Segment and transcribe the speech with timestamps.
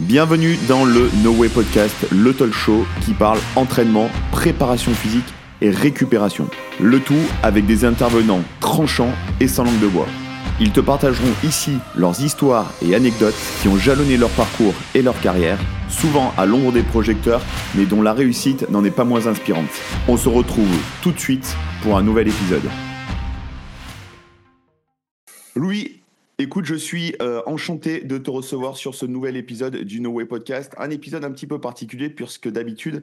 [0.00, 5.24] Bienvenue dans le No Way Podcast, le talk show qui parle entraînement, préparation physique
[5.62, 6.50] et récupération.
[6.78, 10.06] Le tout avec des intervenants tranchants et sans langue de bois.
[10.60, 15.18] Ils te partageront ici leurs histoires et anecdotes qui ont jalonné leur parcours et leur
[15.22, 17.40] carrière, souvent à l'ombre des projecteurs,
[17.74, 19.64] mais dont la réussite n'en est pas moins inspirante.
[20.08, 22.68] On se retrouve tout de suite pour un nouvel épisode.
[25.54, 26.02] Louis
[26.38, 30.26] Écoute, je suis euh, enchanté de te recevoir sur ce nouvel épisode du No Way
[30.26, 30.74] Podcast.
[30.76, 33.02] Un épisode un petit peu particulier puisque d'habitude,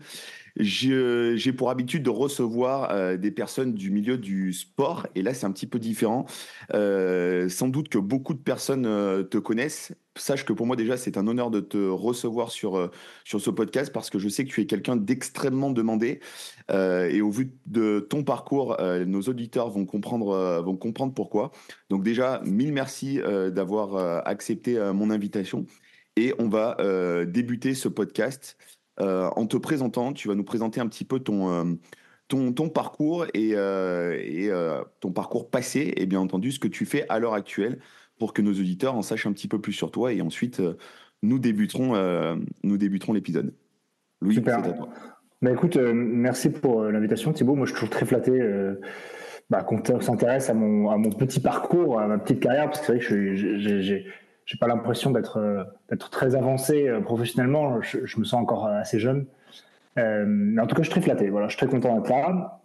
[0.55, 5.47] j'ai pour habitude de recevoir euh, des personnes du milieu du sport et là c'est
[5.47, 6.27] un petit peu différent.
[6.75, 9.93] Euh, sans doute que beaucoup de personnes te connaissent.
[10.15, 12.91] Sache que pour moi déjà c'est un honneur de te recevoir sur,
[13.23, 16.19] sur ce podcast parce que je sais que tu es quelqu'un d'extrêmement demandé.
[16.69, 21.51] Et au vu de ton parcours, nos auditeurs vont comprendre, vont comprendre pourquoi.
[21.89, 23.19] Donc déjà, mille merci
[23.51, 25.65] d'avoir accepté mon invitation.
[26.15, 26.77] Et on va
[27.25, 28.55] débuter ce podcast
[28.99, 31.73] euh, en te présentant, tu vas nous présenter un petit peu ton, euh,
[32.27, 34.49] ton, ton, parcours et, euh, et
[34.99, 37.79] ton parcours passé et bien entendu ce que tu fais à l'heure actuelle
[38.23, 40.61] pour que nos auditeurs en sachent un petit peu plus sur toi et ensuite
[41.21, 41.93] nous débuterons,
[42.63, 43.53] nous débuterons l'épisode.
[44.21, 44.89] Louis, c'est à toi.
[45.41, 47.55] Bah écoute, merci pour l'invitation Thibaut.
[47.55, 48.39] Moi je suis toujours très flatté
[49.49, 52.85] bah, qu'on s'intéresse à mon, à mon petit parcours, à ma petite carrière parce que
[52.85, 54.05] c'est vrai que j'ai
[54.45, 57.81] j'ai pas l'impression d'être euh, d'être très avancé euh, professionnellement.
[57.81, 59.25] Je, me sens encore euh, assez jeune.
[59.95, 61.29] mais en tout cas, je suis très flatté.
[61.29, 62.61] Voilà, je suis très content d'être là.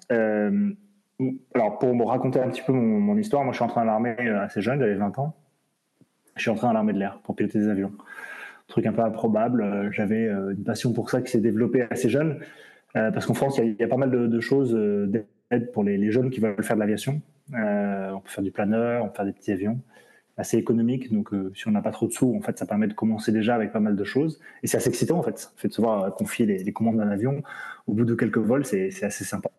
[1.54, 4.16] alors, pour me raconter un petit peu mon, histoire, moi, je suis entré dans l'armée
[4.18, 5.34] assez jeune, j'avais 20 ans.
[6.38, 7.92] Je suis entré dans l'armée de l'air pour piloter des avions.
[8.68, 9.90] truc un peu improbable.
[9.92, 12.40] J'avais une passion pour ça qui s'est développée assez jeune.
[12.94, 16.40] parce qu'en France, il y, a pas mal de, choses d'aide pour les, jeunes qui
[16.40, 17.20] veulent faire de l'aviation.
[17.52, 19.78] on peut faire du planeur, on peut faire des petits avions
[20.38, 21.12] assez économique.
[21.12, 23.32] Donc, euh, si on n'a pas trop de sous, en fait, ça permet de commencer
[23.32, 24.40] déjà avec pas mal de choses.
[24.62, 25.52] Et c'est assez excitant, en fait.
[25.56, 27.42] fait de se voir confier les, commandes d'un avion
[27.86, 29.50] au bout de quelques vols, c'est assez sympa.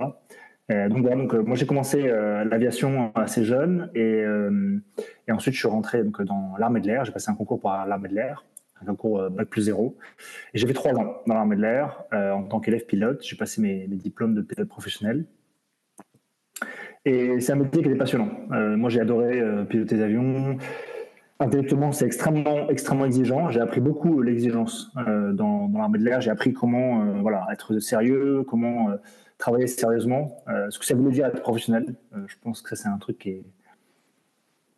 [0.72, 4.23] Euh, donc, voilà, donc, euh, moi, j'ai commencé l'aviation assez jeune et,
[5.32, 7.05] ensuite, je suis rentré donc, dans l'armée de l'air.
[7.05, 8.45] J'ai passé un concours pour l'armée de l'air,
[8.82, 9.98] un concours Bac plus zéro.
[10.54, 13.21] Et j'ai fait trois ans dans l'armée de l'air en tant qu'élève pilote.
[13.23, 15.26] J'ai passé mes, mes diplômes de pilote professionnel.
[17.05, 18.30] Et c'est un métier qui est passionnant.
[18.52, 20.58] Euh, moi, j'ai adoré euh, piloter des avions.
[21.39, 23.49] Intellectuellement, c'est extrêmement, extrêmement exigeant.
[23.49, 26.20] J'ai appris beaucoup l'exigence euh, dans, dans l'armée de l'air.
[26.20, 28.89] J'ai appris comment voilà, être sérieux, comment
[29.39, 31.95] travailler sérieusement, ce que ça voulait dire être professionnel.
[32.27, 33.44] je pense que ça, c'est un truc qui est,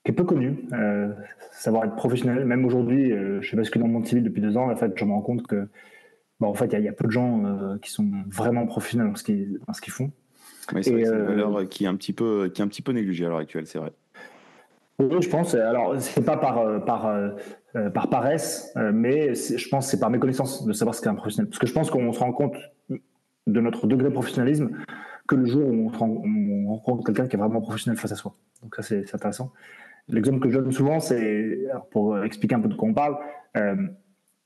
[0.06, 0.66] qui est peu connu.
[1.52, 4.72] savoir être professionnel, même aujourd'hui, je suis basculé dans le monde civil depuis deux ans.
[4.72, 5.68] En fait, je me rends compte que
[6.40, 9.74] bon, en fait, il y, y, a peu de gens qui sont vraiment professionnels dans
[9.74, 10.12] ce qu'ils font
[10.82, 13.26] c'est une euh, valeur qui est un petit peu, qui est un petit peu négligée
[13.26, 13.92] à l'heure actuelle, c'est vrai.
[15.00, 15.56] Oui, je pense.
[15.56, 20.10] Alors, c'est pas par, euh, par, euh, par paresse, mais je pense que c'est par
[20.10, 21.50] méconnaissance de savoir ce qu'est un professionnel.
[21.50, 22.56] Parce que je pense qu'on se rend compte
[23.48, 24.72] de notre degré de professionnalisme
[25.28, 28.36] que le jour où on, rencontre quelqu'un qui est vraiment professionnel face à soi.
[28.62, 29.52] Donc ça, c'est intéressant.
[30.08, 31.60] L'exemple que je donne souvent, c'est,
[31.92, 33.18] pour expliquer un peu de quoi on parle,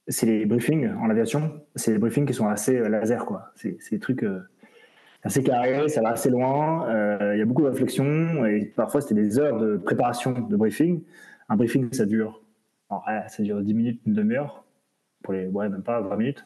[0.08, 1.62] c'est les briefings en aviation.
[1.76, 3.52] C'est les briefings qui sont assez laser, quoi.
[3.56, 4.26] C'est des trucs
[5.26, 6.88] assez carré, ça va assez loin.
[6.88, 11.02] Euh, il y a beaucoup de et parfois c'était des heures de préparation de briefing.
[11.50, 12.42] Un briefing, ça dure,
[12.90, 14.64] ça dure 10 minutes, une demi-heure,
[15.24, 16.46] pour les, ouais, même pas 20 minutes,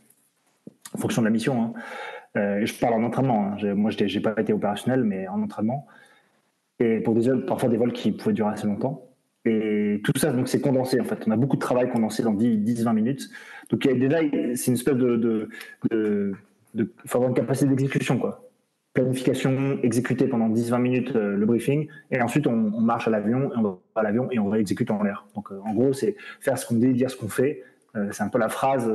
[0.93, 1.61] en fonction de la mission.
[1.61, 1.73] Hein.
[2.37, 3.53] Euh, je parle en entraînement.
[3.53, 3.73] Hein.
[3.75, 5.87] Moi, je n'ai pas été opérationnel, mais en entraînement.
[6.79, 9.05] Et pour des parfois des vols qui pouvaient durer assez longtemps.
[9.45, 11.23] Et tout ça, donc c'est condensé en fait.
[11.27, 13.29] On a beaucoup de travail condensé dans 10-20 minutes.
[13.69, 14.19] Donc déjà,
[14.55, 16.33] c'est une espèce de, de,
[16.73, 18.45] de, capacité d'exécution quoi
[18.93, 23.57] planification, exécuter pendant 10-20 minutes euh, le briefing, et ensuite on, marche à l'avion, et
[23.57, 25.27] on va à l'avion et on réexécute en l'air.
[25.35, 27.63] Donc euh, en gros, c'est faire ce qu'on dit, dire ce qu'on fait.
[28.11, 28.87] C'est un peu la phrase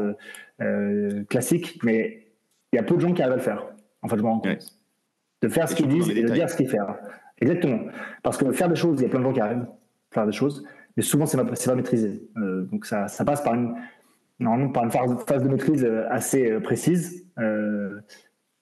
[1.29, 2.24] classique, mais
[2.75, 3.67] il y a peu de gens qui arrivent à le faire.
[4.03, 4.79] En fait, je me rends compte.
[5.43, 6.79] De faire ce qu'ils disent et de dire ce qu'ils font.
[7.39, 7.81] Exactement.
[8.23, 10.27] Parce que faire des choses, il y a plein de gens qui arrivent à faire
[10.27, 10.65] des choses,
[10.97, 12.29] mais souvent, c'est pas, pas maîtrisé.
[12.37, 13.75] donc ça, ça, passe par une,
[14.39, 17.27] normalement, par une phase, de maîtrise assez précise.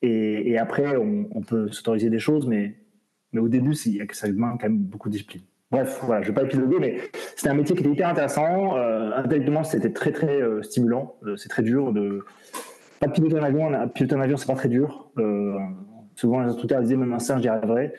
[0.03, 2.75] Et, après, on, peut s'autoriser des choses, mais,
[3.33, 5.43] mais au début, ça demande quand même beaucoup de discipline.
[5.73, 6.99] Bref, voilà, je ne vais pas épiloguer, mais
[7.35, 8.77] c'était un métier qui était hyper intéressant.
[8.77, 11.17] Euh, intellectuellement, c'était très, très euh, stimulant.
[11.25, 12.27] Euh, c'est très dur de.
[13.09, 15.11] Piloter un avion, piloter un avion, c'est pas très dur.
[15.19, 15.59] Euh,
[16.15, 17.93] souvent, les instructeurs disaient même un singe, j'y arriverai.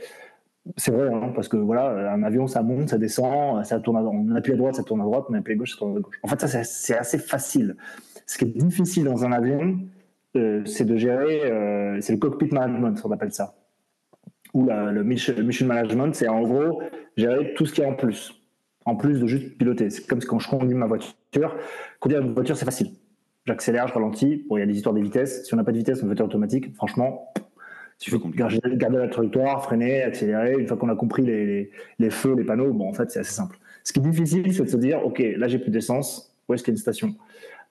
[0.77, 4.01] C'est vrai, hein, parce que voilà, un avion, ça monte, ça descend, ça tourne à,
[4.01, 5.99] on appuie à droite, ça tourne à droite, on appuie à gauche, ça tourne à
[5.99, 6.19] gauche.
[6.23, 7.75] En fait, ça, c'est assez facile.
[8.25, 9.77] Ce qui est difficile dans un avion,
[10.37, 13.55] euh, c'est de gérer, euh, c'est le cockpit management, on appelle ça.
[14.53, 15.33] Ou le mission,
[15.65, 16.81] management, c'est en gros
[17.17, 18.33] gérer tout ce qui est en plus.
[18.85, 19.89] En plus de juste piloter.
[19.89, 21.55] C'est comme quand je conduis ma voiture.
[21.99, 22.91] Conduire une voiture, c'est facile.
[23.45, 24.45] J'accélère, je ralentis.
[24.49, 25.45] Bon, il y a des histoires des vitesses.
[25.45, 26.73] Si on n'a pas de vitesse, on fait automatique.
[26.75, 27.33] Franchement,
[27.99, 30.55] il suffit de garder, la trajectoire, freiner, accélérer.
[30.57, 33.33] Une fois qu'on a compris les, les, feux, les panneaux, bon, en fait, c'est assez
[33.33, 33.57] simple.
[33.83, 36.35] Ce qui est difficile, c'est de se dire, OK, là, j'ai plus d'essence.
[36.47, 37.15] Où est-ce qu'il y a une station?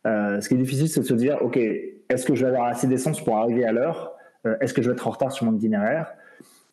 [0.06, 2.66] Euh, Ce qui est difficile, c'est de se dire, OK, est-ce que je vais avoir
[2.66, 4.14] assez d'essence pour arriver à l'heure?
[4.46, 6.14] Euh, Est-ce que je vais être en retard sur mon itinéraire?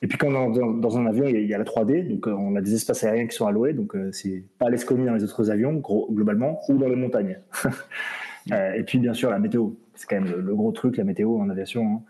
[0.01, 2.31] Et puis quand on est dans, un avion, il y, a, la 3D, donc euh,
[2.31, 5.51] on a des espaces aériens qui sont alloués, donc c'est pas l'esconie dans les autres
[5.51, 7.37] avions, globalement, ou dans les montagnes.
[8.51, 11.49] et puis bien sûr la météo, c'est quand même le, gros truc, la météo en
[11.49, 11.83] aviation.
[11.83, 12.01] Hein.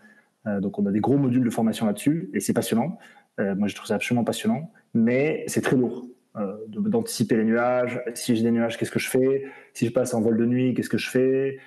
[0.46, 2.98] Euh, donc on a des gros modules de formation là-dessus et c'est passionnant.
[3.38, 6.06] Euh, moi je trouve ça absolument passionnant, mais c'est très lourd
[6.36, 8.00] euh, d'anticiper les nuages.
[8.14, 9.44] Si j'ai des nuages, qu'est-ce que je fais?
[9.74, 11.58] Si je passe en vol de nuit, qu'est-ce que je fais?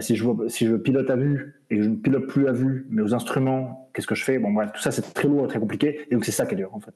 [0.00, 2.86] Si je, si je pilote à vue et que je ne pilote plus à vue,
[2.88, 4.38] mais aux instruments, qu'est-ce que je fais?
[4.38, 6.06] Bon, bref, tout ça, c'est très lourd et très compliqué.
[6.10, 6.94] Et donc, c'est ça qui est dur, en fait.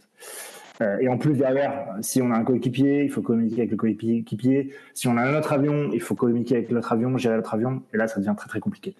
[1.00, 4.75] Et en plus, derrière, si on a un coéquipier, il faut communiquer avec le coéquipier.
[4.94, 7.82] Si on a un autre avion, il faut communiquer avec l'autre avion, gérer l'autre avion.
[7.94, 8.94] Et là, ça devient très, très compliqué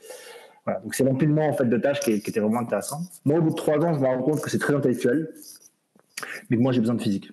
[0.83, 3.01] donc c'est l'empilement en fait de tâches qui, était vraiment intéressant.
[3.25, 5.31] Moi, au bout de trois ans, je me rends compte que c'est très intellectuel,
[6.51, 7.31] mais que moi j'ai besoin de physique.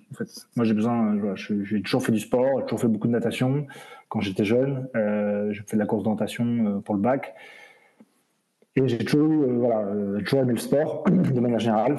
[0.56, 1.16] Moi j'ai besoin.
[1.16, 3.66] Euh, j'ai toujours fait du sport, j'ai toujours fait beaucoup de natation
[4.08, 4.88] quand j'étais jeune.
[4.94, 7.34] Euh, j'ai fait de la course d'orientation euh, pour le bac,
[8.76, 9.86] et j'ai toujours, voilà,
[10.24, 11.98] toujours aimé le sport de manière générale.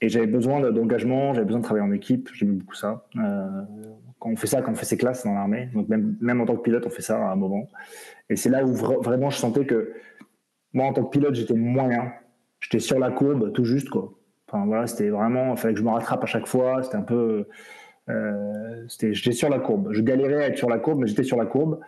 [0.00, 2.28] Et j'avais besoin d'engagement, j'avais besoin de travailler en équipe.
[2.34, 3.06] J'aimais beaucoup ça.
[3.14, 6.56] quand on fait ça, quand on fait ses classes dans l'armée, donc même, en tant
[6.56, 7.68] que pilote, on fait ça à un moment.
[8.28, 9.92] Et c'est là où vraiment je sentais que
[10.72, 12.12] moi, en tant que pilote, j'étais moyen.
[12.60, 14.12] J'étais sur la courbe, tout juste, quoi.
[14.48, 16.82] Enfin, voilà, c'était vraiment, il fallait que je me rattrape à chaque fois.
[16.82, 17.46] C'était un peu.
[18.08, 19.92] Euh, j'étais sur la courbe.
[19.92, 21.80] Je galérais à être sur la courbe, mais j'étais sur la courbe.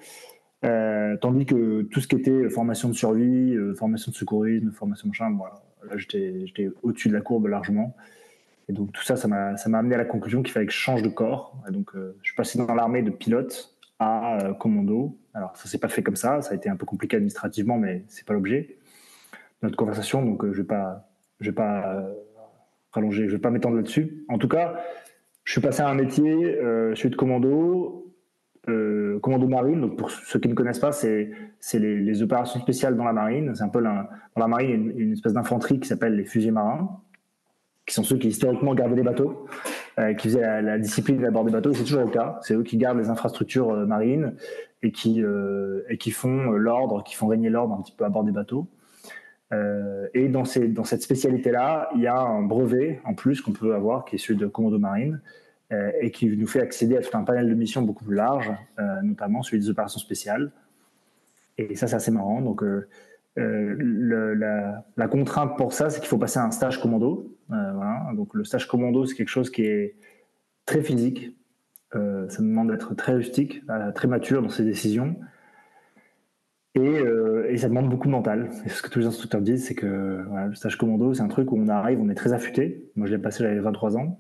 [0.65, 5.09] Euh, tandis que tout ce qui était formation de survie, euh, formation de secourisme, formation
[5.09, 5.55] machin, voilà,
[5.89, 7.97] là j'étais au-dessus de la courbe largement.
[8.69, 11.03] Et donc tout ça, ça m'a amené à la conclusion qu'il fallait que je change
[11.03, 11.57] de corps.
[11.69, 15.17] Et donc je suis passé dans l'armée de pilote à commando.
[15.35, 16.43] Alors, ça s'est pas fait comme ça.
[16.43, 18.77] Ça a été un peu compliqué administrativement, mais c'est pas l'objet
[19.63, 20.23] de notre conversation.
[20.23, 21.09] Donc, euh, je vais pas,
[21.41, 22.15] je vais pas euh,
[22.93, 24.25] rallonger, je vais pas m'étendre là-dessus.
[24.29, 24.77] En tout cas,
[25.45, 26.33] je suis passé à un métier.
[26.33, 28.02] Euh, je suis de commando,
[28.67, 29.81] commando marine.
[29.81, 31.31] Donc, pour ceux qui ne connaissent pas, c'est
[31.75, 33.55] les, opérations spéciales dans la marine.
[33.55, 34.07] C'est un peu dans
[34.37, 37.01] la marine, une, une espèce d'infanterie qui s'appelle les fusées marins,
[37.87, 39.47] qui sont ceux qui historiquement gardaient les bateaux.
[39.99, 41.75] Euh, qui faisaient la, discipline à bord des bateaux.
[41.75, 42.39] C'est toujours le cas.
[42.41, 44.35] C'est eux qui gardent les infrastructures euh, marines
[44.83, 45.83] et qui, euh,
[46.13, 48.69] font l'ordre, qui font régner l'ordre un petit peu à bord des bateaux.
[50.15, 54.07] et dans, dans cette spécialité-là, il y a un brevet en plus qu'on peut avoir,
[54.07, 55.21] qui est celui de commando marine,
[56.01, 58.53] et qui nous fait accéder à tout un panel de missions beaucoup plus large,
[59.03, 60.53] notamment celui des opérations spéciales.
[61.57, 62.43] Et ça, c'est assez marrant.
[62.43, 62.63] Donc,
[63.37, 67.33] le, la, contrainte pour ça, c'est qu'il faut passer un stage commando.
[67.53, 68.15] Euh.
[68.15, 69.97] Donc le stage commando, c'est quelque chose qui est
[70.67, 71.37] très physique.
[71.95, 75.17] Euh, ça demande d'être très rustique, euh, très mature dans ses décisions.
[76.75, 77.03] Et,
[77.51, 78.49] et, ça demande beaucoup de mental.
[78.65, 81.53] Et ce que tous les instructeurs disent, c'est que le stage commando, c'est un truc
[81.53, 82.91] où on arrive, on est très affûté.
[82.97, 84.19] Moi, je l'ai passé, j'avais 23 ans.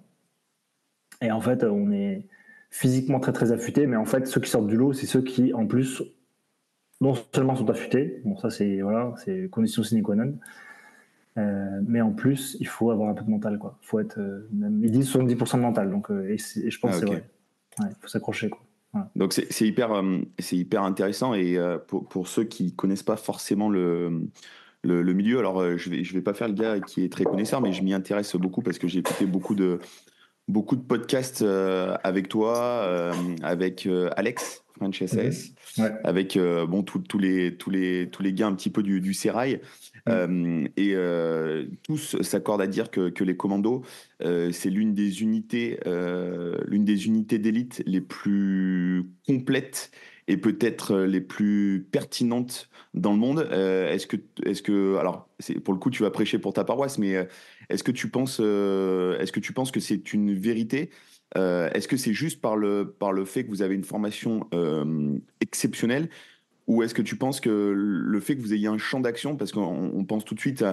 [1.22, 2.26] Et en fait, on est
[2.70, 5.54] physiquement très très affûté, mais en fait, ceux qui sortent du lot, c'est ceux qui,
[5.54, 6.02] en plus,
[7.00, 10.38] non seulement sont affûtés, bon, ça c'est voilà, c'est condition sine qua non,
[11.38, 13.58] euh, mais en plus, il faut avoir un peu de mental.
[13.58, 13.78] Quoi.
[13.82, 14.48] Faut être, euh,
[14.82, 17.24] ils disent 70% de mental, donc, euh, et, je pense ah, que c'est vrai.
[17.80, 18.50] Il faut s'accrocher.
[19.16, 20.02] Donc c'est hyper,
[20.38, 24.28] c'est hyper intéressant et pour, pour, ceux qui connaissent pas forcément le,
[24.82, 27.62] le, milieu, alors je vais, je vais pas faire le gars qui est très connaisseur,
[27.62, 29.80] mais je m'y intéresse beaucoup parce que j'ai écouté beaucoup de,
[30.48, 31.44] beaucoup de podcasts
[32.02, 35.98] avec toi, avec Alex, French mhm.
[36.04, 39.60] avec bon, tous les, tous, les, tous les gars un petit peu du, du Serail.
[40.08, 43.82] Euh, et euh, tous s'accordent à dire que, que les commandos,
[44.22, 49.90] euh, c'est l'une des unités, l'une des unités d'élite les plus complètes
[50.28, 53.48] et peut-être les plus pertinentes dans le monde.
[53.50, 56.98] est-ce que, est-ce que, alors, c'est, pour le coup, tu vas prêcher pour ta paroisse,
[56.98, 57.28] mais
[57.72, 60.90] est-ce que tu penses, est-ce que tu penses que c'est une vérité
[61.34, 64.48] Est-ce que c'est juste par le, par le fait que vous avez une formation
[65.40, 66.08] exceptionnelle
[66.66, 69.52] ou est-ce que tu penses que le fait que vous ayez un champ d'action, parce
[69.52, 70.64] qu'on pense tout de suite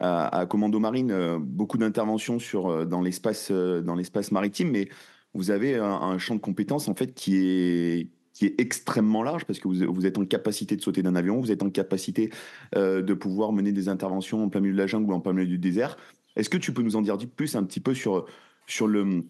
[0.00, 4.88] à, Commando Marine, euh, beaucoup d'interventions sur euh, dans l'espace euh, dans l'espace maritime, mais
[5.32, 9.60] vous avez un, champ de compétences en fait qui est qui est extrêmement large parce
[9.60, 12.30] que vous êtes en capacité de sauter d'un avion, vous êtes en capacité
[12.74, 15.46] de pouvoir mener des interventions en plein milieu de la jungle ou en plein milieu
[15.46, 15.96] du désert.
[16.36, 18.26] Est-ce que tu peux nous en dire plus un petit peu sur
[18.66, 19.24] sur le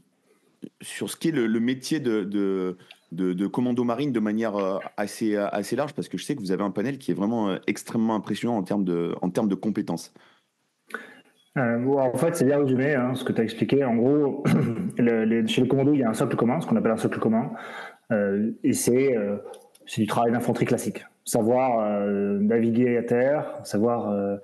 [0.80, 2.22] sur ce qui est le, métier de,
[3.12, 5.94] de, commando marine de manière euh, assez, euh, assez large?
[5.94, 8.56] Parce que je sais que vous avez un panel qui est vraiment euh, extrêmement impressionnant
[8.56, 10.12] en termes de, en termes de compétences.
[11.56, 13.84] en fait, c'est bien résumé hein, ce que tu as expliqué.
[13.84, 14.44] En gros,
[14.96, 17.52] chez le commando, il y a un socle commun, ce qu'on appelle un socle commun,
[18.62, 19.16] et c'est
[19.96, 21.04] du travail d'infanterie classique.
[21.24, 22.06] savoir
[22.40, 24.38] naviguer à terre, savoir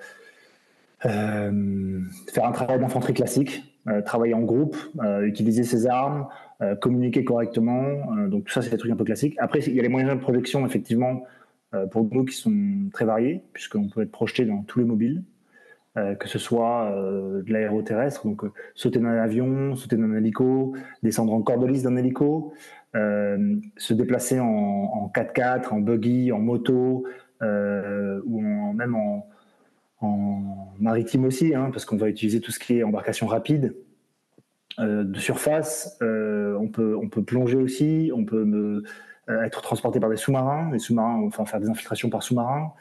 [1.02, 3.62] faire un travail d'infanterie classique,
[4.04, 4.76] travailler en groupe,
[5.22, 6.26] utiliser ses armes,
[6.80, 8.26] communiquer correctement.
[8.28, 9.36] donc tout ça, c'est des trucs un peu classiques.
[9.38, 11.24] Après, il y a les moyens de projection, effectivement,
[11.90, 12.52] pour nous qui sont
[12.92, 15.22] très variés, puisqu'on peut être projeté dans tous les mobiles.
[15.96, 20.04] Euh, que ce soit euh, de l'aéroterrestre, donc euh, sauter dans un avion, sauter dans
[20.04, 22.54] un hélico, descendre en cordelise d'un hélico,
[22.94, 27.06] se déplacer en 4x4, en buggy, en moto,
[27.40, 29.28] ou même en,
[30.00, 33.74] en, maritime aussi, hein, parce qu'on va utiliser tout ce qui est embarcation rapide.
[34.78, 38.82] de surface, on, peut, on peut plonger aussi, on peut
[39.28, 42.72] être transporté par des sous-marins, des sous-marins, enfin faire des infiltrations par sous-marins.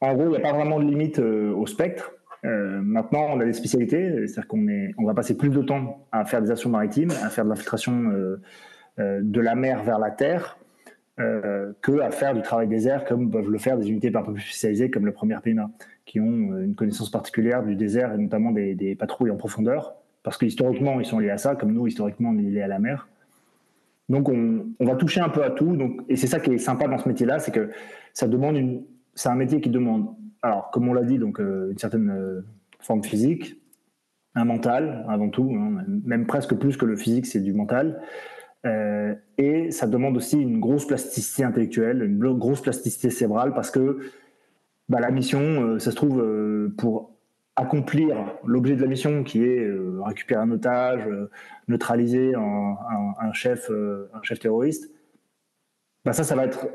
[0.00, 2.12] En gros, il n'y a pas vraiment de limite euh, au spectre.
[2.44, 4.64] Euh, maintenant, on a des spécialités, c'est-à-dire qu'on
[4.96, 8.12] on va passer plus de temps à faire des actions maritimes, à faire de l'infiltration
[8.12, 8.40] euh,
[9.22, 10.58] de la mer vers la terre,
[11.18, 14.42] que à faire du travail désert, comme peuvent le faire des unités un peu plus
[14.42, 15.70] spécialisées, comme le premier PMA,
[16.06, 20.46] qui ont une connaissance particulière du désert et notamment des, patrouilles en profondeur, parce que
[20.46, 23.08] historiquement, ils sont liés à ça, comme nous, historiquement, on est liés à la mer.
[24.08, 25.76] Donc, on, va toucher un peu à tout.
[25.76, 27.70] Donc, et c'est ça qui est sympa dans ce métier-là, c'est que
[28.14, 28.84] ça demande une,
[29.14, 32.40] c'est un métier qui demande, alors comme on l'a dit, donc euh, une certaine euh,
[32.80, 33.60] forme physique,
[34.34, 38.00] un mental avant tout, hein, même presque plus que le physique, c'est du mental.
[38.66, 43.98] Euh, et ça demande aussi une grosse plasticité intellectuelle, une grosse plasticité cérébrale, parce que
[44.88, 46.24] bah, la mission, ça se trouve,
[46.76, 47.12] pour
[47.56, 49.70] accomplir l'objet de la mission, qui est
[50.04, 51.02] récupérer un otage,
[51.68, 54.90] neutraliser un, chef, un chef terroriste,
[56.04, 56.68] bah, ça, ça va être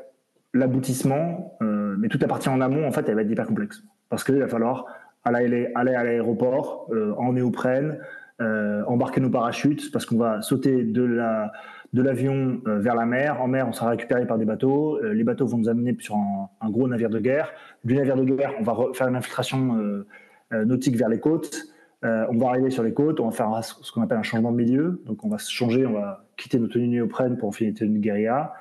[0.54, 3.84] l'aboutissement, euh, mais toute la partie en amont, en fait, elle va être hyper complexe.
[4.10, 4.86] Parce qu'il va falloir
[5.24, 8.00] aller, à l'aéroport euh, en néoprène,
[8.42, 11.52] euh, embarquer nos parachutes, parce qu'on va sauter de la
[11.94, 13.42] de l'avion vers la mer.
[13.42, 15.00] En mer, on sera récupéré par des bateaux.
[15.02, 17.52] les bateaux vont nous amener sur un, gros navire de guerre.
[17.84, 20.04] Du navire de guerre, on va faire une infiltration
[20.52, 21.68] nautique vers les côtes.
[22.02, 24.58] on va arriver sur les côtes, on va faire ce qu'on appelle un changement de
[24.58, 25.04] milieu.
[25.06, 28.00] Donc on va se changer, on va quitter nos tenues néoprène pour enfiler une tenue
[28.00, 28.54] de guérilla.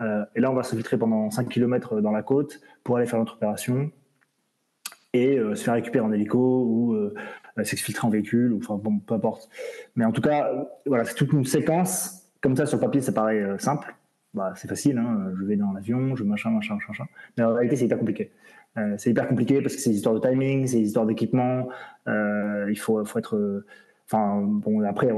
[0.00, 3.18] Euh, et là, on va s'infiltrer pendant 5 km dans la côte pour aller faire
[3.18, 3.90] notre opération
[5.12, 7.14] et euh, se faire récupérer en hélico ou euh,
[7.62, 9.48] s'exfiltrer en véhicule, ou, enfin bon, peu importe.
[9.94, 10.50] Mais en tout cas,
[10.86, 12.23] voilà, c'est toute une séquence.
[12.44, 13.94] Comme ça, sur papier, ça paraît simple.
[14.34, 15.32] Bah, c'est facile, hein.
[15.40, 17.04] je vais dans l'avion, je machin, machin, machin, machin.
[17.38, 18.32] Mais en réalité, c'est hyper compliqué.
[18.98, 21.68] c'est hyper compliqué parce que c'est des histoires de timing, c'est des histoires d'équipement.
[22.06, 23.64] il faut, faut être.
[24.06, 25.08] Enfin, bon, après,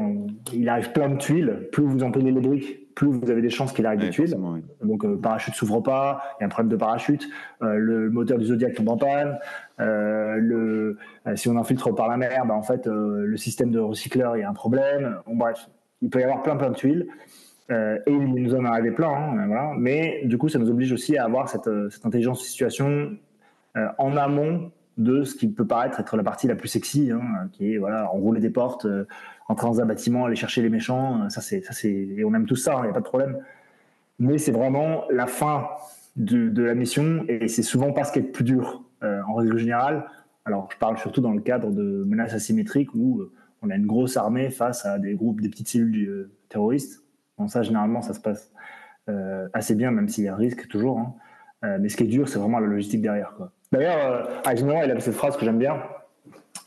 [0.53, 1.69] il arrive plein de tuiles.
[1.73, 4.35] Plus vous empilez les briques, plus vous avez des chances qu'il arrive des tuiles.
[4.83, 7.29] Donc, le euh, parachute s'ouvre pas, il y a un problème de parachute,
[7.63, 9.39] euh, le moteur du Zodiac tombe en panne,
[9.81, 10.99] euh, le,
[11.35, 14.43] si on infiltre par la mer, bah, en fait, le système de recycleur, il y
[14.45, 15.17] a un problème.
[15.27, 15.69] bref,
[16.03, 17.07] il peut y avoir plein plein de tuiles.
[17.71, 21.17] et il nous en est arrivé plein, hein, mais du coup, ça nous oblige aussi
[21.17, 23.17] à avoir cette, cette intelligence de situation
[23.75, 27.75] en amont de ce qui peut paraître être la partie la plus sexy, hein, qui
[27.75, 28.87] est voilà, enrouler des portes,
[29.49, 32.35] entrer dans un bâtiment, aller chercher les méchants, euh, ça c'est, ça c'est, et on
[32.35, 33.39] aime tout ça, il hein, n'y a pas de problème.
[34.19, 35.69] Mais c'est vraiment la fin
[36.17, 39.21] de, de, la mission et c'est souvent pas ce qui est le plus dur euh,
[39.29, 40.07] en règle générale.
[40.45, 43.33] Alors je parle surtout dans le cadre de menaces asymétriques où euh,
[43.67, 47.03] on a une grosse armée face à des groupes, des petites cellules terroristes.
[47.39, 48.53] Bon, ça généralement ça se passe
[49.53, 50.99] assez bien, même s'il y a un risque toujours.
[50.99, 51.79] Hein.
[51.81, 53.33] mais ce qui est dur, c'est vraiment la logistique derrière.
[53.71, 55.81] D'ailleurs, Eisenhower, il avait cette phrase que j'aime bien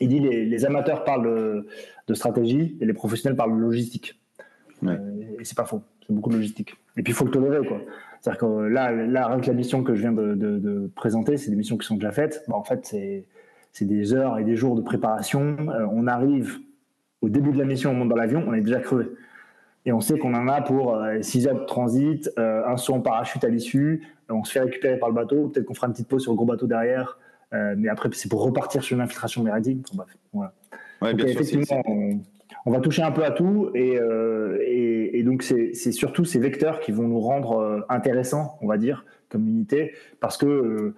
[0.00, 1.64] il dit les, les amateurs parlent
[2.08, 4.20] de, stratégie et les professionnels parlent de logistique.
[4.82, 4.96] Euh,
[5.38, 6.74] et c'est pas faux, c'est beaucoup de logistique.
[6.96, 7.80] Et puis il faut le tolérer, quoi.
[8.20, 11.78] C'est-à-dire que là, là, avec la mission que je viens de, présenter, c'est des missions
[11.78, 12.44] qui sont déjà faites.
[12.50, 12.94] en fait,
[13.72, 15.56] c'est des heures et des jours de préparation.
[15.60, 16.58] Euh, on arrive
[17.22, 19.06] au début de la mission, on monte dans l'avion, on est déjà crevé.
[19.86, 23.00] Et on sait qu'on en a pour 6 euh, heures de transit, un saut en
[23.00, 26.08] parachute à l'issue, on se fait récupérer par le bateau, peut-être qu'on fera une petite
[26.08, 27.18] pause sur le gros bateau derrière
[27.52, 29.82] euh, mais après, c'est pour repartir sur une infiltration maritime.
[30.32, 30.52] voilà.
[31.02, 31.82] effectivement,
[32.64, 36.80] on, va toucher un peu à tout et, euh, et, donc c'est surtout ces vecteurs
[36.80, 40.94] qui vont nous rendre euh, intéressants, on va dire, comme unité, parce que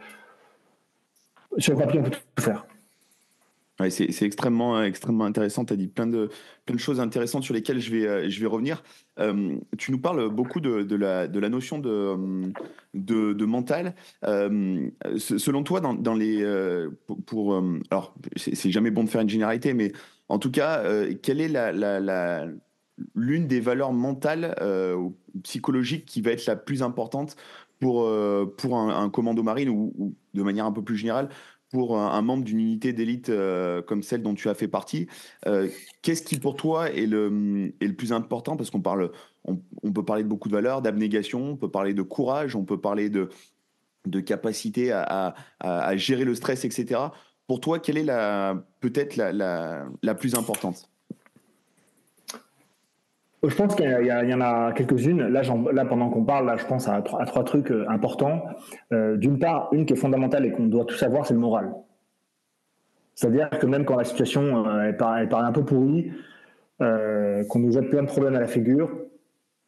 [1.59, 2.67] sur le papier, on peut tout faire
[3.91, 5.65] c'est extrêmement, extrêmement intéressant.
[5.65, 6.31] Tu as dit plein de,
[6.77, 8.83] choses intéressantes sur lesquelles je vais, euh, revenir.
[9.19, 13.95] Euh, tu nous parles beaucoup de, la, notion de, mental.
[14.25, 16.45] Euh, selon toi, dans, les,
[17.27, 19.93] pour, alors, c'est jamais bon de faire une généralité, mais
[20.29, 20.85] en tout cas,
[21.23, 21.53] quelle est
[23.15, 24.55] l'une des valeurs mentales
[24.97, 27.37] ou psychologiques qui va être la plus importante
[27.81, 31.29] pour un, commando marine ou, de manière un peu plus générale
[31.73, 35.09] pour un, membre d'une unité d'élite euh, comme celle dont tu as fait partie,
[35.47, 35.69] euh,
[36.03, 38.57] qu'est-ce qui pour toi est le, plus important?
[38.57, 39.11] Parce qu'on parle,
[39.45, 39.57] on,
[39.93, 43.09] peut parler de beaucoup de valeurs, d'abnégation, on peut parler de courage, on peut parler
[43.09, 43.31] de,
[44.21, 45.35] capacité à,
[45.97, 47.01] gérer le stress, etc.
[47.47, 48.07] Pour toi, quelle est
[48.81, 50.92] peut-être la plus importante?
[53.49, 55.27] Je pense qu'il y, en a quelques-unes.
[55.29, 58.45] Là, pendant qu'on parle, là, je pense à, trois, trucs euh, importants.
[58.93, 61.73] Euh, d'une part, une qui est fondamentale et qu'on doit tout savoir, c'est le moral.
[63.15, 66.13] C'est-à-dire que même quand la situation euh, paraît, un peu pourrie,
[66.79, 68.91] qu'on nous jette plein de problèmes à la figure,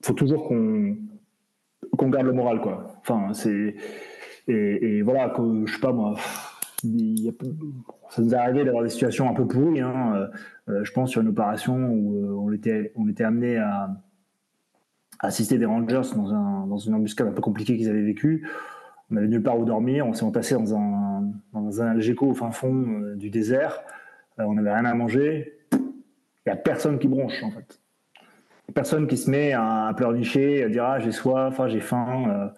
[0.02, 0.96] faut toujours qu'on
[1.96, 2.88] qu'on garde le moral, quoi.
[3.02, 3.76] Enfin, c'est
[4.48, 6.16] et, et, voilà, que, je sais pas moi
[8.10, 9.80] ça nous est arrivé d'avoir des situations un peu pourries.
[9.80, 10.12] Hein.
[10.14, 10.26] Euh,
[10.68, 13.90] euh, je pense sur une opération où euh, on était, amené à,
[15.20, 18.48] assister des Rangers dans, un, dans une embuscade un peu compliquée qu'ils avaient vécue.
[19.10, 20.06] On avait nulle part où dormir.
[20.06, 23.82] On s'est entassé dans un, dans Algeco au fin fond du désert.
[24.38, 25.58] on n'avait rien à manger.
[25.72, 27.80] Il n'y a personne qui bronche, en fait.
[28.74, 32.50] Personne qui se met à, pleurnicher, à dire Ah, j'ai soif, ah, j'ai faim.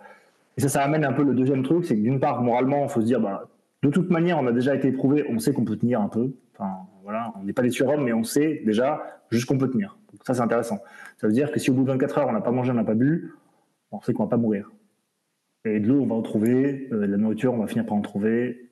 [0.56, 2.88] Et ça, ça amène un peu le deuxième truc c'est que d'une part, moralement, il
[2.88, 3.48] faut se dire bah,
[3.86, 6.32] de toute manière, on a déjà été éprouvé, on sait qu'on peut tenir un peu.
[6.54, 9.98] Enfin, voilà, on n'est pas des surhommes, mais on sait déjà juste qu'on peut tenir.
[10.24, 10.78] Ça, c'est intéressant.
[11.18, 12.74] Ça veut dire que si au bout de 24 heures, on n'a pas mangé, on
[12.74, 13.34] n'a pas bu,
[13.92, 14.70] on sait qu'on va pas mourir.
[15.64, 18.00] Et de l'eau, on va en trouver, euh, la nourriture, on va finir par en
[18.00, 18.70] trouver.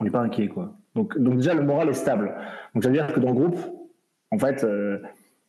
[0.00, 0.76] On n'est pas inquiet, quoi.
[0.94, 2.34] Donc, déjà, le moral est stable.
[2.74, 3.58] Donc ça veut dire que dans le groupe,
[4.30, 4.98] en fait, euh,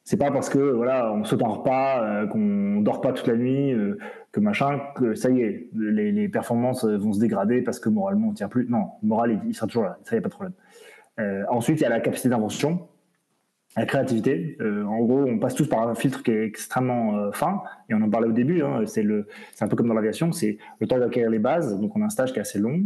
[0.03, 3.35] c'est pas parce que voilà, on saute en repas, euh, qu'on dort pas toute la
[3.35, 3.97] nuit, euh,
[4.31, 8.33] que machin, que ça y est, les, performances vont se dégrader parce que moralement on
[8.33, 8.67] tient plus.
[8.69, 10.53] Non, moral il, sera toujours là, ça y a pas de problème.
[11.19, 12.87] Euh, ensuite, il y a la capacité d'invention,
[13.75, 14.57] la créativité.
[14.61, 18.09] en gros, on passe tous par un filtre qui est extrêmement fin, et on en
[18.09, 18.61] parlait au début.
[18.61, 19.03] Hein, c'est
[19.61, 21.79] un peu comme dans l'aviation, c'est le temps d'acquérir les bases.
[21.79, 22.83] Donc on a un stage qui est assez long,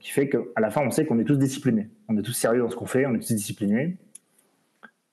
[0.00, 1.90] qui fait qu'à la fin, on sait qu'on est tous disciplinés.
[2.08, 3.96] On est tous sérieux dans ce qu'on fait, on est tous disciplinés.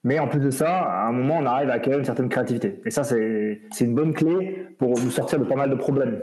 [0.02, 2.80] Mais en plus de ça, à un moment, on arrive à acquérir une certaine créativité.
[2.86, 6.22] Et ça, c'est une bonne clé pour nous sortir de pas mal de problèmes.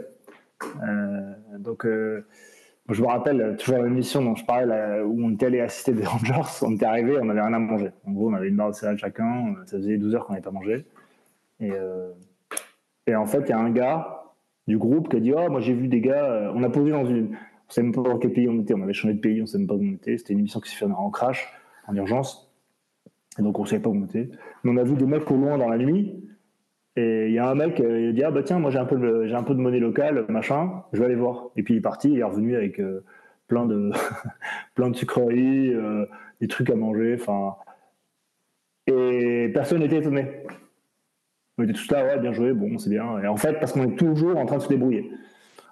[0.82, 2.26] Euh, donc, euh,
[2.88, 6.04] je me rappelle toujours une mission dont je parlais, où on était allé assister des
[6.04, 7.90] Rangers, on était arrivé, on n'avait rien à manger.
[8.04, 10.44] En gros, on avait une barre de céréales chacun, ça faisait 12 heures qu'on n'avait
[10.44, 10.86] pas mangé.
[11.60, 12.10] Et, euh,
[13.06, 14.24] et en fait, il y a un gars
[14.66, 17.04] du groupe qui a dit Oh, moi j'ai vu des gars, on a posé dans
[17.04, 17.26] une.
[17.26, 19.40] On ne savait même pas dans quel pays on était, on avait changé de pays,
[19.40, 20.16] on ne savait même pas où on était.
[20.16, 21.52] C'était une émission qui se fait en crash,
[21.86, 22.47] en urgence.
[23.38, 24.30] Donc on ne savait pas où monter.
[24.64, 26.24] Mais on a vu des mecs au loin dans la nuit.
[26.96, 28.78] Et il y a un mec, euh, il a dit Ah bah tiens, moi j'ai
[28.78, 31.50] un, peu de, un peu de monnaie locale, machin, je vais aller voir.
[31.56, 33.04] Et puis il est parti, il est revenu avec euh,
[33.46, 33.92] plein, de
[34.74, 36.06] plein de sucreries, euh,
[36.40, 37.16] des trucs à manger.
[37.20, 37.54] Enfin.
[38.88, 40.26] Et personne n'était étonné.
[41.58, 43.18] On était tous là, ouais, bien joué, bon, c'est bien.
[43.20, 45.10] Et en fait, parce qu'on est toujours en train de se débrouiller.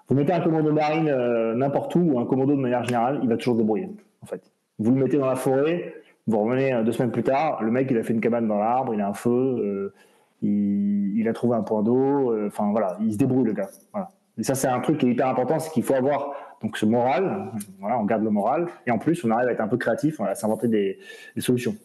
[0.07, 1.11] Vous mettez un commando marine
[1.55, 3.89] n'importe où, ou un commando de manière générale, il va toujours se débrouiller,
[4.21, 4.51] en fait.
[4.79, 5.95] Vous le mettez dans la forêt,
[6.27, 8.57] vous revenez euh, deux semaines plus tard, le mec il a fait une cabane dans
[8.57, 9.93] l'arbre, il a un feu, euh,
[10.41, 13.69] il, a trouvé un point d'eau, euh, enfin voilà, il se débrouille le gars.
[13.93, 14.11] Voilà.
[14.37, 16.85] Et ça c'est un truc qui est hyper important, c'est qu'il faut avoir donc ce
[16.85, 19.77] moral, voilà, on garde le moral, et en plus on arrive à être un peu
[19.77, 20.99] créatif, à s'inventer des,
[21.39, 21.75] solutions.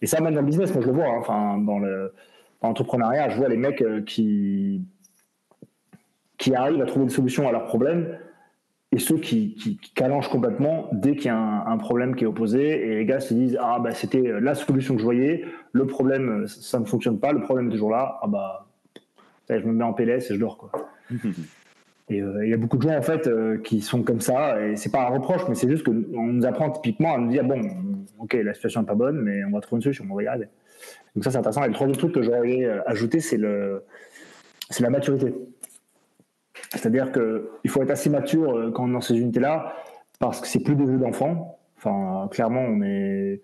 [0.00, 2.12] Et ça même dans le business, moi je le vois, hein, enfin dans le
[2.62, 4.84] dans l'entrepreneuriat, je vois les mecs qui
[6.54, 8.18] arrivent à trouver des solutions à leurs problèmes
[8.92, 9.78] et ceux qui, qui,
[10.30, 12.86] complètement dès qu'il y a un, problème qui est opposé.
[12.86, 15.44] Et les gars se disent ah bah c'était la solution que je voyais.
[15.72, 17.32] Le problème ça ne fonctionne pas.
[17.32, 18.18] Le problème est toujours là.
[18.22, 18.66] Ah bah
[19.48, 20.72] je me mets en PLS et je dors quoi.
[22.12, 24.60] Et euh, il y a beaucoup de gens en fait euh, qui sont comme ça.
[24.60, 27.30] Et c'est pas un reproche mais c'est juste que on nous apprend typiquement à nous
[27.30, 27.60] dire bon
[28.18, 30.04] ok la situation n'est pas bonne mais on va trouver une solution.
[30.10, 30.48] On va y arriver.
[31.14, 31.62] Donc ça c'est intéressant.
[31.62, 33.84] Et le troisième truc que j'aurais ajouté c'est le
[34.68, 35.32] c'est la maturité
[36.70, 39.74] c'est-à-dire qu'il faut être assez mature euh, quand on est dans ces unités-là,
[40.18, 41.58] parce que c'est plus des jeux d'enfants.
[41.76, 43.42] Enfin, clairement, on est,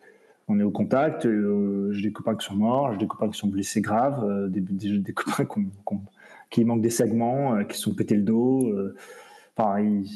[0.48, 1.26] on est au contact.
[1.26, 4.48] Euh, j'ai des copains qui sont morts, j'ai des copains qui sont blessés graves, euh,
[4.48, 4.62] des,
[5.12, 5.44] copains
[6.50, 8.72] qui manquent des segments, qui sont pétés le dos.
[9.56, 10.06] enfin, il,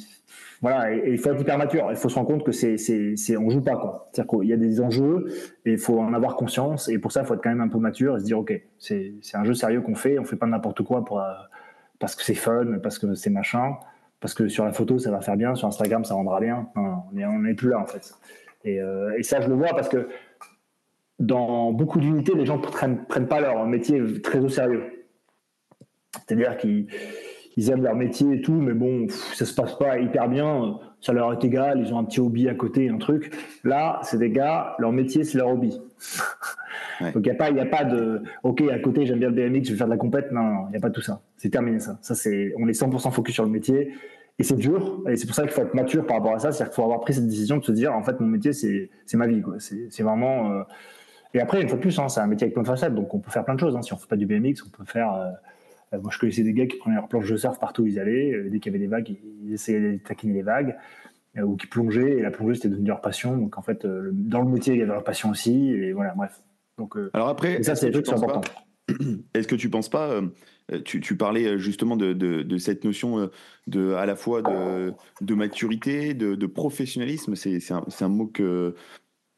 [0.61, 1.87] voilà, et, il faut être hyper mature.
[1.91, 4.09] Il faut se rendre compte que c'est, c'est, on joue pas quoi.
[4.13, 5.25] C'est-à-dire qu'il y a des enjeux
[5.65, 6.89] et il faut en avoir conscience.
[6.89, 8.53] Et pour ça, il faut être quand même un peu mature et se dire, ok,
[8.79, 10.19] c'est, c'est un jeu sérieux qu'on fait.
[10.21, 11.21] On fait pas n'importe quoi pour
[12.01, 13.77] parce que c'est fun, parce que c'est machin,
[14.19, 16.69] parce que sur la photo ça va faire bien, sur Instagram ça rendra bien.
[16.75, 18.13] on n'est plus là en fait.
[18.67, 20.09] Euh, et, ça je le vois parce que
[21.19, 25.07] dans beaucoup d'unités, les gens ne prennent, pas leur métier très au sérieux.
[26.13, 30.79] C'est-à-dire qu'ils aiment leur métier et tout, mais bon, ça se passe pas hyper bien,
[31.03, 33.35] ça leur est égal, ils ont un petit hobby à côté, un truc.
[33.65, 35.79] Là, c'est des gars, leur métier, c'est leur hobby.
[37.01, 39.65] Donc il n'y a, pas, a pas de OK, à côté, j'aime bien le BMX,
[39.65, 40.33] je vais faire de la compète.
[40.33, 41.23] Non, il n'y a pas tout ça.
[41.37, 41.99] C'est terminé ça.
[42.03, 43.93] ça c'est, on est 100% focus sur le métier.
[44.39, 45.03] Et c'est dur.
[45.07, 46.51] Et c'est pour ça qu'il faut être mature par rapport à ça.
[46.51, 48.89] C'est-à-dire qu'il faut avoir pris cette décision de se dire en fait, mon métier, c'est,
[49.15, 49.43] ma vie.
[49.59, 50.51] C'est, vraiment.
[50.51, 50.63] Euh,
[51.35, 52.95] et après, une fois de plus, hein, c'est un métier avec plein de facettes.
[52.95, 53.77] Donc on peut faire plein de choses.
[53.77, 53.83] Hein.
[53.83, 55.13] Si on ne fait pas du BMX, on peut faire.
[55.93, 57.99] Euh, moi, je connaissais des gars qui prenaient leur planche de surf partout où ils
[57.99, 58.33] allaient.
[58.49, 60.77] dès qu'il y avait des vagues, ils essayaient de taquiner les vagues.
[61.37, 63.37] ou qui plongeaient, et la plongée, c'était devenu leur passion.
[63.37, 65.71] Donc, en fait, dans le métier, il y avait leur passion aussi.
[65.71, 66.41] Et voilà, bref.
[66.81, 68.53] Donc, Alors après, ça, c'est des trucs qui sont importants.
[69.35, 70.21] Est-ce que tu penses pas,
[70.85, 73.31] tu, parlais justement de, cette notion
[73.69, 78.75] de, à la fois de, maturité, de, professionnalisme, c'est un, un, mot que,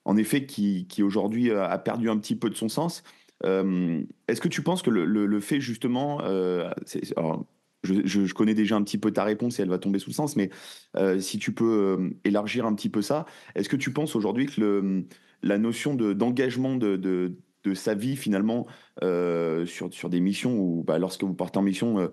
[0.07, 3.03] en effet, qui, qui aujourd'hui a perdu un petit peu de son sens.
[3.45, 6.71] Euh, est-ce que tu penses que le, fait justement, euh,
[7.17, 7.45] alors,
[7.83, 10.37] je, connais déjà un petit peu ta réponse et elle va tomber sous le sens,
[10.37, 10.51] mais
[10.97, 14.61] euh, si tu peux élargir un petit peu ça, est-ce que tu penses aujourd'hui que
[14.61, 15.07] le,
[15.43, 18.67] la notion d'engagement de, de, de sa vie finalement
[19.03, 22.09] euh, sur, sur des missions où bah, lorsque vous partez en mission, euh,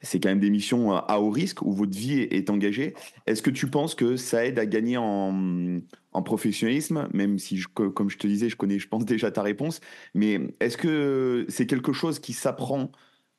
[0.00, 2.94] c'est quand même des missions à haut risque où votre vie est, engagée.
[3.26, 5.80] Est-ce que tu penses que ça aide à gagner en,
[6.12, 9.42] en professionnalisme, même si, je, comme je te disais, je connais, je pense déjà ta
[9.42, 9.80] réponse,
[10.14, 12.90] mais est-ce que c'est quelque chose qui s'apprend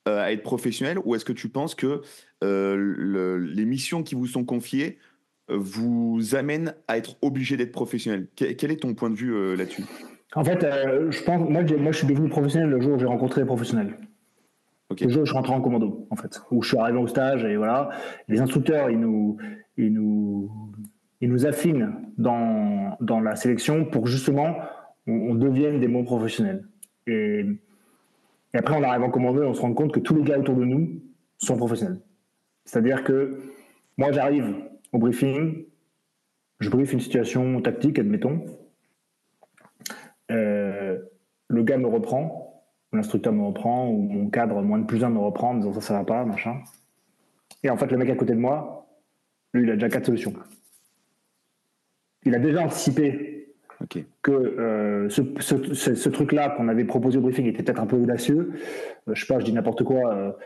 [0.07, 2.01] euh, à être professionnel ou est-ce que tu penses que
[2.41, 4.97] les missions qui vous sont confiées
[5.49, 9.83] vous amènent à être obligé d'être professionnel Quel est ton point de vue là-dessus?
[10.35, 13.05] En fait, euh, je pense, moi, moi, je suis devenu professionnel le jour où j'ai
[13.05, 13.97] rencontré les professionnels.
[14.89, 17.07] Le jour où je suis rentré en commando, en fait, où je suis arrivé au
[17.07, 17.89] stage et voilà.
[18.27, 19.37] Les instructeurs, ils nous,
[19.77, 20.51] ils nous,
[21.21, 24.55] ils nous affinent dans, dans la sélection pour justement
[25.07, 26.67] on, devienne des bons professionnels.
[27.07, 27.45] Et,
[28.53, 30.39] et, après, on arrive en commando et on se rend compte que tous les gars
[30.39, 31.01] autour de nous
[31.37, 31.99] sont professionnels.
[32.65, 33.39] C'est-à-dire que
[33.97, 34.55] moi, j'arrive
[34.93, 35.65] au briefing,
[36.59, 38.45] je brief une situation tactique, admettons,
[40.31, 40.97] euh,
[41.47, 45.19] le gars me reprend, l'instructeur me reprend, ou mon cadre moins de plus un me
[45.19, 46.61] reprend en disant ça, ça va pas, machin.
[47.63, 48.87] Et en fait, le mec à côté de moi,
[49.53, 50.33] lui, il a déjà quatre solutions.
[52.25, 53.55] Il a déjà anticipé
[54.21, 58.53] que euh, ce, truc-là qu'on avait proposé au briefing était peut-être un peu audacieux.
[59.09, 60.37] Euh, je sais pas, je dis n'importe quoi.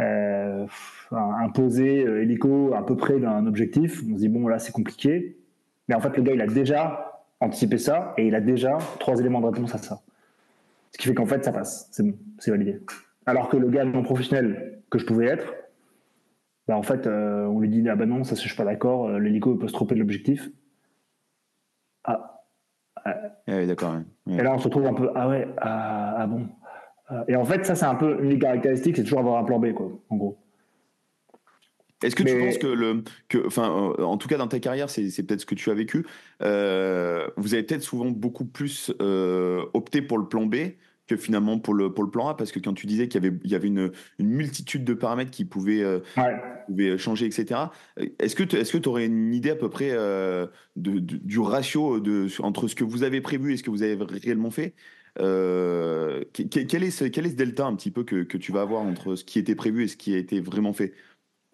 [0.00, 0.66] Euh,
[1.12, 4.02] imposer hélico à peu près d'un objectif.
[4.10, 5.36] On se dit, bon, là, c'est compliqué.
[5.88, 9.20] Mais en fait, le gars, il a déjà anticiper ça et il a déjà trois
[9.20, 10.00] éléments de réponse à ça.
[10.92, 11.88] Ce qui fait qu'en fait, ça passe.
[11.92, 12.80] C'est bon, c'est validé.
[13.26, 15.52] Alors que le gars non professionnel que je pouvais être,
[16.68, 19.08] bah en fait, euh, on lui dit Ah ben non, ça, je suis pas d'accord,
[19.08, 20.48] euh, l'hélico peut se tromper de l'objectif.
[22.04, 22.44] Ah.
[23.04, 23.14] ah
[23.48, 23.96] oui, d'accord.
[24.28, 26.48] Et là, on se retrouve un peu Ah ouais, ah, ah bon.
[27.14, 29.44] Euh, et en fait, ça, c'est un peu une des caractéristiques, c'est toujours avoir un
[29.44, 30.38] plan B, quoi, en gros.
[32.04, 34.90] Est-ce que tu penses que le, que, enfin, euh, en tout cas dans ta carrière,
[34.90, 36.06] c'est, peut-être ce que tu as vécu.
[36.42, 40.56] Euh, vous avez peut-être souvent beaucoup plus euh, opté pour le plan B
[41.06, 43.26] que finalement pour le, pour le plan A, parce que quand tu disais qu'il y
[43.26, 45.84] avait, il y avait une, une multitude de paramètres qui pouvaient,
[46.66, 47.60] pouvaient changer, etc.
[48.18, 52.26] Est-ce que tu est-ce que aurais une idée à peu près de, du ratio de,
[52.42, 54.72] entre ce que vous avez prévu et ce que vous avez réellement fait
[55.16, 58.82] quel, est ce, quel est ce delta un petit peu que, que tu vas avoir
[58.82, 60.92] entre ce qui était prévu et ce qui a été vraiment fait?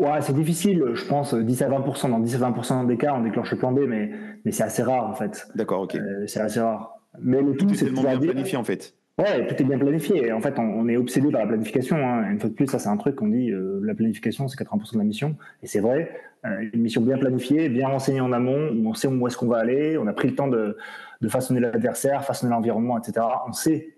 [0.00, 2.08] Ouais, c'est difficile, je pense, 10 à 20%.
[2.10, 4.10] Dans 10 à 20% des cas, on déclenche le plan B, mais,
[4.46, 5.46] mais c'est assez rare, en fait.
[5.54, 5.94] D'accord, ok.
[5.94, 6.98] Euh, c'est assez rare.
[7.20, 8.94] Mais le tout, c'est tellement bien planifié, en fait.
[9.18, 10.32] Ouais, tout est bien planifié.
[10.32, 11.98] En fait, on, est obsédé par la planification.
[11.98, 12.30] Hein.
[12.30, 14.94] Une fois de plus, ça, c'est un truc qu'on dit, euh, la planification, c'est 80%
[14.94, 15.36] de la mission.
[15.62, 16.10] Et c'est vrai.
[16.46, 19.48] Euh, une mission bien planifiée, bien renseignée en amont, où on sait où est-ce qu'on
[19.48, 20.78] va aller, on a pris le temps de,
[21.20, 23.26] de façonner l'adversaire, façonner l'environnement, etc.
[23.46, 23.94] On sait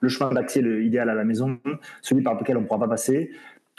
[0.00, 1.58] le chemin d'accès idéal à la maison,
[2.02, 3.30] celui par lequel on ne pourra pas passer.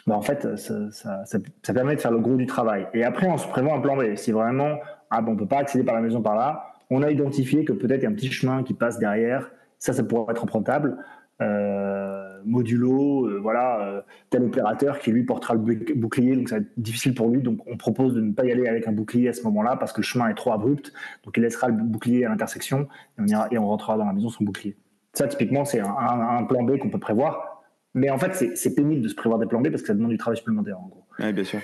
[0.08, 2.88] Bah, en fait, ça, permet de faire le gros du travail.
[2.94, 4.16] Et après, on se prévoit un plan B.
[4.16, 7.10] Si vraiment, ah bon, on peut pas accéder par la maison par là, on a
[7.10, 9.50] identifié que peut-être il y a un petit chemin qui passe derrière.
[9.80, 10.98] Ça, ça pourrait être empruntable.
[11.42, 15.60] Euh, modulo, euh, voilà, euh, tel opérateur qui lui portera le
[15.96, 17.42] bouclier, donc ça va être difficile pour lui.
[17.42, 19.94] Donc on propose de ne pas y aller avec un bouclier à ce moment-là parce
[19.94, 20.94] que le chemin est trop abrupt.
[21.24, 24.14] Donc il laissera le bouclier à l'intersection et on ira et on rentrera dans la
[24.14, 24.78] maison sans bouclier.
[25.14, 27.64] Ça, typiquement, c'est un, plan B qu'on peut prévoir.
[27.94, 30.12] Mais en fait, c'est pénible de se prévoir des plans B parce que ça demande
[30.12, 31.06] du travail supplémentaire, en gros.
[31.20, 31.62] Oui, bien sûr.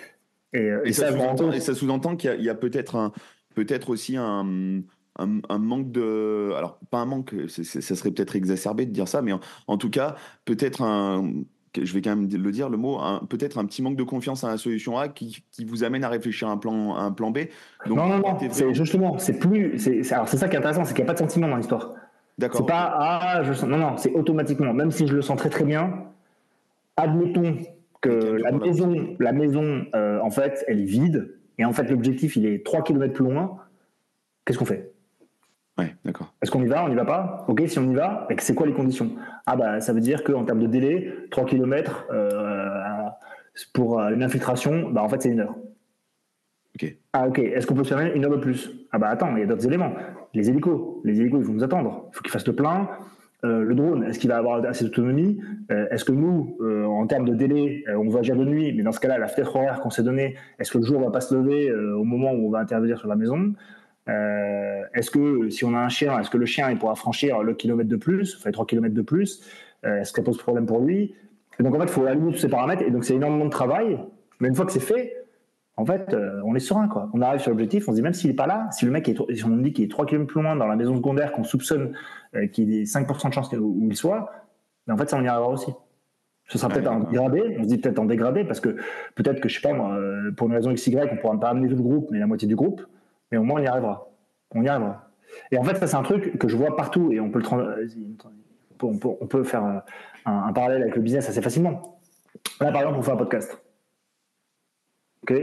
[0.53, 1.11] Et, euh, ça,
[1.75, 3.11] sous-entend qu'il y a, peut-être
[3.53, 4.81] peut-être aussi un,
[5.17, 6.53] un, manque de.
[6.57, 9.33] Alors, pas un manque, ça serait peut-être exacerbé de dire ça, mais
[9.67, 11.33] en, tout cas, peut-être un.
[11.79, 14.49] Je vais quand même le dire, le mot, peut-être un petit manque de confiance à
[14.49, 17.39] la solution A qui, qui, vous amène à réfléchir à un plan, un plan B.
[17.85, 19.77] Donc, non, non, non, c'est justement, c'est plus.
[20.11, 21.93] Alors, c'est ça qui est intéressant, c'est qu'il n'y a pas de sentiment dans l'histoire.
[22.37, 22.61] D'accord.
[22.61, 23.69] C'est pas, ah, je sens.
[23.69, 24.73] Non, non, c'est automatiquement.
[24.73, 26.05] Même si je le sens très très bien,
[26.97, 27.57] admettons
[28.01, 32.35] que la maison, la maison euh, en fait, elle est vide, et en fait, l'objectif,
[32.35, 33.57] il est 3 km plus loin,
[34.45, 34.90] qu'est-ce qu'on fait?
[35.81, 36.33] Ouais, d'accord.
[36.41, 37.45] Est-ce qu'on y va On n'y va pas?
[37.47, 39.11] Ok, si on y va, c'est quoi les conditions?
[39.47, 42.69] Ah, bah, ça veut dire qu'en termes de délai, 3 km euh,
[43.73, 45.55] pour euh, une infiltration, bah, en fait, c'est une heure.
[46.75, 46.95] Ok.
[47.13, 47.39] Ah, ok.
[47.39, 48.69] Est-ce qu'on peut se faire une heure de plus?
[48.91, 49.93] Ah, bah, attends, il y a d'autres éléments.
[50.33, 51.01] Les hélicos.
[51.03, 52.09] Les hélicos, ils vont nous attendre.
[52.11, 52.87] Il faut qu'ils fassent le plein.
[53.43, 55.41] euh, le drone, est-ce qu'il va avoir assez d'autonomie?
[55.71, 58.83] Euh, Est-ce que nous, euh, en termes de délai, on va agir de nuit, mais
[58.83, 61.11] dans ce cas-là, la fenêtre horaire qu'on s'est donnée, est-ce que le jour ne va
[61.11, 63.53] pas se lever au moment où on va intervenir sur la maison?
[64.07, 67.53] Est-ce que si on a un chien, est-ce que le chien il pourra franchir le
[67.53, 69.43] kilomètre de plus, enfin 3 km de plus?
[69.83, 71.15] Est-ce que ça pose problème pour lui?
[71.59, 73.99] Donc en fait, il faut aligner tous ces paramètres, et donc c'est énormément de travail,
[74.39, 75.21] mais une fois que c'est fait,
[75.77, 76.87] en fait, on est serein.
[76.87, 77.09] Quoi.
[77.13, 79.07] On arrive sur l'objectif, on se dit même s'il n'est pas là, si le mec
[79.09, 81.43] est, si on dit qu'il est 3 km plus loin dans la maison secondaire qu'on
[81.43, 81.93] soupçonne
[82.35, 84.31] euh, qu'il y ait 5% de chance où il soit,
[84.85, 85.71] mais en fait, ça, on y arrivera aussi.
[86.47, 88.75] Ce sera peut-être en dégradé, on se dit peut-être en dégradé, parce que
[89.15, 91.49] peut-être que, je sais pas moi, euh, pour une raison XY, on ne pourra pas
[91.49, 92.81] amener tout le groupe, mais la moitié du groupe,
[93.31, 94.09] mais au moins on y arrivera.
[94.53, 95.09] On y arrivera.
[95.51, 97.53] Et en fait, ça, c'est un truc que je vois partout, et on peut, le
[97.53, 97.87] euh,
[98.81, 99.83] on peut, on peut faire un,
[100.25, 101.99] un, parallèle avec le business assez facilement.
[102.59, 103.61] Là, par exemple, on fait un podcast.
[105.23, 105.33] Ok?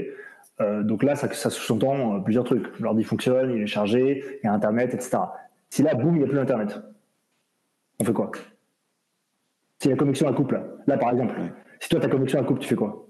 [0.83, 2.81] Donc là, ça, ça sous-entend plusieurs trucs.
[2.81, 5.19] L'ordi fonctionne, il est chargé, il y a Internet, etc.
[5.71, 6.81] Si là, boum, il n'y a plus d'Internet,
[8.01, 8.31] on fait quoi?
[9.81, 11.35] Si la connexion à couple, là, là par exemple,
[11.81, 13.08] si toi ta connexion à couple, tu fais quoi?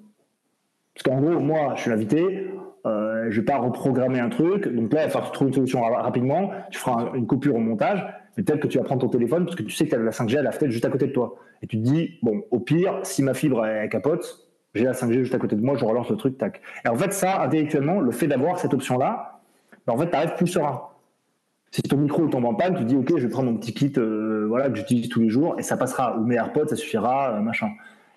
[0.98, 2.50] Parce qu'en gros, moi, je suis invité,
[2.84, 5.54] euh, je ne vais pas reprogrammer un truc, donc là, il va falloir trouver une
[5.54, 8.04] solution rapidement, tu feras une coupure au montage,
[8.36, 9.98] mais peut-être que tu vas prendre ton téléphone parce que tu sais que tu as
[9.98, 11.36] la 5G à la fenêtre juste à côté de toi.
[11.62, 15.20] Et tu te dis, bon, au pire, si ma fibre est capote, j'ai la 5G
[15.20, 16.60] juste à côté de moi, je relance le truc, tac.
[16.84, 19.40] Et en fait, ça, intellectuellement, le fait d'avoir cette option-là,
[19.86, 20.82] ben, en fait, tu arrives plus serein.
[21.70, 23.92] Si ton micro tombe en panne, tu dis ok, je vais prendre mon petit kit,
[23.98, 26.16] euh, voilà que j'utilise tous les jours et ça passera.
[26.16, 27.68] Ou mes AirPods, ça suffira, euh, machin.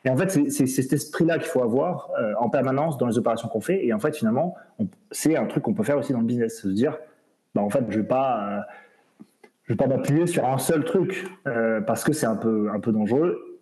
[0.04, 3.48] Et en fait, c'est cet esprit-là qu'il faut avoir euh, en permanence dans les opérations
[3.48, 3.86] qu'on fait.
[3.86, 4.56] Et en fait, finalement,
[5.12, 6.98] c'est un truc qu'on peut faire aussi dans le business, se dire,
[7.54, 8.66] bah en fait, je vais pas,
[9.68, 11.28] vais pas m'appuyer sur un seul truc
[11.86, 13.60] parce que c'est un peu un peu dangereux.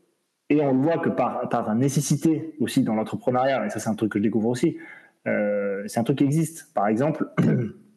[0.50, 3.66] Et on le voit que par par nécessité aussi dans l'entrepreneuriat.
[3.66, 4.78] Et ça, c'est un truc que je découvre aussi.
[5.26, 6.74] c'est un truc qui existe.
[6.74, 7.28] Par exemple.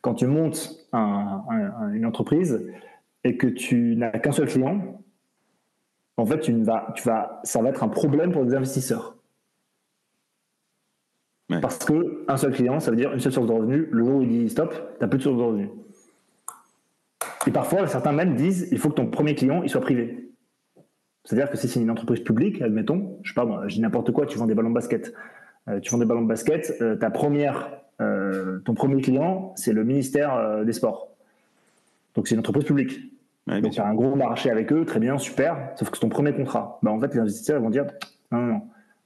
[0.00, 2.64] quand tu montes une entreprise
[3.24, 5.00] et que tu n'as qu'un seul client,
[6.16, 9.16] en fait, tu vas, tu vas, ça va être un problème pour les investisseurs.
[11.60, 13.86] Parce que un seul client, ça veut dire une seule source de revenus.
[13.90, 15.68] Le jour où il dit stop, tu n'as plus de source de revenus.
[17.46, 20.30] Et parfois, certains même disent il faut que ton premier client il soit privé.
[21.24, 24.12] C'est-à-dire que si c'est une entreprise publique, admettons, je sais pas moi, je dis n'importe
[24.12, 25.12] quoi, tu vends des ballons de basket.
[25.68, 27.70] Euh, tu vends des ballons de basket, euh, ta première
[28.00, 31.08] euh, ton premier client, c'est le ministère des Sports.
[32.14, 33.11] Donc c'est une entreprise publique.
[33.46, 36.08] Donc tu as un gros marché avec eux, très bien, super, sauf que c'est ton
[36.08, 36.78] premier contrat.
[36.82, 37.86] Bah, en fait, les investisseurs vont dire
[38.30, 38.62] non, non, non.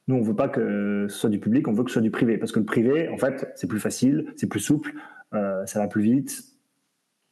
[0.09, 2.13] Nous, on veut pas que ce soit du public, on veut que ce soit du
[2.13, 2.39] privé.
[2.39, 4.93] Parce que le privé, en fait, c'est plus facile, c'est plus souple,
[5.35, 6.45] euh, ça va plus vite.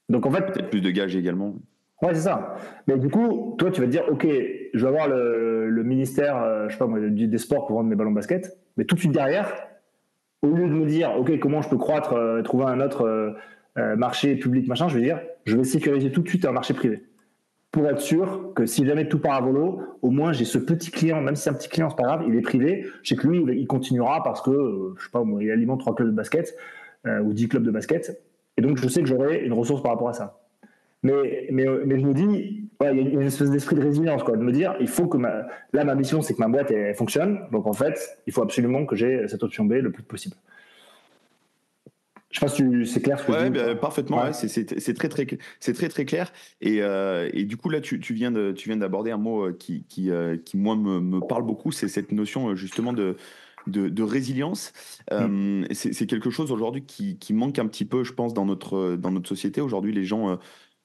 [0.08, 0.44] Donc en fait.
[0.46, 1.54] Peut-être plus de gages également.
[2.02, 2.56] Ouais, c'est ça.
[2.88, 6.72] Mais du coup, toi, tu vas te dire, OK, je vais avoir le, ministère, je
[6.72, 8.58] sais pas moi, des sports pour vendre mes ballons de basket.
[8.76, 9.52] Mais tout de suite derrière,
[10.42, 13.36] au lieu de me dire, OK, comment je peux croître, euh, trouver un autre
[13.76, 16.52] euh, euh, marché public, machin, je vais dire, je vais sécuriser tout de suite un
[16.52, 17.04] marché privé.
[17.70, 20.92] Pour être sûr que si jamais tout part à volo, au moins j'ai ce petit
[20.92, 23.16] client, même si c'est un petit client, c'est pas grave, il est privé, je sais
[23.16, 26.56] que lui, il continuera parce que, je sais pas, il alimente trois clubs de basket
[27.04, 28.22] ou dix clubs de basket.
[28.56, 30.40] Et donc, je sais que j'aurai une ressource par rapport à ça.
[31.02, 34.36] Mais, mais, mais je me dis, il y a une espèce d'esprit de résilience, quoi,
[34.36, 37.40] de me dire, il faut que ma, là, ma mission, c'est que ma boîte fonctionne.
[37.50, 40.36] Donc, en fait, il faut absolument que j'ai cette option B le plus possible.
[42.34, 43.80] Je sais pas si c'est clair ce que je dis.
[43.80, 44.24] parfaitement.
[44.24, 44.32] Ouais.
[44.32, 45.26] c'est très très
[45.60, 46.32] c'est très très clair.
[46.60, 49.44] Et, euh, et du coup là, tu, tu viens de tu viens d'aborder un mot
[49.44, 53.16] euh, qui qui, euh, qui moi me, me parle beaucoup, c'est cette notion justement de
[53.66, 54.72] de, de résilience.
[55.10, 55.64] Mm.
[55.72, 59.10] c'est quelque chose aujourd'hui qui, qui, manque un petit peu, je pense, dans notre dans
[59.10, 59.60] notre société.
[59.60, 60.36] Aujourd'hui, les gens euh,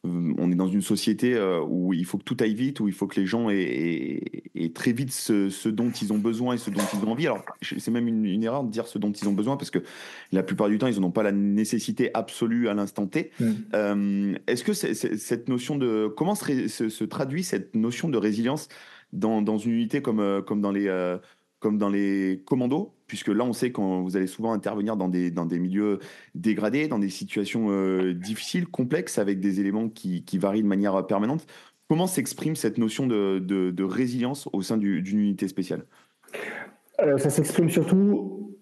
[0.05, 2.93] on est dans une société euh, où il faut que tout aille vite, où il
[2.93, 4.21] faut que les gens aient,
[4.73, 7.27] très vite ce, dont ils ont besoin et ce dont ils ont envie.
[7.27, 9.79] Alors, c'est même une, erreur de dire ce dont ils ont besoin parce que
[10.31, 13.31] la plupart du temps, ils n'ont pas la nécessité absolue à l'instant T.
[13.39, 13.51] Mm.
[13.73, 16.07] Euh, est-ce que cette notion de.
[16.15, 18.69] Comment se, traduit cette notion de résilience
[19.11, 20.87] dans, une unité comme, comme dans les
[21.59, 25.59] comme dans les commandos, puisque là, on sait quand vous allez souvent intervenir dans des,
[25.59, 25.99] milieux
[26.35, 31.45] dégradés, dans des situations euh, difficiles, complexes, avec des éléments qui, varient de manière permanente.
[31.89, 35.85] Comment s'exprime cette notion de, de, résilience au sein d'une unité spéciale?
[37.01, 38.55] Euh, Ça s'exprime surtout,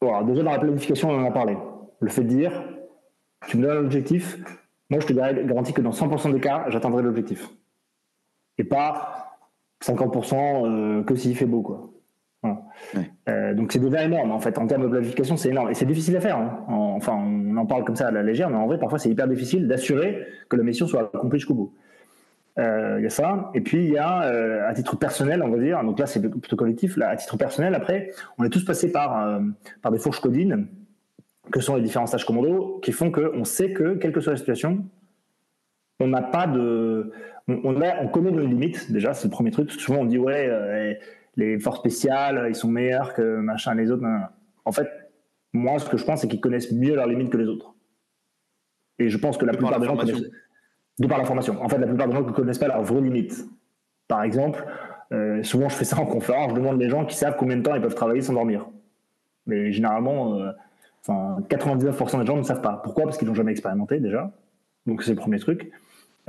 [0.00, 1.56] voilà, déjà dans la planification, on en a parlé.
[2.00, 2.62] Le fait de dire,
[3.48, 4.38] tu me donnes un objectif,
[4.90, 7.48] moi je te garantis que dans 100% des cas, j'atteindrai l'objectif.
[8.58, 9.38] Et pas
[9.82, 11.62] 50% euh, que s'il fait beau.
[11.62, 11.95] Quoi.
[13.28, 15.86] Euh, donc c'est déjà énorme en fait en termes de planification c'est énorme et c'est
[15.86, 16.64] difficile à faire hein.
[16.68, 19.26] enfin on en parle comme ça à la légère mais en vrai parfois c'est hyper
[19.26, 21.74] difficile d'assurer que la mission soit accomplie jusqu'au bout
[22.58, 25.48] euh, il y a ça et puis il y a euh, à titre personnel on
[25.48, 28.64] va dire donc là c'est plutôt collectif là à titre personnel après on est tous
[28.64, 29.40] passés par
[29.82, 30.68] par des fourches codines
[31.50, 34.38] que sont les différents stages commando qui font qu'on sait que quelle que soit la
[34.38, 34.84] situation
[36.00, 37.10] on n'a pas de.
[37.48, 39.68] On, a, on connaît nos limites, déjà, c'est le premier truc.
[39.68, 40.98] Que souvent, on dit, ouais,
[41.36, 44.04] les forces spéciales, ils sont meilleurs que machin, les autres.
[44.64, 44.88] En fait,
[45.52, 47.74] moi, ce que je pense, c'est qu'ils connaissent mieux leurs limites que les autres.
[48.98, 50.30] Et je pense que la plupart des gens connaissent.
[50.98, 51.62] De par la formation.
[51.62, 53.46] En fait, la plupart des gens ne connaissent pas leurs vraies limites.
[54.08, 54.64] Par exemple,
[55.12, 57.62] euh, souvent je fais ça en conférence, je demande les gens qui savent combien de
[57.62, 58.66] temps ils peuvent travailler sans dormir.
[59.46, 60.52] Mais généralement, euh,
[61.06, 62.80] 99% des gens ne savent pas.
[62.82, 63.04] Pourquoi?
[63.04, 64.32] Parce qu'ils n'ont jamais expérimenté déjà.
[64.86, 65.70] Donc c'est le premier truc.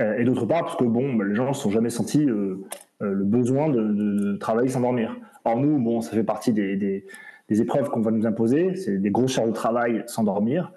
[0.00, 2.24] Euh, et d'autre part, parce que bon, bah, les gens ne se sont jamais sentis
[2.28, 2.64] euh,
[3.02, 5.16] euh, le besoin de, travailler sans dormir.
[5.44, 8.76] Or nous, bon, ça fait partie des, des, épreuves qu'on va nous imposer.
[8.76, 10.72] C'est des grosses charges de travail sans dormir.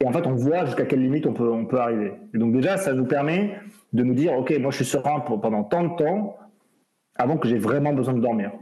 [0.00, 2.12] Et en fait, on voit jusqu'à quelle limite on peut, on peut arriver.
[2.34, 3.58] Et donc déjà, ça nous permet
[3.92, 6.36] de nous dire, OK, moi je suis serein pendant tant de temps
[7.16, 8.52] avant que j'ai vraiment besoin de dormir.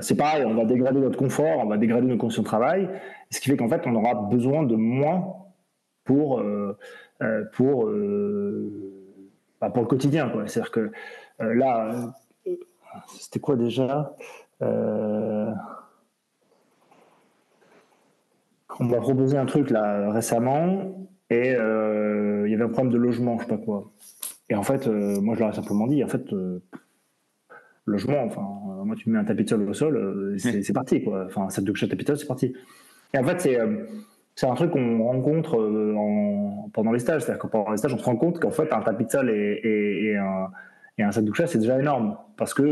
[0.00, 2.88] C'est pareil, on va dégrader notre confort, on va dégrader nos conditions de travail,
[3.30, 5.34] ce qui fait qu'en fait, on aura besoin de moins
[6.04, 6.42] pour,
[7.52, 7.90] pour,
[9.60, 10.30] bah, pour le quotidien.
[10.46, 10.90] C'est-à-dire que
[11.38, 12.14] là,
[13.08, 14.16] c'était quoi déjà
[14.60, 15.54] On
[18.80, 23.44] m'a proposé un truc là récemment et il y avait un problème de logement, je
[23.44, 23.90] sais pas quoi.
[24.48, 26.24] Et en fait, moi je leur ai simplement dit, en fait,
[27.86, 28.24] logement.
[28.24, 31.24] Enfin, euh, moi, tu mets un tapis de sol au sol, euh, c'est parti, quoi.
[31.26, 32.54] Enfin, un sac de couchage tapis de sol, c'est parti.
[33.14, 33.84] Et en fait, c'est euh,
[34.34, 37.22] c'est un truc qu'on rencontre en, pendant les stages.
[37.22, 39.30] C'est-à-dire que pendant les stages, on se rend compte qu'en fait, un tapis de sol
[39.30, 40.50] et, et, un,
[40.98, 42.16] et un, sac de couchage, c'est déjà énorme.
[42.36, 42.62] Parce que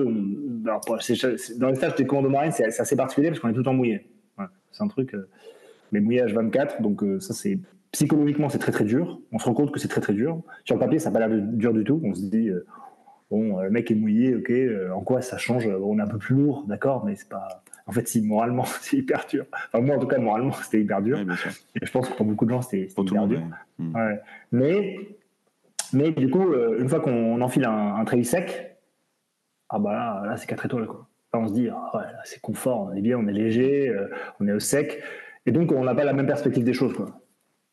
[0.65, 0.81] alors,
[1.59, 3.75] dans les stages des commandos marines, c'est assez particulier parce qu'on est tout le temps
[3.75, 4.11] mouillé.
[4.73, 5.15] c'est un truc.
[5.93, 7.59] mais mouillé H24, donc ça, c'est
[7.93, 9.21] psychologiquement, c'est très très dur.
[9.33, 10.43] On se rend compte que c'est très très dur.
[10.65, 12.01] Sur le papier, ça n'a pas l'air dur du tout.
[12.05, 12.51] On se dit,
[13.31, 15.67] Bon, euh, le mec est mouillé, ok, euh, en quoi ça change?
[15.67, 17.63] On est un peu plus lourd, d'accord, mais c'est pas.
[17.91, 19.47] En fait, si moralement, c'est hyper dur.
[19.73, 21.19] Enfin, moi, en tout cas, moralement, c'était hyper dur.
[21.19, 23.43] Et je pense que pour beaucoup de gens, c'était hyper dur.
[23.79, 23.93] Hmm.
[24.53, 24.99] Mais,
[25.93, 28.77] mais du coup, euh, une fois qu'on enfile un, un sec,
[29.69, 31.09] ah bah là, c'est 4 étoiles, quoi.
[31.33, 33.95] Là, on se dit, ah ouais, c'est confort, on est bien, on est léger,
[34.41, 35.01] on est au sec.
[35.47, 37.21] Et donc, on n'a pas la même perspective des choses, quoi.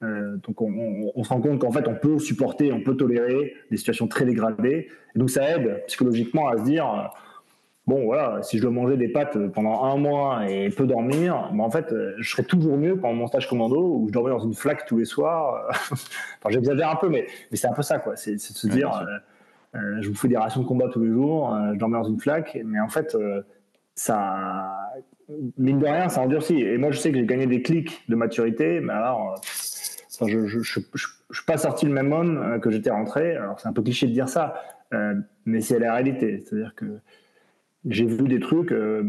[0.03, 3.77] Euh, donc on, se rend compte qu'en fait on peut supporter, on peut tolérer des
[3.77, 4.89] situations très dégradées.
[5.15, 7.19] Et donc ça aide psychologiquement à se dire euh,
[7.87, 11.61] bon voilà si je dois manger des pâtes pendant un mois et peu dormir, ben,
[11.61, 14.39] en fait euh, je serais toujours mieux pendant mon stage commando où je dormais dans
[14.39, 15.67] une flaque tous les soirs.
[15.91, 19.05] enfin j'exagère un peu mais, mais c'est un peu ça quoi, c'est de se dire
[19.73, 22.57] je vous fais des rations de combat tous les jours, je dormais dans une flaque,
[22.65, 23.15] mais en fait
[23.95, 24.71] ça
[25.57, 26.61] mine de rien ça endurcit.
[26.61, 29.39] Et moi je sais que j'ai gagné des clics de maturité, mais alors
[30.25, 33.35] je ne suis pas sorti le même homme euh, que j'étais rentré.
[33.35, 34.55] Alors, c'est un peu cliché de dire ça,
[34.93, 36.39] euh, mais c'est la réalité.
[36.39, 36.85] C'est-à-dire que
[37.89, 38.71] j'ai vu des trucs.
[38.71, 39.03] Euh,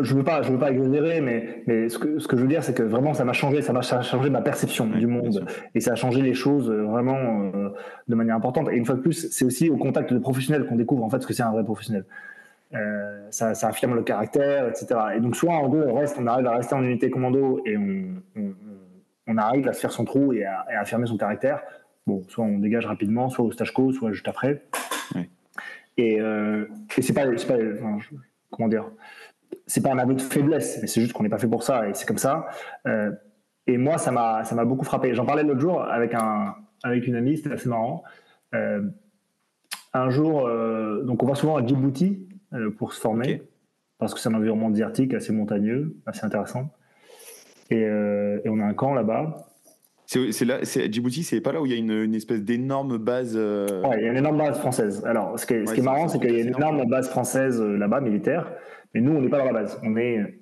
[0.00, 2.42] je ne veux, pas, je veux pas exagérer, mais, mais ce, que, ce que je
[2.42, 5.46] veux dire, c'est que vraiment, ça m'a changé, ça m'a changé ma perception du monde.
[5.74, 7.52] Et ça a changé les choses vraiment
[8.08, 8.70] de manière importante.
[8.72, 11.20] Et une fois de plus, c'est aussi au contact de professionnels qu'on découvre en fait
[11.20, 12.06] ce que c'est un vrai professionnel.
[12.74, 14.86] Euh, ça, affirme le caractère, etc.
[15.16, 17.76] Et donc, soit en gros, on reste, on arrive à rester en unité commando et
[17.76, 21.62] on, arrive à se faire son trou et à, affirmer son caractère.
[22.06, 24.62] Bon, soit on dégage rapidement, soit au stage co, soit juste après.
[25.96, 27.58] Et, euh, et c'est pas, pas
[28.50, 28.90] comment dire,
[29.66, 31.88] c'est pas un aveu de faiblesse, mais c'est juste qu'on n'est pas fait pour ça
[31.88, 32.46] et c'est comme ça.
[32.86, 33.12] Euh,
[33.66, 35.14] et moi, ça m'a, ça m'a beaucoup frappé.
[35.14, 38.02] J'en parlais l'autre jour avec un, avec une amie, c'était assez marrant.
[38.54, 38.82] Euh,
[39.94, 40.48] un jour,
[41.04, 43.42] donc on va souvent à Djibouti euh, pour se former,
[43.98, 46.70] parce que c'est un environnement désertique assez montagneux, assez intéressant.
[47.70, 49.51] Et, euh, et on a un camp là-bas.
[50.30, 53.34] C'est là, Djibouti, c'est pas là où il y a une, espèce d'énorme base.
[53.36, 55.02] Euh, ouais, il y a une énorme base française.
[55.06, 57.08] Alors, ce qui est, ce qui est marrant, c'est qu'il y a une énorme base
[57.08, 58.52] française là-bas, militaire,
[58.94, 59.80] mais nous, on n'est pas dans la base.
[59.82, 60.40] On est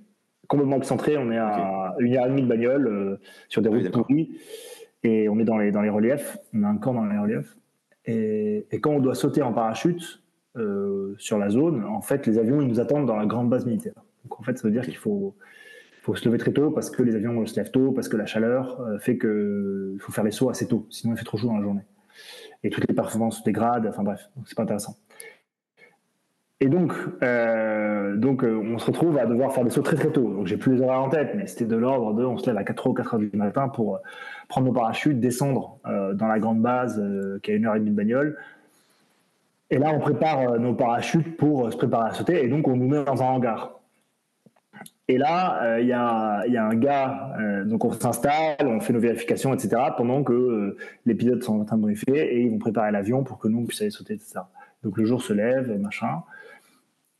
[0.49, 3.91] complètement excentré, on est à une heure et demie de bagnole sur des ah routes
[3.93, 4.31] pourries,
[5.05, 6.39] et on est dans les, dans les reliefs.
[6.53, 7.57] On a un camp dans les reliefs.
[8.07, 10.21] Et, et quand on doit sauter en parachute,
[10.57, 13.67] euh, sur la zone, en fait, les avions ils nous attendent dans la grande base
[13.67, 13.95] militaire.
[14.25, 15.37] Donc en fait, ça veut dire qu'il faut,
[16.13, 18.27] faut se lever très tôt parce que les avions se lèvent tôt, parce que la
[18.27, 21.49] chaleur euh, fait qu'il faut faire les sauts assez tôt, sinon il fait trop chaud
[21.49, 21.85] dans la journée.
[22.63, 24.97] Et toutes les performances se dégradent, enfin bref, c'est pas intéressant.
[26.63, 26.93] Et donc,
[27.23, 30.31] euh, donc on se retrouve à devoir faire des sauts très très tôt.
[30.35, 32.59] Donc j'ai plus les horaires en tête, mais c'était de l'ordre de on se lève
[32.59, 34.01] à 4 h ou 4 h du matin pour
[34.49, 37.03] prendre nos parachutes, descendre dans la grande base
[37.43, 38.37] qui a une heure et demie de bagnole,
[39.71, 42.67] et là, on prépare euh, nos parachutes pour euh, se préparer à sauter, et donc
[42.67, 43.80] on nous met dans un hangar.
[45.11, 47.35] Et là, euh, il y, a, un gars,
[47.65, 51.77] donc on s'installe, on fait nos vérifications, etc., pendant que les pilotes sont en train
[51.77, 54.43] de briefer et ils vont préparer l'avion pour que nous, on puisse aller sauter, etc.
[54.85, 56.23] Donc le jour se lève, machin.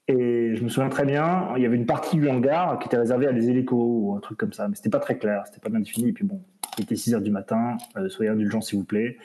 [0.07, 2.97] Et je me souviens très bien, il y avait une partie du hangar qui était
[2.97, 5.61] réservée à des hélicos ou un truc comme ça, mais c'était pas très clair, c'était
[5.61, 6.11] pas bien défini.
[6.11, 6.41] Et puis bon,
[6.79, 7.77] il était 6 heures du matin,
[8.09, 9.19] soyez indulgents s'il vous plaît.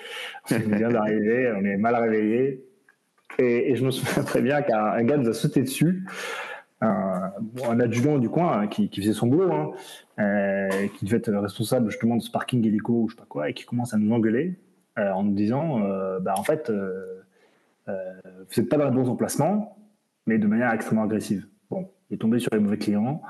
[0.52, 2.66] On vient d'arriver, on est mal réveillé.
[3.38, 6.06] Et, je me souviens très bien qu'un gars nous a sauté dessus,
[7.80, 9.52] adjudant du coin hein, qui, faisait son boulot,
[10.18, 13.50] hein, qui devait être responsable justement de ce parking hélico ou je sais pas quoi,
[13.50, 14.60] et qui commence à nous engueuler
[14.98, 15.80] en nous disant
[16.22, 16.72] bah, en fait,
[17.88, 17.94] vous
[18.58, 19.78] n'êtes pas dans le bon emplacement,
[20.26, 21.48] mais de manière extrêmement agressive.
[21.70, 23.22] Bon, il est tombé sur les mauvais clients.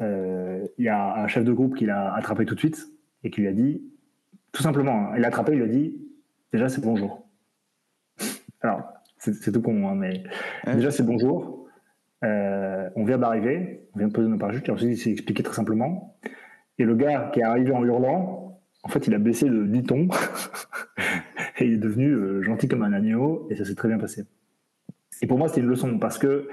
[0.00, 2.86] Euh, il y a un chef de groupe qui l'a attrapé tout de suite
[3.24, 3.82] et qui lui a dit,
[4.52, 5.96] tout simplement, hein, il l'a attrapé, il lui a dit,
[6.52, 7.26] déjà c'est bonjour.
[8.60, 8.82] Alors,
[9.18, 10.24] c'est tout con, hein, mais
[10.74, 11.55] déjà c'est bonjour.
[12.24, 15.42] Euh, on vient d'arriver, on vient de poser nos parachutes, et ensuite il s'est expliqué
[15.42, 16.18] très simplement.
[16.78, 19.82] Et le gars qui est arrivé en hurlant, en fait, il a baissé de 10
[19.82, 20.08] tons
[21.58, 24.24] et il est devenu euh, gentil comme un agneau et ça s'est très bien passé.
[25.22, 26.48] Et pour moi, c'était une leçon parce que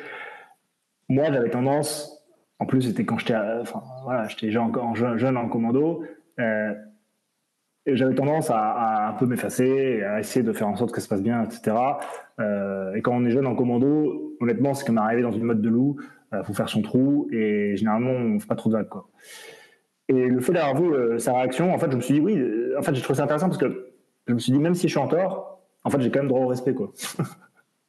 [1.09, 2.25] moi, j'avais tendance,
[2.59, 6.03] en plus, c'était quand j'étais enfin, voilà, jeune, jeune, en commando,
[6.39, 6.73] euh,
[7.85, 11.09] j'avais tendance à, un peu m'effacer, à essayer de faire en sorte que ça se
[11.09, 11.75] passe bien, etc.
[12.39, 15.61] Euh, et quand on est jeune en commando, honnêtement, c'est comme arriver dans une mode
[15.61, 15.97] de loup,
[16.31, 18.89] il euh, faut faire son trou, et généralement, on ne fait pas trop de vagues.
[18.89, 19.09] Quoi.
[20.09, 22.41] Et le fait d'avoir vu sa réaction, en fait, je me suis dit, oui,
[22.77, 23.93] en fait, j'ai trouvé ça intéressant parce que
[24.27, 26.29] je me suis dit, même si je suis en tort, en fait, j'ai quand même
[26.29, 26.73] droit au respect.
[26.73, 26.91] Quoi.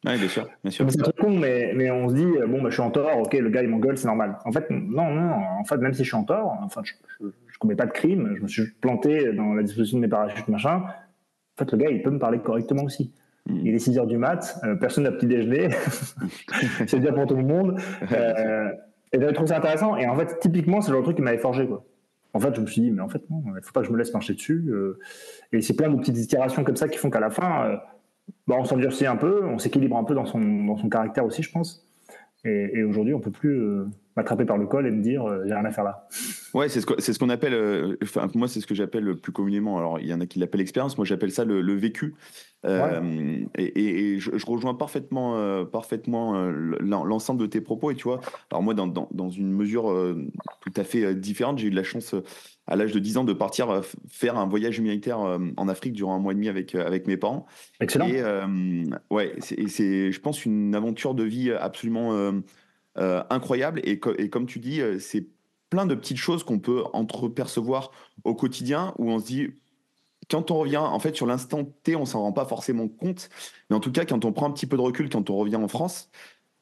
[0.07, 0.47] Oui, bien sûr.
[0.63, 0.87] Bien sûr.
[0.91, 3.21] C'est trop con, mais, mais on se dit, euh, bon, bah, je suis en tort,
[3.21, 4.39] ok, le gars, il m'engueule, c'est normal.
[4.45, 6.93] En fait, non, non, en fait, même si je suis en tort, enfin, je,
[7.25, 7.31] ne
[7.65, 10.83] commets pas de crime, je me suis planté dans la disposition de mes parachutes, machin.
[10.83, 13.13] En fait, le gars, il peut me parler correctement aussi.
[13.47, 13.61] Hmm.
[13.65, 15.69] Il est 6 heures du mat, euh, personne n'a petit déjeuner,
[16.87, 17.81] c'est bien pour tout le monde.
[18.13, 18.71] Euh,
[19.13, 19.97] et j'avais trouvé ça intéressant.
[19.97, 21.85] Et en fait, typiquement, c'est le truc qui m'avait forgé, quoi.
[22.33, 23.93] En fait, je me suis dit, mais en fait, non, il faut pas que je
[23.93, 24.73] me laisse marcher dessus.
[25.53, 27.79] et c'est plein de petites itérations comme ça qui font qu'à la fin,
[28.49, 31.43] bah, on s'endurcit un peu, on s'équilibre un peu dans son, dans son caractère aussi,
[31.43, 31.87] je pense.
[32.45, 33.87] Et, aujourd'hui, on peut plus euh,
[34.17, 36.07] m'attraper par le col et me dire euh, j'ai rien à faire là.
[36.55, 39.33] Ouais, c'est ce qu'on ce qu'on appelle, euh, enfin, moi, c'est ce que j'appelle plus
[39.33, 39.79] communément.
[39.79, 42.15] Alors, il y en a qui l'appellent l'expérience, moi, j'appelle ça le, vécu.
[42.65, 46.35] Et, je, rejoins parfaitement, parfaitement
[46.81, 47.91] l'ensemble de tes propos.
[47.91, 49.93] Et tu vois, alors moi, dans, dans, dans une mesure
[50.61, 52.15] tout à fait différente, j'ai eu de la chance
[52.67, 55.93] à l'âge de 10 ans de partir euh, faire un voyage humanitaire euh, en Afrique
[55.93, 57.47] durant un mois et demi avec, euh, avec mes parents.
[57.81, 58.09] Excellent.
[58.09, 58.23] Et
[59.11, 62.33] ouais, c'est, je pense, une aventure de vie absolument
[62.97, 63.81] incroyable.
[63.85, 65.27] Et, et, comme tu dis, c'est
[65.71, 67.91] plein de petites choses qu'on peut entrepercevoir
[68.23, 69.49] au quotidien où on se dit,
[70.31, 73.29] quand on revient, en fait, sur l'instant T, on s'en rend pas forcément compte.
[73.69, 75.57] Mais en tout cas, quand on prend un petit peu de recul, quand on revient
[75.57, 76.11] en France,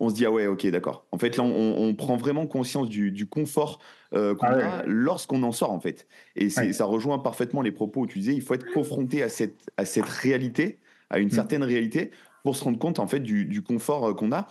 [0.01, 1.07] on se dit, ah ouais, ok, d'accord.
[1.13, 3.79] En fait, là, on, prend vraiment conscience du, confort
[4.15, 6.09] euh, qu'on ah a lorsqu'on en sort, en fait.
[6.35, 9.71] Et ça rejoint parfaitement les propos où tu disais, il faut être confronté à cette,
[9.77, 10.79] à cette réalité,
[11.09, 11.33] à une mm.
[11.33, 12.11] certaine réalité,
[12.43, 14.49] pour se rendre compte, en fait, du, confort euh, qu'on a.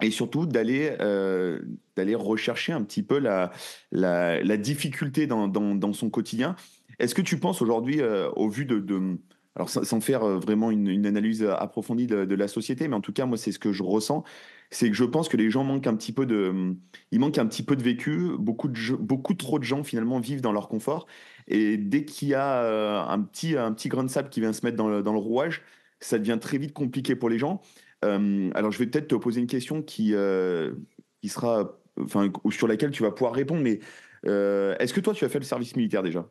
[0.00, 1.60] Et surtout d'aller euh,
[1.96, 3.50] d'aller rechercher un petit peu la,
[3.90, 6.54] la, difficulté dans, dans, son quotidien.
[7.00, 8.00] Est-ce que tu penses aujourd'hui,
[8.36, 9.18] au vu de, de
[9.56, 13.36] alors sans, faire vraiment une, analyse approfondie de, la société, mais en tout cas, moi,
[13.36, 14.22] c'est ce que je ressens,
[14.70, 16.76] c'est que je pense que les gens manquent un petit peu de,
[17.10, 18.30] il manque un petit peu de vécu.
[18.38, 21.06] Beaucoup de, beaucoup trop de gens finalement vivent dans leur confort.
[21.48, 24.52] Et dès qu'il y a euh, un petit, un petit grain de sable qui vient
[24.52, 25.62] se mettre dans dans le rouage,
[26.00, 27.60] ça devient très vite compliqué pour les gens.
[28.04, 30.72] Euh, alors je vais peut-être te poser une question qui, euh,
[31.20, 33.62] qui sera, enfin, sur laquelle tu vas pouvoir répondre.
[33.62, 33.80] Mais
[34.24, 36.28] est-ce que toi tu as fait le service militaire déjà,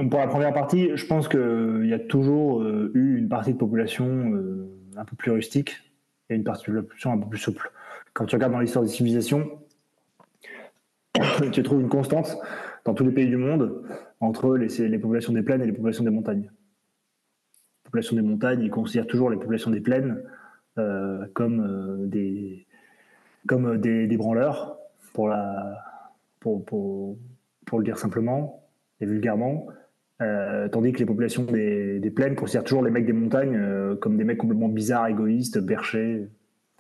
[0.09, 3.57] pour la première partie, je pense qu'il y a toujours euh, eu une partie de
[3.57, 5.78] population euh, un peu plus rustique
[6.30, 7.71] et une population un peu plus souple.
[8.13, 9.59] Quand tu regardes dans l'histoire des civilisations,
[11.51, 12.38] tu trouves une constante
[12.86, 13.84] dans tous les pays du monde
[14.19, 16.43] entre les, populations des plaines et les populations des montagnes.
[16.43, 20.23] Les populations des montagnes, ils considèrent toujours les populations des plaines
[20.78, 22.65] euh, comme, euh, des,
[23.47, 24.78] comme des, des, branleurs,
[25.13, 25.84] pour, la,
[26.39, 27.17] pour, pour,
[27.78, 28.67] le dire simplement
[28.99, 29.67] et vulgairement,
[30.22, 33.95] euh, tandis que les populations des, des, plaines considèrent toujours les mecs des montagnes euh,
[33.95, 36.28] comme des mecs complètement bizarres, égoïstes, berchés.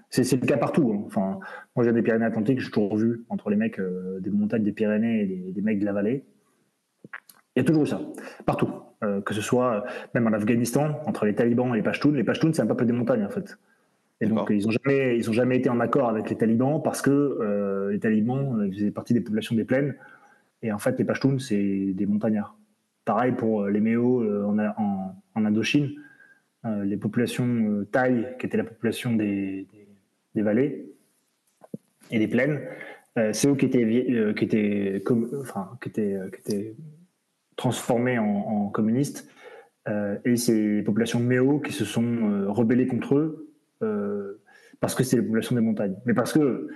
[0.09, 0.93] C'est le cas partout.
[0.93, 1.03] Hein.
[1.07, 1.39] Enfin,
[1.75, 5.23] moi, j'ai des Pyrénées-Atlantiques, j'ai toujours vu entre les mecs euh, des montagnes des Pyrénées
[5.23, 6.23] et des, des, mecs de la vallée.
[7.55, 8.01] Il y a toujours eu ça,
[8.45, 8.69] partout.
[9.25, 12.11] que ce soit même en Afghanistan, entre les talibans et les Pashtuns.
[12.11, 13.57] Les Pashtuns, c'est un peuple des montagnes, en fait.
[14.19, 17.01] Et donc, ils n'ont jamais, ils ont jamais été en accord avec les talibans parce
[17.01, 19.95] que les talibans faisaient partie des populations des plaines.
[20.63, 22.57] Et en fait, les Pashtuns, c'est des montagnards.
[23.05, 25.91] Pareil pour euh, les Méo euh, en, Indochine,
[26.65, 29.67] euh, les populations thaï, qui étaient la population des,
[30.33, 30.91] vallées
[32.09, 32.59] et des plaines,
[33.31, 35.01] c'est eux qui étaient, qui étaient,
[35.39, 36.75] enfin, qui étaient, qui étaient
[37.55, 39.29] transformés en, communistes.
[39.87, 43.53] et c'est les populations Méo qui se sont rebellées contre eux
[44.81, 45.95] parce que c'est les populations des montagnes.
[46.05, 46.67] Mais parce que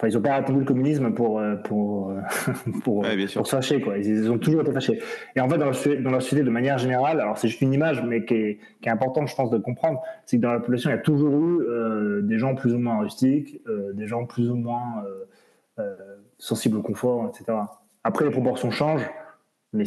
[0.00, 2.22] Enfin, ils n'ont pas attendu le communisme pour, euh, pour, euh,
[2.84, 3.82] pour, se fâcher.
[3.82, 3.98] Quoi.
[3.98, 4.98] Ils, ont toujours été fâchés.
[5.36, 8.24] Et en fait, dans, la société, de manière générale, alors c'est juste une image, mais
[8.24, 10.94] qui est, qui est importante, je pense, de comprendre, c'est que dans la population, il
[10.94, 13.60] y a toujours eu euh, des gens plus ou moins rustiques,
[13.92, 15.04] des gens plus ou moins
[16.38, 17.58] sensibles au confort, etc.
[18.02, 19.08] Après, les proportions changent,
[19.74, 19.84] mais,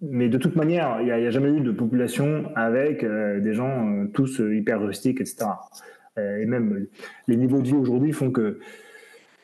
[0.00, 4.06] mais de toute manière, il n'y a, a, jamais eu de population avec des gens
[4.12, 5.46] tous hyper rustiques, etc.
[6.18, 6.86] Euh, et même
[7.26, 8.58] les niveaux de vie aujourd'hui font que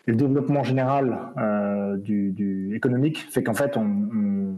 [0.07, 4.57] le développement général euh, du, économique fait qu'en fait, on,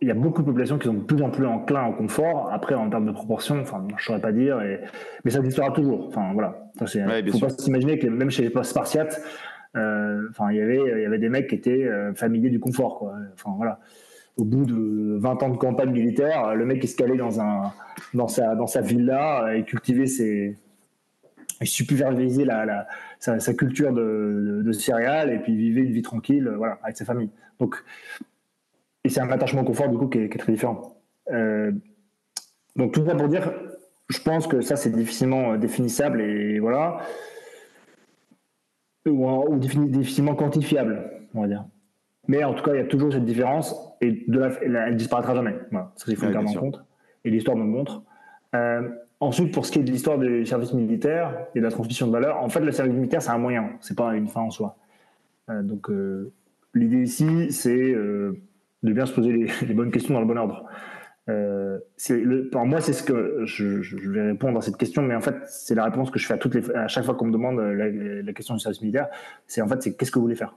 [0.00, 2.50] il y a beaucoup de populations qui sont de plus en plus enclins au confort.
[2.52, 4.60] Après, en termes de proportion, enfin, je ne saurais pas dire,
[5.24, 6.08] mais ça existera toujours.
[6.08, 6.72] Enfin, voilà.
[6.94, 9.22] Il ne faut pas s'imaginer que même chez les Spartiates,
[9.76, 12.98] euh, enfin, il y avait, il y avait des mecs qui étaient familiers du confort,
[12.98, 13.14] quoi.
[13.34, 13.78] Enfin, voilà
[14.36, 17.72] au bout de 20 ans de campagne militaire, le mec est se dans, un,
[18.14, 20.58] dans, sa, dans sa villa et cultivait ses.
[21.60, 22.88] Il supervisait la, la,
[23.20, 27.04] sa, sa, culture de, de, céréales et puis vivait une vie tranquille voilà, avec sa
[27.04, 27.30] famille.
[27.60, 27.76] Donc,
[29.04, 30.96] et c'est un attachement confort du coup qui est, très différent.
[31.30, 31.70] Euh,
[32.74, 33.52] donc tout ça pour dire,
[34.08, 36.98] je pense que ça c'est difficilement définissable et voilà,
[39.06, 41.64] ou difficilement quantifiable, on va dire.
[42.28, 45.34] Mais en tout cas, il y a toujours cette différence et de la, elle, disparaîtra
[45.34, 45.56] jamais.
[45.70, 46.84] Voilà, ça, il faut garder en compte.
[47.24, 48.02] Et l'histoire me montre.
[48.54, 48.88] Euh,
[49.20, 52.12] ensuite, pour ce qui est de l'histoire du service militaire et de la transmission de
[52.12, 54.76] valeur, en fait, le service militaire, c'est un moyen, c'est pas une fin en soi.
[55.50, 56.32] Euh, donc, euh,
[56.74, 59.32] l'idée ici, c'est de bien se poser
[59.66, 60.64] les, bonnes questions dans le bon ordre.
[61.26, 65.20] Le, pour moi, c'est ce que je, je, vais répondre à cette question, mais en
[65.20, 67.32] fait, c'est la réponse que je fais à, toutes les, à chaque fois qu'on me
[67.32, 67.90] demande la,
[68.22, 69.08] la question du service militaire.
[69.46, 70.54] C'est en fait, c'est qu'est-ce que vous voulez faire?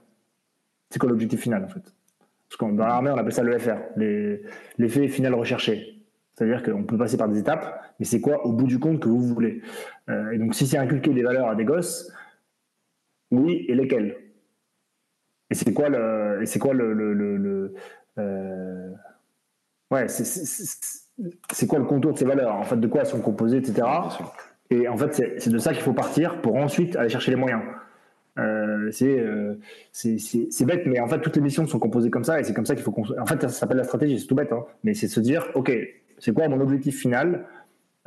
[0.96, 1.82] C'est quoi l'objectif final en fait?
[2.48, 3.76] Parce que dans l'armée, on appelle ça le FR,
[4.78, 6.02] l'effet final recherché.
[6.34, 9.10] C'est-à-dire qu'on peut passer par des étapes, mais c'est quoi au bout du compte que
[9.10, 9.62] vous voulez?
[10.10, 12.14] Euh, Et donc, si c'est inculquer des valeurs à des gosses,
[13.30, 14.16] oui, et lesquelles?
[15.50, 17.74] Et c'est quoi le, et c'est quoi le, le,
[18.18, 18.92] euh,
[19.92, 22.56] ouais, c'est quoi le contour de ces valeurs?
[22.56, 23.86] En fait, de quoi elles sont composées, etc.
[24.70, 27.64] Et en fait, c'est de ça qu'il faut partir pour ensuite aller chercher les moyens.
[28.38, 29.56] Euh, euh,
[29.92, 32.66] c'est bête, mais en fait, toutes les missions sont composées comme ça, et c'est comme
[32.66, 32.94] ça qu'il faut.
[33.20, 35.48] En fait, ça s'appelle la stratégie, c'est tout bête, hein, mais c'est de se dire,
[35.56, 35.72] ok,
[36.20, 37.46] c'est quoi mon objectif final?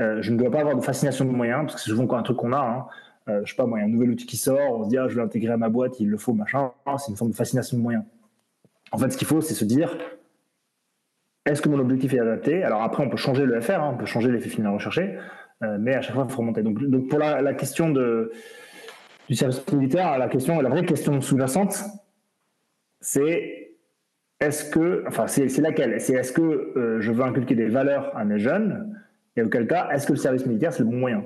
[0.01, 2.23] Euh, Je ne dois pas avoir de fascination de moyens, parce que c'est souvent un
[2.23, 2.61] truc qu'on a.
[2.61, 2.87] Hein.
[3.29, 4.89] Euh, je sais pas, moi, il y a un nouvel outil qui sort, on se
[4.91, 6.73] dit, ah, je vais l'intégrer à ma boîte, il le faut, machin.
[6.99, 8.05] C'est une forme de fascination de moyens.
[8.93, 9.97] En fait, ce qu'il faut, c'est se dire,
[11.45, 12.63] est-ce que mon objectif est adapté?
[12.63, 15.19] Alors après, on peut changer le FR, hein, on peut changer l'effet final recherché,
[15.61, 16.63] mais à chaque fois, il faut remonter.
[16.63, 18.33] Donc, pour la question de
[19.29, 21.85] du service militaire, la question, la vraie question sous-jacente,
[23.01, 23.77] c'est
[24.41, 26.01] est-ce que, enfin, c'est laquelle?
[26.01, 28.97] C'est est-ce que euh, je veux inculquer des valeurs à mes jeunes
[29.37, 31.25] Et auquel cas, est-ce que le service militaire, c'est le bon moyen?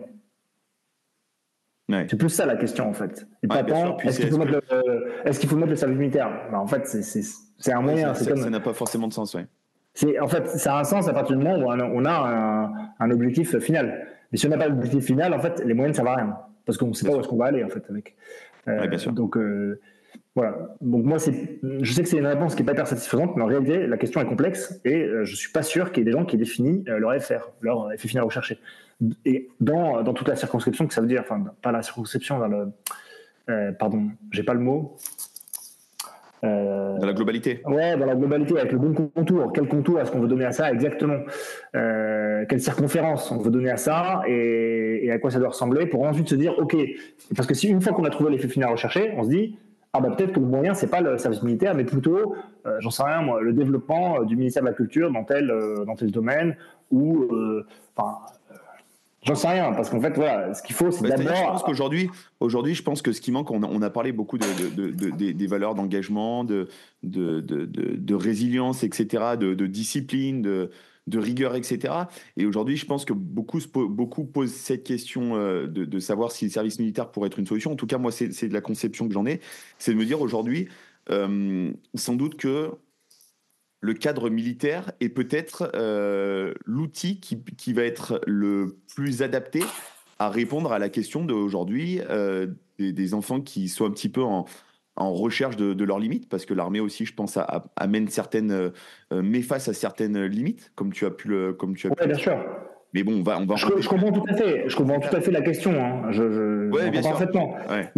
[2.08, 3.26] C'est plus ça la question, en fait.
[3.42, 6.30] est-ce qu'il faut, mettre le, est faut mettre le service militaire?
[6.50, 8.14] Ben, En fait, c'est un moyen.
[8.14, 9.42] ça n'a pas forcément de sens, oui.
[9.92, 13.10] C'est, en fait, ça a un sens à partir du moment où on a un,
[13.10, 14.08] objectif final.
[14.30, 16.38] Mais si on n'a pas d'objectif final, en fait, les moyens ne servent à rien.
[16.64, 18.14] Parce qu'on ne sait pas où est-ce qu'on va aller, en fait, avec.
[18.68, 19.12] Euh, bien sûr.
[19.12, 19.80] Donc, euh,
[20.34, 20.76] voilà.
[20.80, 23.42] Donc, moi, c'est, je sais que c'est une réponse qui n'est pas hyper satisfaisante, mais
[23.42, 26.02] en réalité, la question est complexe et euh, je ne suis pas sûr qu'il y
[26.02, 28.58] ait des gens qui définissent leur FR, leur effet final recherché.
[29.24, 32.48] Et dans, dans toute la circonscription, que ça veut dire, enfin, pas la circonscription, dans
[32.48, 33.72] le.
[33.72, 34.96] pardon, j'ai pas le mot.
[36.44, 39.52] Euh, dans la globalité Ouais, dans la globalité, avec le bon contour.
[39.52, 41.20] Quel contour est-ce qu'on veut donner à ça exactement
[41.76, 46.02] euh, Quelle circonférence on veut donner à ça et, à quoi ça doit ressembler pour
[46.02, 46.76] ensuite se dire, OK,
[47.36, 49.56] parce que si une fois qu'on a trouvé l'effet final recherché, on se dit,
[49.92, 52.34] ah bah peut-être que le moyen, c'est pas le service militaire, mais plutôt,
[52.66, 55.52] euh, j'en sais rien moi, le développement du ministère de la Culture dans tel,
[55.86, 56.56] dans tel domaine,
[56.90, 57.28] ou
[57.94, 58.18] enfin
[59.24, 61.36] J'en sais rien, parce qu'en fait, voilà, ce qu'il faut, c'est bah, d'abord.
[61.36, 62.10] Je pense qu'aujourd'hui,
[62.40, 65.46] aujourd'hui, je pense que ce qui manque, on a, on a parlé beaucoup de, des
[65.46, 66.68] valeurs d'engagement, de,
[67.04, 70.70] de, résilience, etc., de, discipline, de,
[71.18, 71.94] rigueur, etc.
[72.36, 76.50] Et aujourd'hui, je pense que beaucoup, beaucoup posent cette question euh, de, savoir si le
[76.50, 77.70] service militaire pourrait être une solution.
[77.70, 79.40] En tout cas, moi, c'est de la conception que j'en ai.
[79.78, 80.68] C'est de me dire aujourd'hui,
[81.10, 82.72] euh, sans doute que
[83.82, 89.60] le cadre militaire est peut-être euh, l'outil qui, va être le plus adapté
[90.20, 92.46] à répondre à la question d'aujourd'hui euh,
[92.78, 94.46] des, enfants qui sont un petit peu en,
[94.96, 97.38] recherche de, leurs limites, parce que l'armée aussi, je pense,
[97.74, 101.88] amène certaines, euh, met face à certaines limites, comme tu as pu le, comme tu
[101.88, 102.38] as bien sûr.
[102.94, 103.56] Mais bon, on va, on va.
[103.56, 104.68] Je, comprends tout à fait.
[104.68, 105.72] Je comprends tout à fait la question.
[105.82, 106.12] Hein.
[106.12, 107.56] Je, je, bien parfaitement.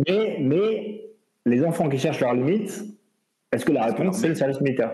[0.08, 1.04] Mais, mais
[1.44, 2.84] les enfants qui cherchent leurs limites,
[3.52, 4.92] est-ce que la réponse c'est le service militaire?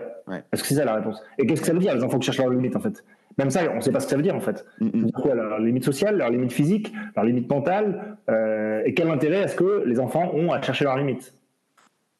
[0.51, 1.21] Est-ce que c'est ça la réponse.
[1.37, 3.03] Et qu'est-ce que ça veut dire, les enfants qui cherchent leurs limites, en fait.
[3.37, 4.65] Même ça, on ne sait pas ce que ça veut dire, en fait.
[4.79, 5.11] Mm -hmm.
[5.11, 9.55] quoi, leur limite sociale, leur limite physique, leur limite mentale euh, Et quel intérêt est-ce
[9.55, 11.33] que les enfants ont à chercher leurs limites?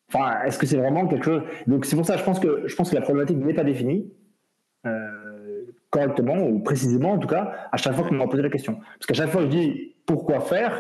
[0.09, 1.43] Enfin, est-ce que c'est vraiment quelque chose?
[1.67, 4.01] Donc, c'est pour ça, je pense que, je pense que la problématique n'est pas définie.
[4.85, 5.21] Euh,
[5.91, 8.73] correctement ou précisément en tout cas à chaque fois qu'on m'a posé la question.
[8.97, 10.73] Parce qu'à chaque fois je dis pourquoi faire?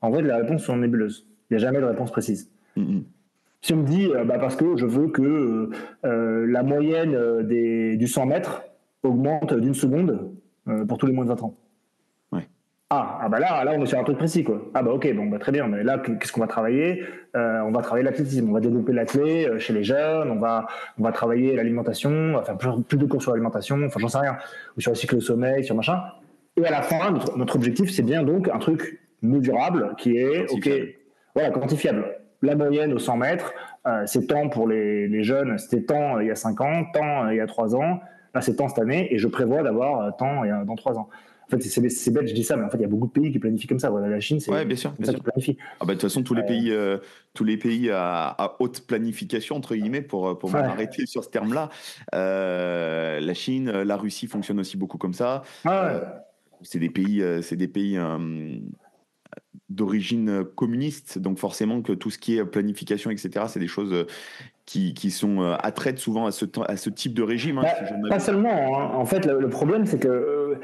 [0.00, 2.50] En vrai la réponse sont nébuleuses il n'y a jamais de réponse précise
[3.62, 5.70] si on me dit, euh, bah parce que je veux que euh,
[6.04, 8.62] euh, la moyenne des, du 100 mètres
[9.04, 10.30] augmente d'une seconde
[10.86, 11.56] pour tous les moins de 20 ans.
[12.94, 14.70] Ah, ah bah là, là, on est sur un truc précis, quoi.
[14.74, 15.66] Ah bah ok, bon, bah très bien.
[15.66, 17.02] Mais là, qu'est-ce qu'on va travailler?
[17.34, 20.66] On va travailler l'athlétisme, on va développer l'athlé chez les jeunes, on va,
[20.98, 24.18] on va travailler l'alimentation, on va faire plus, de cours sur l'alimentation, enfin j'en sais
[24.18, 24.36] rien,
[24.76, 26.02] ou sur le cycle de sommeil, sur machin.
[26.58, 30.52] Et à la fin, notre, notre objectif, c'est bien donc un truc mesurable qui est,
[30.52, 30.68] ok,
[31.34, 32.04] voilà, quantifiable
[32.42, 33.54] la moyenne aux 100 mètres,
[33.86, 37.26] euh, c'est temps pour les, jeunes, c'était temps euh, il y a 5 ans, temps
[37.26, 38.00] euh, il y a 3 ans,
[38.34, 41.08] là c'est temps cette année, et je prévois d'avoir temps dans 3 ans.
[41.46, 43.12] En fait, c'est bête, je dis ça, mais en fait, il y a beaucoup de
[43.12, 43.90] pays qui planifient comme ça.
[43.90, 45.58] Voilà, la Chine, c'est ouais, bien sûr, ça planifie.
[45.80, 46.74] Ah bah, de toute façon, tous les pays,
[47.34, 51.68] tous les pays à, haute planification, entre guillemets, pour, pour m'arrêter sur ce terme-là,
[52.12, 55.42] la Chine, la Russie fonctionnent aussi beaucoup comme ça.
[56.62, 57.98] c'est des pays, c'est des pays
[59.74, 64.06] d'origine communiste, donc forcément que tout ce qui est planification, etc., c'est des choses euh,
[64.66, 67.58] qui, qui sont euh, attraites souvent à ce, à ce type de régime.
[67.58, 67.64] Hein,
[68.02, 68.78] bah, pas seulement.
[68.78, 68.90] Hein.
[68.94, 70.54] En fait, le, problème, c'est que, euh,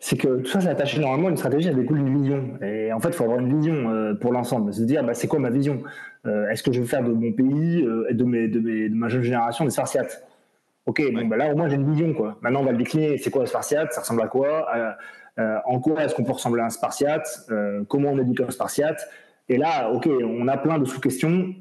[0.00, 2.58] c'est que tout ça, c'est attaché normalement à une stratégie, ça découle d'une vision.
[2.62, 4.72] Et en fait, il faut avoir une vision pour l'ensemble.
[4.72, 5.82] Se dire, bah, c'est quoi ma vision?
[6.50, 9.08] Est-ce que je veux faire de mon pays et de, mes, de, mes, de ma
[9.08, 10.28] jeune génération des Spartiates?
[10.88, 12.14] Ok, bon, bah, là, au moins, j'ai une vision.
[12.14, 12.38] Quoi.
[12.40, 13.18] Maintenant, on va le décliner.
[13.18, 14.66] C'est quoi un Spartiate Ça ressemble à quoi?
[14.74, 14.90] Euh,
[15.38, 17.46] en quoi est-ce qu'on peut ressembler à un Spartiate?
[17.50, 19.08] Euh, Comment on éduque un Spartiate?
[19.48, 21.54] Et là, ok, on a plein de sous-questions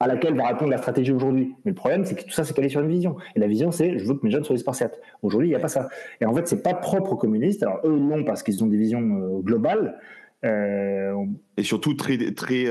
[0.00, 1.54] à laquelle va répondre la stratégie aujourd'hui.
[1.64, 3.16] Mais le problème, c'est que tout ça, c'est calé sur une vision.
[3.34, 5.00] Et la vision, c'est je veux que mes jeunes soient des Spartiates.
[5.22, 5.88] Aujourd'hui, il n'y a pas ça.
[6.20, 7.62] Et en fait, c'est pas propre aux communistes.
[7.62, 9.98] Alors, eux, non, parce qu'ils ont des visions euh, globales.
[10.44, 12.66] Et surtout, très, très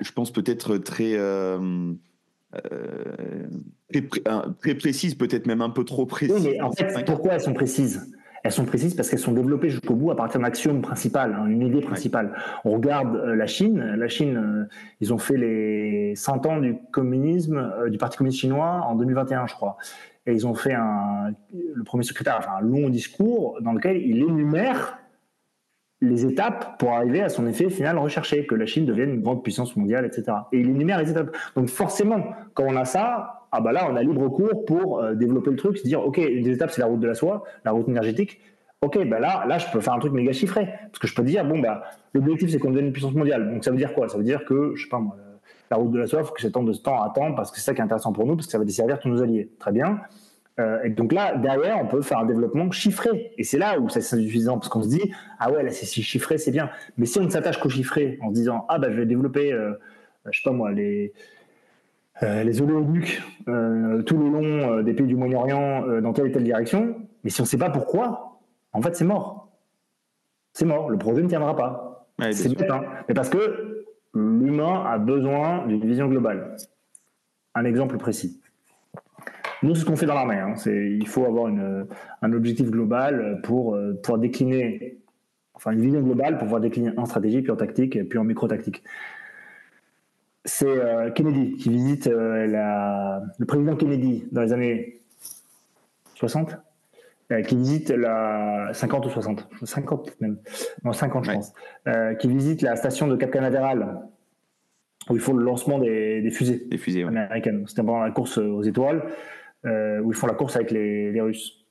[0.00, 1.16] je pense peut-être très.
[4.60, 6.46] très, précises, peut-être même un peu trop précises.
[6.46, 8.14] Oui, mais en fait, pourquoi elles sont précises?
[8.44, 11.46] Elles sont précises parce qu'elles sont développées jusqu'au bout à partir d'un axiome principal, hein,
[11.46, 12.34] une idée principale.
[12.64, 13.94] On regarde euh, la Chine.
[13.96, 14.64] La Chine, euh,
[15.00, 19.46] ils ont fait les 100 ans du communisme, euh, du Parti communiste chinois en 2021,
[19.46, 19.78] je crois.
[20.26, 24.18] Et ils ont fait un, le premier secrétaire, enfin, un long discours dans lequel il
[24.18, 24.98] énumère
[26.02, 29.42] les étapes pour arriver à son effet final recherché, que la Chine devienne une grande
[29.42, 30.36] puissance mondiale, etc.
[30.52, 31.34] Et il énumère les étapes.
[31.56, 35.14] Donc forcément, quand on a ça, ah bah là, on a libre cours pour euh,
[35.14, 37.44] développer le truc, se dire, OK, une des étapes, c'est la route de la soie,
[37.64, 38.40] la route énergétique.
[38.82, 40.68] OK, bah là, là, je peux faire un truc méga chiffré.
[40.82, 41.84] Parce que je peux dire, bon, bah,
[42.14, 43.52] l'objectif, c'est qu'on devienne une puissance mondiale.
[43.52, 44.08] Donc ça veut dire quoi?
[44.08, 45.16] Ça veut dire que, je sais pas moi,
[45.70, 47.58] la route de la soie, il faut que tant de temps à temps, parce que
[47.58, 49.48] c'est ça qui est intéressant pour nous, parce que ça va desservir tous nos alliés.
[49.60, 50.00] Très bien.
[50.58, 53.30] Euh, et donc là, derrière, on peut faire un développement chiffré.
[53.38, 56.02] Et c'est là où c'est suffisant, parce qu'on se dit, ah ouais, là, c'est si
[56.02, 56.70] chiffré, c'est bien.
[56.98, 59.52] Mais si on ne s'attache qu'au chiffré, en se disant, ah bah, je vais développer,
[59.52, 59.74] euh,
[60.28, 61.12] je sais pas moi, les
[62.22, 67.30] les oléoducs tout le long des pays du Moyen-Orient dans telle et telle direction, mais
[67.30, 68.38] si on ne sait pas pourquoi,
[68.72, 69.48] en fait, c'est mort.
[70.52, 70.90] C'est mort.
[70.90, 72.06] Le projet ne tiendra pas.
[72.32, 72.82] c'est bête, hein.
[73.08, 76.56] Mais parce que l'humain a besoin d'une vision globale.
[77.54, 78.40] Un exemple précis.
[79.62, 80.38] Nous, c'est ce qu'on fait dans l'armée.
[80.38, 80.54] Hein.
[80.66, 81.50] il faut avoir
[82.22, 84.98] un objectif global pour euh, pouvoir décliner,
[85.54, 88.82] enfin une vision globale pour pouvoir décliner en stratégie, puis en tactique, puis en micro-tactique.
[90.44, 95.00] C'est euh, Kennedy qui visite euh, le président Kennedy dans les années
[96.14, 96.56] 60
[97.32, 100.36] euh, qui visite la 50 ou 60, 50 même,
[100.84, 101.54] non 50 je pense,
[101.88, 104.02] euh, qui visite la station de Cap Canaveral
[105.08, 107.64] où ils font le lancement des, fusées, des fusées américaines.
[107.66, 109.04] C'était pendant la course aux étoiles
[109.64, 111.64] euh, où ils font la course avec les, Russes.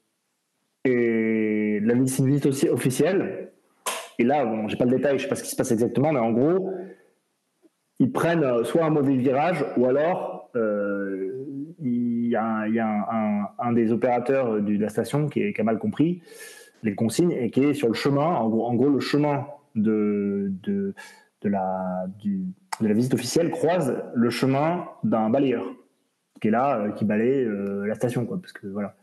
[0.86, 3.52] Et la visite, une visite aussi officielle.
[4.18, 6.12] Et là, bon, j'ai pas le détail, je sais pas ce qui se passe exactement,
[6.12, 6.72] mais en gros,
[8.04, 14.78] ils prennent soit un mauvais virage ou alors il y a, un, des opérateurs de
[14.78, 16.22] la station qui, a mal compris
[16.84, 20.94] les consignes et qui est sur le chemin, en gros, le chemin de, de,
[21.44, 25.66] la, de la visite officielle croise le chemin d'un balayeur
[26.44, 28.26] qui est là, euh, qui balaye euh, la station.
[28.26, 28.98] Quoi, parce que, voilà.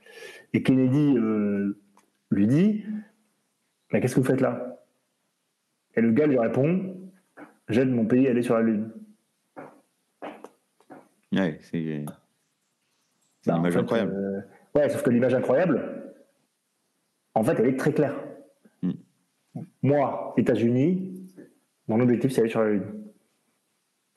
[0.52, 1.78] Et Kennedy euh,
[2.30, 2.84] lui dit
[3.90, 4.84] Mais qu'est-ce que vous faites là?
[5.96, 6.99] Et le gars lui répond
[7.70, 8.90] J'aide mon pays à aller sur la Lune.
[11.32, 12.04] Ouais, c'est.
[13.42, 14.12] C'est une image incroyable.
[14.12, 14.40] Euh,
[14.78, 16.12] ouais, sauf que l'image incroyable,
[17.34, 18.14] en fait, elle est très claire.
[18.82, 18.92] Hmm.
[19.82, 21.26] Moi, États-Unis,
[21.88, 22.84] mon objectif, c'est aller sur la Lune.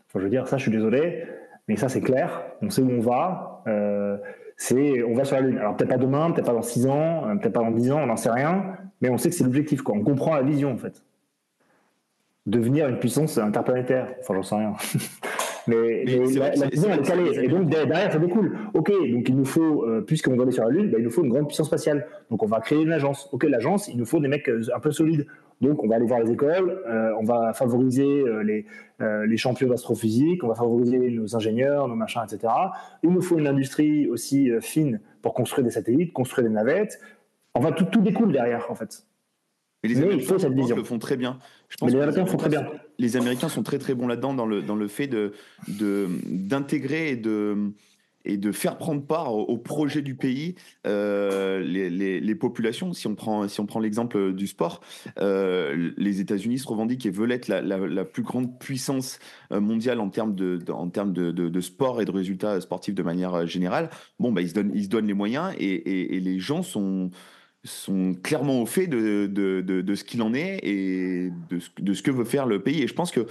[0.07, 1.25] Enfin, je veux dire, ça, je suis désolé,
[1.67, 2.43] mais ça, c'est clair.
[2.61, 3.63] On sait où on va.
[3.67, 4.17] Euh,
[4.57, 5.57] c'est, on va sur la Lune.
[5.57, 8.01] Alors, peut-être pas demain, peut-être pas dans 6 ans, euh, peut-être pas dans 10 ans,
[8.01, 9.81] on n'en sait rien, mais on sait que c'est l'objectif.
[9.87, 11.01] On comprend la vision, en fait.
[12.45, 14.15] Devenir une puissance interplanétaire.
[14.19, 14.73] Enfin, j'en sais rien.
[15.67, 17.39] Mais, la, vision, elle est calée.
[17.41, 18.57] Et donc, derrière, ça découle.
[18.73, 21.09] OK, donc il nous faut, euh, puisqu'on va aller sur la Lune, bah, il nous
[21.09, 22.05] faut une grande puissance spatiale.
[22.29, 23.29] Donc, on va créer une agence.
[23.31, 25.25] OK, l'agence, il nous faut des mecs euh, un peu solides.
[25.61, 28.65] Donc, on va aller voir les écoles, euh, on va favoriser les,
[28.99, 32.51] les champions d'astrophysique, on va favoriser nos ingénieurs, nos machins, etc.
[33.01, 36.99] Il nous faut une industrie aussi fine pour construire des satellites, construire des navettes.
[37.53, 39.05] Enfin, tout, tout découle derrière, en fait.
[39.83, 41.39] Mais les Américains le font très bien.
[41.67, 42.65] Je pense les Américains font très bien.
[42.99, 45.33] Les Américains sont très très bons là-dedans dans le, dans le fait de,
[45.67, 47.73] d'intégrer et de,
[48.23, 50.55] et de faire prendre part au, projet du pays
[50.87, 51.89] euh, les,
[52.21, 52.93] les, populations.
[52.93, 54.79] Si on prend, si on prend l'exemple du sport,
[55.19, 59.19] euh, les États-Unis se revendiquent et veulent être la, la, plus grande puissance
[59.51, 63.03] euh, mondiale en termes, de, en termes de, de, sport et de résultats sportifs de
[63.03, 63.89] manière générale.
[64.19, 67.11] Bon, bah, ils, se donnent, ils se donnent les moyens et, et les gens sont
[67.63, 71.93] sont clairement au fait de, de, de, ce qu'il en est et de ce, de
[71.93, 72.81] ce, que veut faire le pays.
[72.81, 73.21] Et je pense que,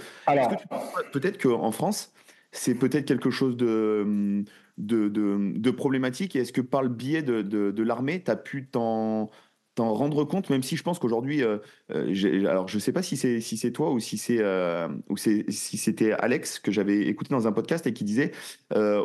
[1.11, 2.13] peut-être qu'en France,
[2.51, 4.43] c'est peut-être quelque chose de,
[4.77, 6.35] de, problématique.
[6.35, 9.29] Et est-ce que par le biais de, l'armée, tu as pu t'en
[9.75, 11.57] t'en rendre compte, même si je pense qu'aujourd'hui, euh,
[11.89, 15.17] euh, alors je sais pas si c'est si c'est toi ou si c'est euh, ou
[15.17, 18.33] si c'était Alex que j'avais écouté dans un podcast et qui disait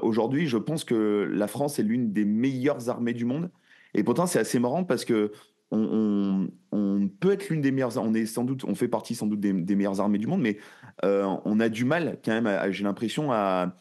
[0.03, 3.51] aujourd'hui, je pense que la France est l'une des meilleures armées du monde
[3.95, 5.33] et pourtant, c'est assez marrant parce que
[5.71, 7.97] on, peut être l'une des meilleures.
[7.99, 10.59] On est sans doute, on fait partie sans doute des, meilleures armées du monde, mais
[11.05, 12.73] euh, on a du mal quand même.
[12.73, 13.75] J'ai l'impression à,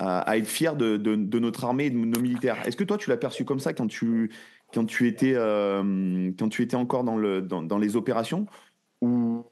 [0.00, 0.96] être fier de,
[1.38, 2.66] notre armée et de nos militaires.
[2.66, 4.30] Est-ce que toi, tu l'as perçu comme ça quand tu
[4.72, 8.46] quand tu étais euh, quand tu étais encore dans le dans, les opérations
[9.00, 9.44] ou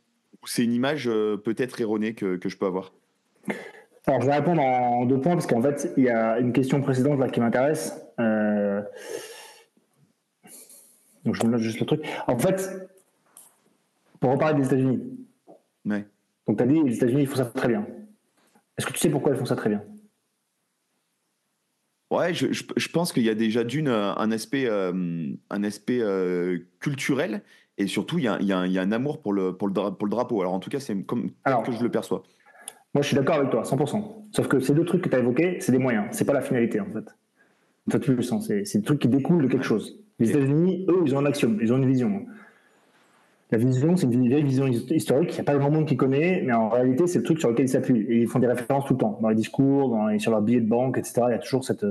[0.45, 2.93] c'est une image euh, peut-être erronée que, je peux avoir?
[4.07, 6.81] Alors, je vais répondre en deux points parce qu'en fait, il y a une question
[6.81, 7.95] précédente là qui m'intéresse.
[11.25, 12.03] Donc je me note juste le truc.
[12.27, 12.91] En fait,
[14.20, 15.01] pour reparler des États-Unis.
[15.85, 17.87] Donc tu as dit les États-Unis ils font ça très bien.
[18.77, 19.83] Est-ce que tu sais pourquoi ils font ça très bien?
[22.11, 26.59] Ouais, je, je, pense qu'il y a déjà d'une un aspect, euh, un aspect euh,
[26.79, 27.43] culturel
[27.79, 29.57] et surtout il y, a, il, y a, il y, a, un amour pour le,
[29.57, 30.43] pour, le, pour le drapeau.
[30.43, 32.23] Alors en tout cas, c'est comme Alors, que je le perçois.
[32.95, 34.27] Moi, je suis d'accord avec toi, 100%.
[34.31, 36.43] Sauf que ces deux trucs que tu as évoqués, c'est des moyens, c'est pas la
[36.43, 37.14] finalité en fait.
[37.91, 40.02] C'est des trucs qui découlent de quelque chose.
[40.23, 42.25] Les États-Unis, eux, ils ont un axiome, ils ont une vision.
[43.51, 46.43] La vision, c'est une vieille vision historique, il n'y a pas grand monde qui connaît,
[46.47, 48.07] mais en réalité, c'est le truc sur lequel ils s'appuient.
[48.09, 50.61] Et ils font des références tout le temps, dans les discours, dans sur leurs billets
[50.61, 51.23] de banque, etc.
[51.29, 51.85] Il y a toujours cette,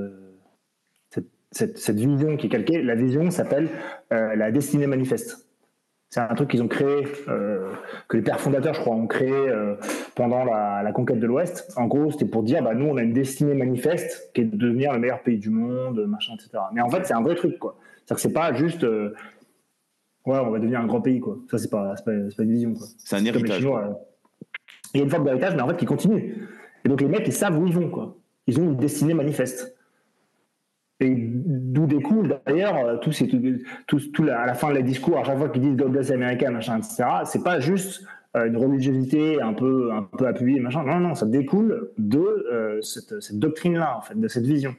[1.52, 2.82] cette, cette, vision qui est calquée.
[2.82, 3.70] La vision s'appelle
[4.14, 5.48] euh, la destinée manifeste.
[6.10, 7.72] C'est un truc qu'ils ont créé, euh,
[8.10, 9.76] que les pères fondateurs, je crois, ont créé euh,
[10.16, 11.72] pendant la, conquête de l'Ouest.
[11.78, 14.58] En gros, c'était pour dire, bah, nous, on a une destinée manifeste qui est de
[14.58, 16.64] devenir le meilleur pays du monde, machin, etc.
[16.74, 17.78] Mais en fait, c'est un vrai truc, quoi.
[18.06, 19.14] C'est-à-dire que c'est pas juste, euh,
[20.26, 21.38] ouais, on va devenir un grand pays, quoi.
[21.50, 22.88] Ça, c'est pas, pas, pas, une vision, quoi.
[22.98, 23.62] C'est un héritage.
[24.94, 26.48] Il y a une forme d'héritage, mais en fait, qui continue.
[26.84, 28.18] Et donc, les mecs, ils savent où ils vont, quoi.
[28.48, 29.76] ils ont une destinée manifeste.
[31.00, 33.12] Et d'où découle d'ailleurs tout,
[33.88, 36.12] tout, tout, à la fin de la discours, à chaque fois qu'ils disent God bless
[36.12, 38.06] America, machin, etc., c'est pas juste
[38.38, 40.84] euh, une religiosité un peu, un peu appuyée, machin.
[40.84, 44.76] Non, non, ça découle de euh, cette, cette doctrine-là, en fait, de cette vision.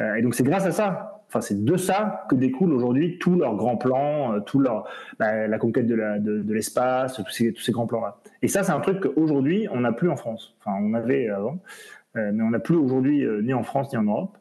[0.00, 3.36] Euh, et donc c'est grâce à ça, enfin c'est de ça que découle aujourd'hui tous
[3.36, 4.86] leurs grands plans, tout leur,
[5.18, 8.18] bah, la conquête de, l'espace, tous ces, grands plans-là.
[8.42, 10.54] Et ça, c'est un truc qu'aujourd'hui on n'a plus en France.
[10.60, 11.58] Enfin, on avait avant,
[12.14, 14.36] mais on n'a plus aujourd'hui ni en France ni en Europe.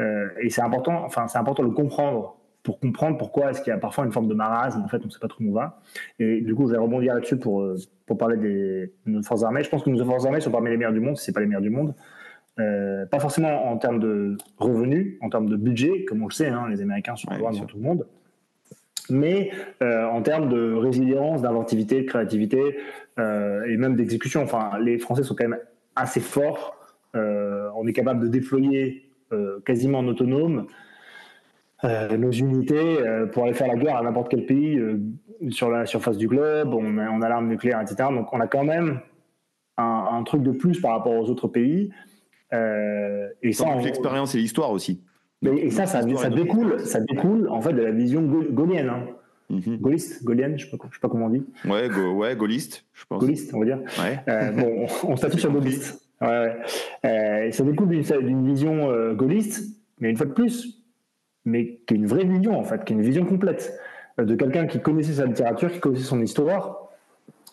[0.00, 3.70] Euh, et c'est important, enfin, c'est important de le comprendre pour comprendre pourquoi est-ce qu'il
[3.70, 4.82] y a parfois une forme de marasme.
[4.82, 5.80] En fait, on ne sait pas trop où on va.
[6.18, 7.76] Et du coup, je vais rebondir là-dessus pour, euh,
[8.18, 9.62] parler des, de nos forces armées.
[9.62, 11.40] Je pense que nos forces armées sont parmi les meilleures du monde, si ce pas
[11.40, 11.94] les meilleures du monde.
[12.58, 16.48] Euh, pas forcément en termes de revenus, en termes de budget, comme on le sait,
[16.48, 18.06] hein, les Américains sont loin dans tout le monde,
[19.10, 19.50] mais
[19.80, 22.76] en termes de résilience, d'inventivité, de créativité
[23.18, 24.42] et même d'exécution.
[24.42, 25.60] Enfin, les Français sont quand même
[25.96, 26.76] assez forts.
[27.14, 30.68] on est capable de déployer euh, quasiment autonome
[31.84, 34.80] euh, nos unités euh, pour aller faire la guerre à n'importe quel pays
[35.50, 38.08] sur la surface du globe, on a, on a l'arme nucléaire, etc.
[38.10, 39.00] Donc on a quand même
[39.76, 41.90] un, truc de plus par rapport aux autres pays.
[42.52, 45.02] Et ça, l'expérience et l'histoire aussi.
[45.42, 48.88] et ça, ça, découle, ça découle en fait de la vision gaulienne.
[48.88, 49.06] Hein.
[49.50, 49.78] Mhm.
[49.78, 51.44] Gaulliste, gaulienne, je ne sais, pas comment on dit.
[51.64, 53.20] Ouais, ouais, gaulliste, je pense.
[53.20, 53.80] Gaulliste, on va dire.
[54.56, 56.08] bon, on, on statue sur gaulliste.
[56.20, 56.56] Ouais,
[57.04, 60.82] euh, ça découle d'une vision euh, gaulliste, mais une fois de plus,
[61.44, 63.78] mais qui est une vraie vision en fait, qui est une vision complète
[64.18, 66.87] euh, de quelqu'un qui connaissait sa littérature, qui connaissait son histoire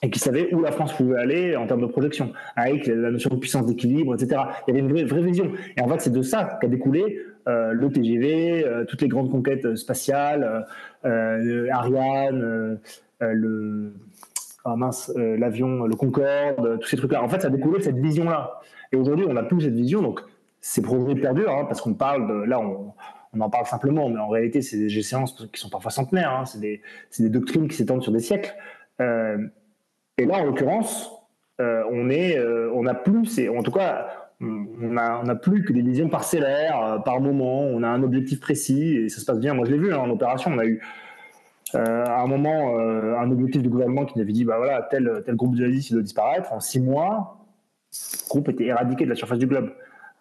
[0.05, 3.29] et qui savait où la France pouvait aller en termes de projection, avec la notion
[3.31, 4.41] de puissance d'équilibre, etc.
[4.67, 5.51] Il y avait une vraie, vraie vision.
[5.77, 10.65] Et en fait, c'est de ça qu'a découlé le TGV, toutes les grandes conquêtes spatiales,
[11.03, 12.79] Ariane,
[13.19, 13.93] le
[14.67, 17.21] ah, mince, euh, l'avion, le Concorde, tous ces trucs-là.
[17.21, 18.61] En fait, ça a découlé de cette vision-là.
[18.91, 20.21] Et aujourd'hui, on n'a plus cette vision, donc
[20.59, 22.33] ces projets perdurent, hein, parce qu'on parle de.
[22.45, 22.93] Là, on,
[23.39, 26.59] en parle simplement, mais en réalité, c'est des séances qui sont parfois centenaires, hein, c'est
[26.59, 26.81] des,
[27.19, 28.55] des, doctrines qui s'étendent sur des siècles.
[30.20, 31.11] Euh, et là, en l'occurrence,
[31.61, 32.39] euh, on est,
[32.74, 34.07] on n'a plus, en tout cas,
[34.41, 37.61] on n'a plus que des visions parcellaires par moment.
[37.61, 39.53] On a un objectif précis et ça se passe bien.
[39.53, 40.51] Moi, je l'ai vu hein, en opération.
[40.53, 40.82] On a eu
[41.76, 45.24] euh, à un moment, euh, un objectif du gouvernement qui avait dit bah voilà, tel,
[45.26, 46.53] tel groupe djihadiste doit disparaître.
[46.53, 47.38] En six mois,
[47.91, 49.72] le groupe était éradiqué de la surface du globe.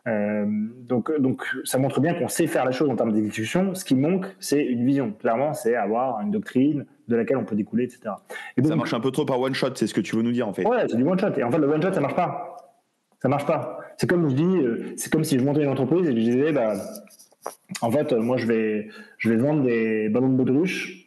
[0.06, 3.74] Euh, donc, donc, ça montre bien qu'on sait faire les choses en termes d'exécution.
[3.74, 5.12] Ce qui manque, c'est une vision.
[5.12, 8.14] Clairement, c'est avoir une doctrine de laquelle on peut découler, etc.
[8.56, 10.32] Et ça marche un peu trop par one shot, c'est ce que tu veux nous
[10.32, 10.66] dire en fait.
[10.66, 11.32] Ouais, c'est du one shot.
[11.36, 12.56] Et en fait, le one shot, ça marche pas.
[13.20, 13.78] Ça marche pas.
[13.96, 16.74] C'est comme je dis, c'est comme si je montais une entreprise et je disais, bah,
[17.80, 18.88] en fait, moi, je vais,
[19.18, 21.03] je vais vendre des ballons de baudruche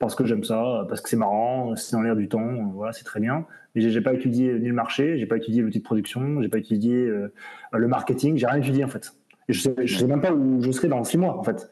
[0.00, 3.04] parce que j'aime ça, parce que c'est marrant, c'est dans l'air du temps, voilà, c'est
[3.04, 3.46] très bien.
[3.74, 6.58] Mais j'ai pas étudié ni le marché, j'ai pas étudié l'outil de production, j'ai pas
[6.58, 7.32] étudié euh,
[7.72, 9.12] le marketing, j'ai rien étudié en fait.
[9.50, 11.70] Je sais, sais même pas où je serai dans six mois en fait.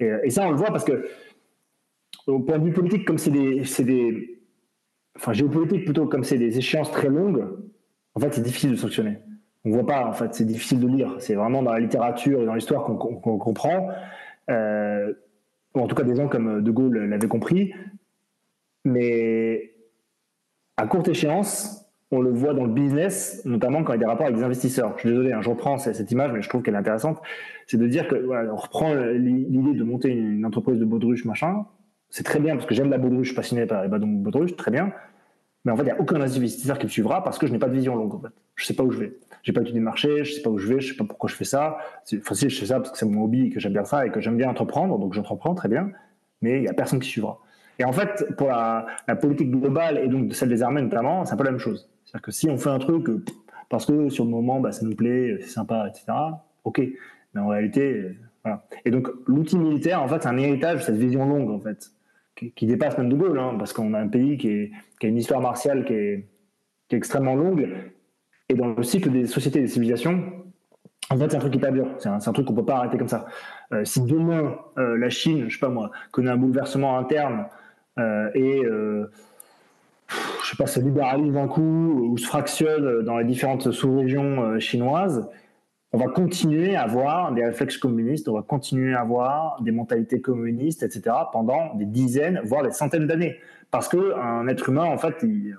[0.00, 1.06] Et, ça, on le voit parce que
[2.26, 4.42] au point de vue politique, comme c'est des, des,
[5.16, 7.46] enfin géopolitique plutôt, comme c'est des échéances très longues,
[8.14, 9.18] en fait, c'est difficile de sanctionner.
[9.64, 11.16] On voit pas, en fait, c'est difficile de lire.
[11.18, 13.90] C'est vraiment dans la littérature et dans l'histoire qu'on comprend.
[14.48, 15.12] Euh,
[15.74, 17.72] en tout cas des gens comme De Gaulle l'avaient compris,
[18.84, 19.74] mais
[20.76, 24.06] à courte échéance, on le voit dans le business, notamment quand il y a des
[24.06, 24.94] rapports avec des investisseurs.
[24.96, 27.20] Je suis désolé, hein, je reprends cette image, mais je trouve qu'elle est intéressante.
[27.66, 28.16] C'est de dire que
[28.50, 31.66] on reprend l'idée de monter une entreprise de baudruche, machin.
[32.08, 34.92] C'est très bien parce que j'aime la baudruche, je passionné par les baudruches, très bien.
[35.64, 37.58] Mais en fait, il n'y a aucun investisseur qui me suivra parce que je n'ai
[37.58, 38.14] pas de vision longue.
[38.14, 38.32] En fait.
[38.56, 39.18] Je ne sais pas où je vais.
[39.42, 41.28] J'ai pas étudié le marché, je sais pas où je vais, je sais pas pourquoi
[41.28, 41.78] je fais ça.
[42.14, 44.06] Enfin, si je fais ça parce que c'est mon hobby et que j'aime bien ça
[44.06, 45.90] et que j'aime bien entreprendre, donc j'entreprends très bien,
[46.42, 47.38] mais il y a personne qui suivra.
[47.78, 48.86] Et en fait, pour la,
[49.20, 51.88] politique globale et donc celle des armées notamment, c'est un peu la même chose.
[52.04, 53.06] C'est-à-dire que si on fait un truc
[53.70, 56.12] parce que sur le moment, bah, ça nous plaît, c'est sympa, etc.
[56.64, 56.82] Ok,
[57.32, 58.66] mais en réalité, voilà.
[58.84, 61.90] Et donc l'outil militaire, en fait, c'est un héritage de cette vision longue, en fait,
[62.56, 64.70] qui, dépasse même de Gaulle, hein, parce qu'on a un pays qui,
[65.02, 66.26] a une histoire martiale qui est,
[66.92, 67.68] extrêmement longue
[68.48, 70.24] et dans le cycle des sociétés et des civilisations,
[71.08, 71.86] en fait, c'est un truc qui perdure.
[71.98, 73.26] C'est un, truc qu'on peut pas arrêter comme ça.
[73.72, 77.46] Euh, si demain euh, la Chine, je sais pas moi, connaît un bouleversement interne
[78.00, 81.62] euh, et je sais pas, se libéralise d'un coup
[82.10, 85.28] ou se fractionne dans les différentes sous-régions chinoises,
[85.92, 90.20] on va continuer à avoir des réflexes communistes, on va continuer à avoir des mentalités
[90.20, 91.16] communistes, etc.
[91.32, 93.36] pendant des dizaines, voire des centaines d'années.
[93.70, 95.54] Parce que un être humain, en fait, il, ne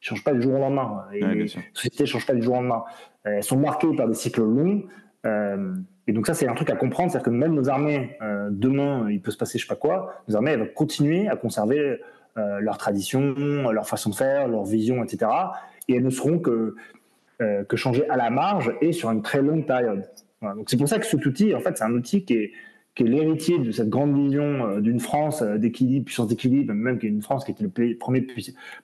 [0.00, 1.04] changent pas du jour au lendemain.
[1.12, 2.84] Et les sociétés ne changent pas du jour au lendemain.
[3.24, 4.82] Elles sont marquées par des cycles longs.
[5.24, 5.74] Euh,
[6.06, 9.08] et donc ça, c'est un truc à comprendre, c'est-à-dire que même nos armées, euh, demain,
[9.10, 11.98] il peut se passer je sais pas quoi, nos armées, elles vont continuer à conserver
[12.36, 15.30] euh, leur tradition, leur façon de faire, leur vision, etc.
[15.88, 16.74] Et elles ne seront que
[17.38, 20.08] que changer à la marge et sur une très longue période.
[20.42, 22.52] Donc c'est pour ça que cet outil, en fait, c'est un outil qui est,
[22.94, 27.10] qui est l'héritier de cette grande vision d'une France d'équilibre, puissance d'équilibre, même qui est
[27.10, 28.26] une France qui était le premier,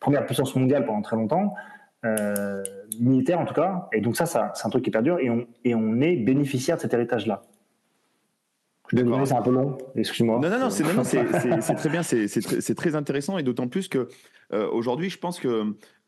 [0.00, 1.54] première puissance mondiale pendant très longtemps,
[2.04, 2.62] euh,
[2.98, 3.88] militaire en tout cas.
[3.92, 6.76] Et donc ça, ça c'est un truc qui perdure et on, et on est bénéficiaire
[6.76, 7.42] de cet héritage-là.
[8.92, 9.78] Désolé, c'est un peu long.
[9.94, 10.40] Excuse-moi.
[10.40, 10.82] Non, non, non, c'est,
[11.76, 14.08] très bien, c'est, très, intéressant et d'autant plus que euh,
[14.52, 15.48] aujourd'hui, je pense que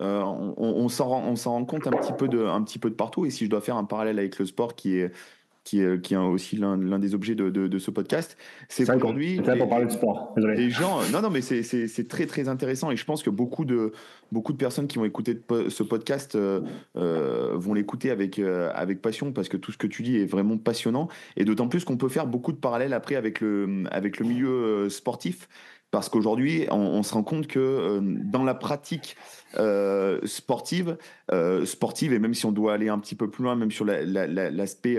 [0.01, 3.25] euh, on, on, s'en rend, compte un petit peu de, un petit peu de partout.
[3.25, 5.13] Et si je dois faire un parallèle avec le sport, qui est
[5.65, 8.37] qui est, qui est aussi l'un des objets de, de, ce podcast,
[8.69, 9.41] c'est qu'aujourd'hui.
[9.45, 10.33] C'est pour parler de sport.
[10.37, 10.57] Désolé.
[10.57, 13.93] Les gens, non, non, mais c'est très, très intéressant et je pense que beaucoup de,
[14.33, 16.63] beaucoup de personnes qui vont écouter ce podcast euh,
[16.97, 20.27] euh, vont l'écouter avec, euh, avec passion parce que tout ce que tu dis est
[20.27, 24.19] vraiment passionnant et d'autant plus qu'on peut faire beaucoup de parallèles après avec le, avec
[24.19, 25.49] le milieu sportif
[25.93, 29.17] parce qu'aujourd'hui, on, se rend compte que dans la pratique
[30.25, 30.97] sportive,
[31.65, 34.99] sportive, et même si on doit aller un petit peu plus loin, même sur l'aspect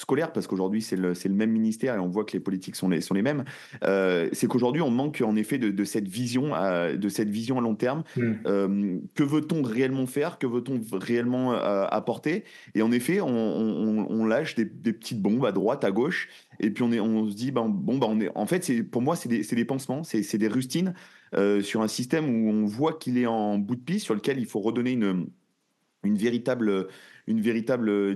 [0.00, 2.88] scolaire, parce qu'aujourd'hui c'est le, le, même ministère et on voit que les politiques sont
[2.88, 3.44] les, sont les mêmes,
[3.84, 7.58] euh, c'est qu'aujourd'hui on manque en effet de, de, cette vision à, de cette vision
[7.58, 8.02] à long terme.
[8.16, 8.32] Mm.
[8.46, 10.38] Euh, que veut-on réellement faire?
[10.38, 12.44] Que veut-on réellement euh, apporter?
[12.74, 16.28] Et en effet, on, on, on lâche des, des, petites bombes à droite, à gauche,
[16.60, 20.04] et puis on, se dit, ben, bon, ben, en fait, pour moi, c'est des, pansements,
[20.04, 20.94] c'est, des rustines
[21.62, 24.46] sur un système où on voit qu'il est en bout de piste, sur lequel il
[24.46, 25.26] faut redonner une,
[26.04, 26.86] véritable,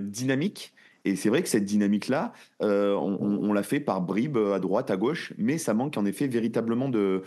[0.09, 0.73] dynamique.
[1.05, 4.97] Et c'est vrai que cette dynamique-là, euh, on, l'a fait par bribes à droite, à
[4.97, 7.23] gauche, mais ça manque en effet véritablement de,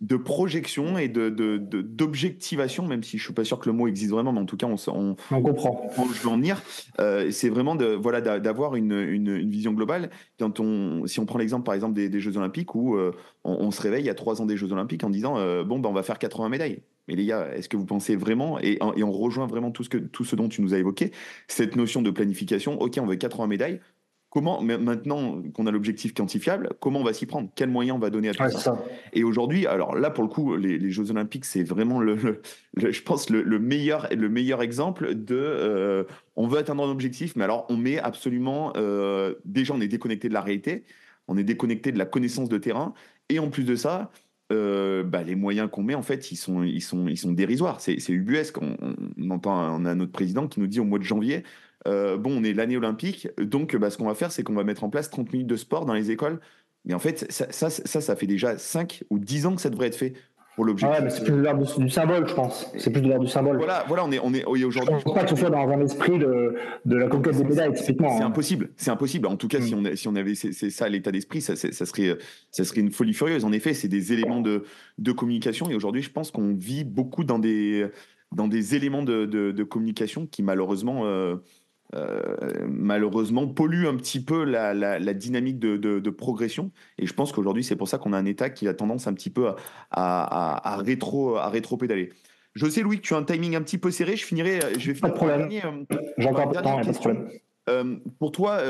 [0.00, 4.10] de projection et de, d'objectivation, même si je suis pas sûr que le mot existe
[4.10, 5.90] vraiment, mais en tout cas, on, on, on comprend.
[5.96, 6.62] je veux en venir.
[7.00, 10.10] Euh, c'est vraiment de, voilà, d'avoir une, une, vision globale.
[10.38, 13.12] Quand on, si on prend l'exemple, par exemple, des, Jeux Olympiques, où euh,
[13.44, 15.34] on, se réveille il y a trois ans des Jeux Olympiques en disant,
[15.64, 16.82] bon, ben, on va faire 80 médailles.
[17.08, 19.98] Mais les gars, est-ce que vous pensez vraiment, et, on rejoint vraiment tout ce, que,
[19.98, 21.12] tout ce dont tu nous as évoqué,
[21.46, 23.80] cette notion de planification, ok, on veut 80 médailles,
[24.36, 27.48] comment, maintenant qu'on a l'objectif quantifiable, comment on va s'y prendre?
[27.54, 28.84] Quels moyens on va donner à tout ça,
[29.14, 32.42] Et aujourd'hui, alors là, pour le coup, les, Jeux Olympiques, c'est vraiment, le,
[32.76, 36.04] je pense, le, meilleur, le meilleur exemple de euh,
[36.36, 38.74] on veut atteindre un objectif, mais alors on met absolument.
[38.76, 40.84] Euh, déjà, on est déconnecté de la réalité,
[41.28, 42.92] on est déconnecté de la connaissance de terrain,
[43.30, 44.10] et en plus de ça,
[44.52, 47.80] euh, bah, les moyens qu'on met, en fait, ils sont, ils sont, ils sont dérisoires.
[47.80, 48.58] C'est, ubuesque.
[48.60, 48.76] On,
[49.18, 51.42] on, entend, on a notre président qui nous dit au mois de janvier,
[51.86, 54.64] euh, bon, on est l'année olympique, donc bah, ce qu'on va faire, c'est qu'on va
[54.64, 56.40] mettre en place 30 minutes de sport dans les écoles.
[56.84, 59.70] Mais en fait, ça, ça, ça, ça fait déjà 5 ou 10 ans que ça
[59.70, 60.14] devrait être fait
[60.56, 60.96] pour l'objectif.
[60.98, 62.72] Ah mais c'est plus de l'ordre du symbole, je pense.
[62.78, 63.58] C'est plus de l'ordre du symbole.
[63.58, 64.94] Voilà, voilà, on est, on est aujourd'hui.
[64.98, 67.74] Je pense pas que ce soit dans un esprit de, de la conquête des médailles,
[67.74, 68.16] typiquement.
[68.16, 68.28] C'est hein.
[68.28, 69.26] impossible, c'est impossible.
[69.26, 69.86] En tout cas, si, mm.
[69.86, 72.16] on, si on avait c'est, ça l'état d'esprit, ça, ça, serait,
[72.50, 73.44] ça serait une folie furieuse.
[73.44, 74.64] En effet, c'est des éléments de,
[74.98, 75.68] de communication.
[75.70, 77.86] Et aujourd'hui, je pense qu'on vit beaucoup dans des,
[78.32, 81.36] dans des éléments de, de, de communication qui, malheureusement, euh,
[82.68, 86.70] malheureusement pollue un petit peu la, la, dynamique de, de, progression.
[86.98, 89.14] Et je pense qu'aujourd'hui, c'est pour ça qu'on a un État qui a tendance un
[89.14, 89.54] petit peu à,
[89.90, 92.10] à, à, rétro, à rétro-pédaler.
[92.54, 94.16] Je sais, Louis, que tu as un timing un petit peu serré.
[94.16, 94.60] Je finirai.
[94.78, 95.48] Je vais pas de problème.
[95.52, 97.28] Euh, J'ai encore pas de temps, pas de problème.
[97.68, 98.60] Euh, pour toi,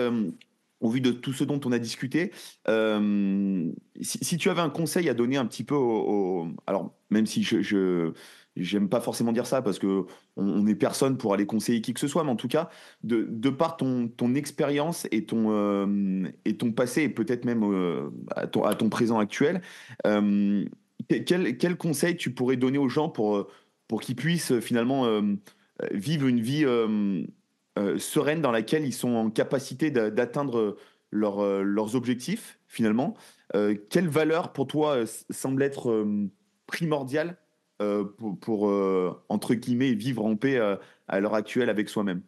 [0.81, 2.33] au vu de tout ce dont on a discuté,
[2.67, 7.43] si, si, tu avais un conseil à donner un petit peu au, alors même si
[7.43, 8.13] je, je
[8.57, 12.01] j'aime pas forcément dire ça parce que on n'est personne pour aller conseiller qui que
[12.01, 12.71] ce soit, mais en tout cas,
[13.03, 17.63] de, de par ton, ton expérience et ton, euh, et ton passé, et peut-être même
[17.65, 19.61] euh, à, ton, à, ton, présent actuel,
[20.07, 20.65] euh,
[21.09, 23.47] quel, quel, conseil tu pourrais donner aux gens pour,
[23.87, 25.07] pour qu'ils puissent finalement
[25.93, 26.65] vivre une vie
[27.99, 30.77] sereine dans laquelle ils sont en capacité d'atteindre
[31.13, 33.15] leur, leurs objectifs finalement
[33.53, 36.05] Quelle valeur pour toi semble être
[36.67, 37.37] primordiale
[37.83, 38.05] euh,
[38.41, 40.77] pour, euh, entre guillemets, vivre en paix euh,
[41.09, 42.23] à l'heure actuelle avec soi-même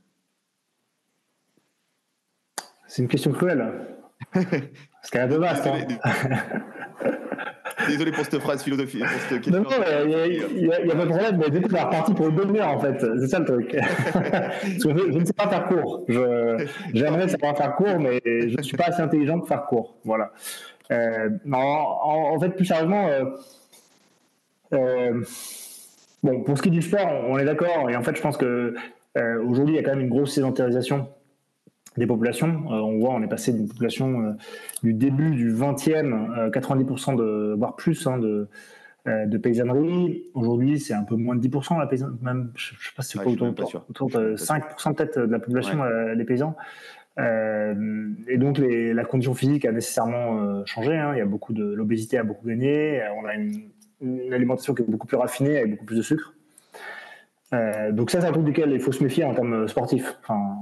[2.86, 3.66] C'est une question cruelle.
[4.32, 5.66] Parce qu'elle a de vaste.
[7.86, 9.00] Désolé pour cette phrase philosophique.
[9.00, 9.62] Pour cette question.
[9.62, 9.70] Non,
[10.04, 12.54] il n'y a, pas de problème, mais du coup, on est reparti pour une bonne
[12.54, 13.00] heure, en fait.
[13.00, 13.70] C'est ça le truc.
[14.64, 16.04] je, ne sais pas faire court.
[16.92, 19.96] J'aimerais savoir faire court, mais je ne suis pas assez intelligent pour faire court.
[20.04, 20.30] Voilà.
[20.90, 23.24] non, en, en, fait, plus sérieusement, euh,
[24.70, 27.90] bon, pour ce qui est du sport, on est d'accord.
[27.90, 28.74] Et en fait, je pense que
[29.16, 31.08] euh, aujourd'hui, il y a quand même une grosse sédentarisation
[31.96, 32.64] des populations.
[32.70, 34.36] Euh, on voit, on est passé d'une population
[34.82, 38.48] du début du 20e, 90% de, voire plus, hein, de,
[39.06, 40.24] de paysannerie.
[40.34, 43.18] Aujourd'hui, c'est un peu moins de 10% la paysannerie, même, je ne sais pas si
[43.18, 43.48] c'est autour,
[43.88, 45.82] autour, de 5% peut-être de la population,
[46.14, 46.54] les paysans.
[47.18, 50.96] et donc la condition physique a nécessairement changé.
[50.96, 51.14] Hein.
[51.14, 53.02] Il y a beaucoup de l'obésité a beaucoup gagné.
[53.20, 56.34] On a une une alimentation qui est beaucoup plus raffinée, avec beaucoup plus de sucre.
[57.54, 60.16] Euh, donc ça, c'est un truc duquel il faut se méfier en termes sportifs.
[60.22, 60.56] Enfin,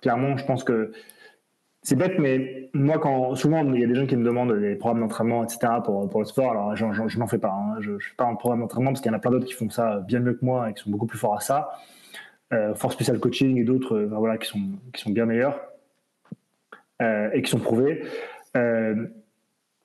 [0.00, 0.92] clairement, je pense que
[1.82, 4.76] c'est bête, mais moi, quand souvent il y a des gens qui me demandent des
[4.76, 5.72] programmes d'entraînement, etc.
[5.84, 7.52] pour, le sport, alors je, n'en fais pas.
[7.52, 7.76] Hein.
[7.80, 9.54] Je ne fais pas un programme d'entraînement parce qu'il y en a plein d'autres qui
[9.54, 11.70] font ça bien mieux que moi et qui sont beaucoup plus forts à ça.
[12.52, 14.60] Euh, Force Special Coaching et d'autres, euh, voilà, qui sont
[14.92, 15.60] qui sont bien meilleurs
[17.00, 18.02] et qui sont prouvés.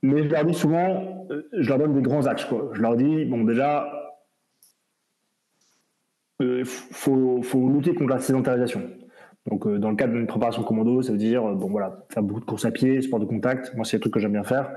[0.04, 2.46] Mais je leur dis souvent, je leur donne des grands axes.
[2.46, 2.70] Quoi.
[2.74, 3.90] Je leur dis, bon, déjà,
[6.40, 8.82] il faut, faut lutter contre la sédentarisation.
[9.50, 12.24] Donc, euh, dans le cadre d'une préparation commando, ça veut dire, euh, bon voilà, faire
[12.24, 13.74] beaucoup de course à pied, sport de contact.
[13.76, 14.72] Moi, c'est le truc que j'aime bien faire.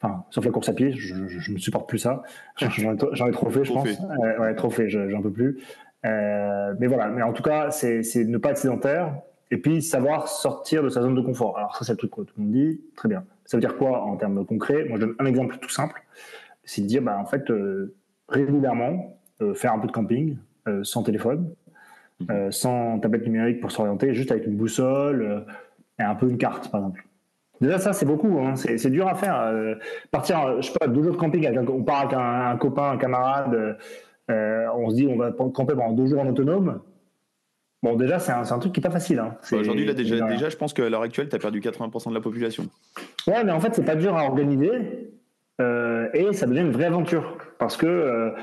[0.00, 2.22] Enfin, sauf la course à pied, je, ne supporte plus ça.
[2.56, 3.88] J'en ai, trop fait, je pense.
[3.88, 5.58] Euh, ouais, trop fait, j'en peux plus.
[6.04, 9.14] mais voilà, mais en tout cas, c'est ne pas être sédentaire
[9.50, 11.56] et puis savoir sortir de sa zone de confort.
[11.58, 12.80] Alors ça, c'est le truc que tout le monde dit.
[12.96, 13.24] Très bien.
[13.44, 14.84] Ça veut dire quoi en termes concrets?
[14.88, 16.02] Moi, je donne un exemple tout simple.
[16.64, 17.44] C'est de dire, bah, en fait,
[18.28, 19.18] régulièrement,
[19.54, 20.36] faire un peu de camping
[20.82, 21.54] sans téléphone,
[22.30, 22.52] euh, mhm.
[22.52, 25.40] sans tablette numérique pour s'orienter, juste avec une boussole euh,
[26.00, 27.04] et un peu une carte, par exemple.
[27.60, 28.38] Déjà, ça, c'est beaucoup.
[28.40, 28.54] Hein.
[28.56, 29.40] C'est dur à faire.
[29.40, 29.74] Euh,
[30.10, 32.96] partir, je sais pas, deux jours de camping, avec on part avec un, copain, un
[32.96, 33.78] camarade,
[34.28, 36.80] on se dit on va camper pendant deux jours en autonome.
[37.82, 39.20] Bon, déjà, c'est un, un, truc qui n'est pas facile.
[39.20, 39.36] Hein.
[39.50, 42.14] Bah, aujourd'hui, là, déjà, déjà, je pense qu'à l'heure actuelle, tu as perdu 80% de
[42.14, 42.66] la population.
[43.26, 45.10] Ouais, mais en fait, c'est pas dur à organiser.
[45.60, 47.38] et ça devient une vraie aventure.
[47.58, 48.34] Parce que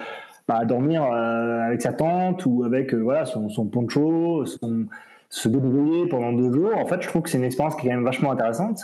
[0.47, 4.85] bah, dormir euh, avec sa tante ou avec euh, voilà son, son poncho, son,
[5.29, 6.77] se débrouiller pendant deux jours.
[6.77, 8.79] En fait, je trouve que c'est une expérience qui est quand même vachement intéressante.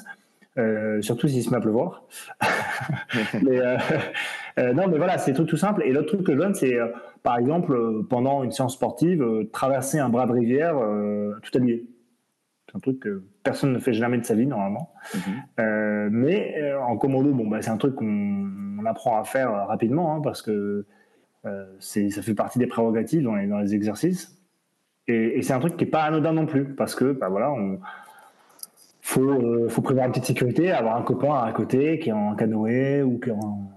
[0.58, 2.04] Euh, surtout s'il se met à pleuvoir.
[3.41, 5.84] mais, euh, non, mais voilà, c'est tout, tout simple.
[5.86, 6.78] Et l'autre truc que je donne, c'est
[7.24, 10.76] par exemple, pendant une séance sportive, traverser un bras de rivière
[11.41, 11.86] tout habillé.
[12.67, 14.93] C'est un truc que personne ne fait jamais de sa vie, normalement.
[15.13, 16.09] Mhm.
[16.11, 20.41] mais en commando, bon, bah, c'est un truc qu'on apprend à faire rapidement, hein, parce
[20.41, 20.86] que
[21.45, 24.38] euh, ça fait partie des prérogatives dans les, dans les exercices.
[25.07, 27.80] Et, c'est un truc qui n'est pas anodin non plus, parce que bah voilà, on,
[29.01, 32.36] faut, euh, faut prévoir une petite sécurité, avoir un copain à côté qui est en
[32.36, 33.72] canoë ou qui est en,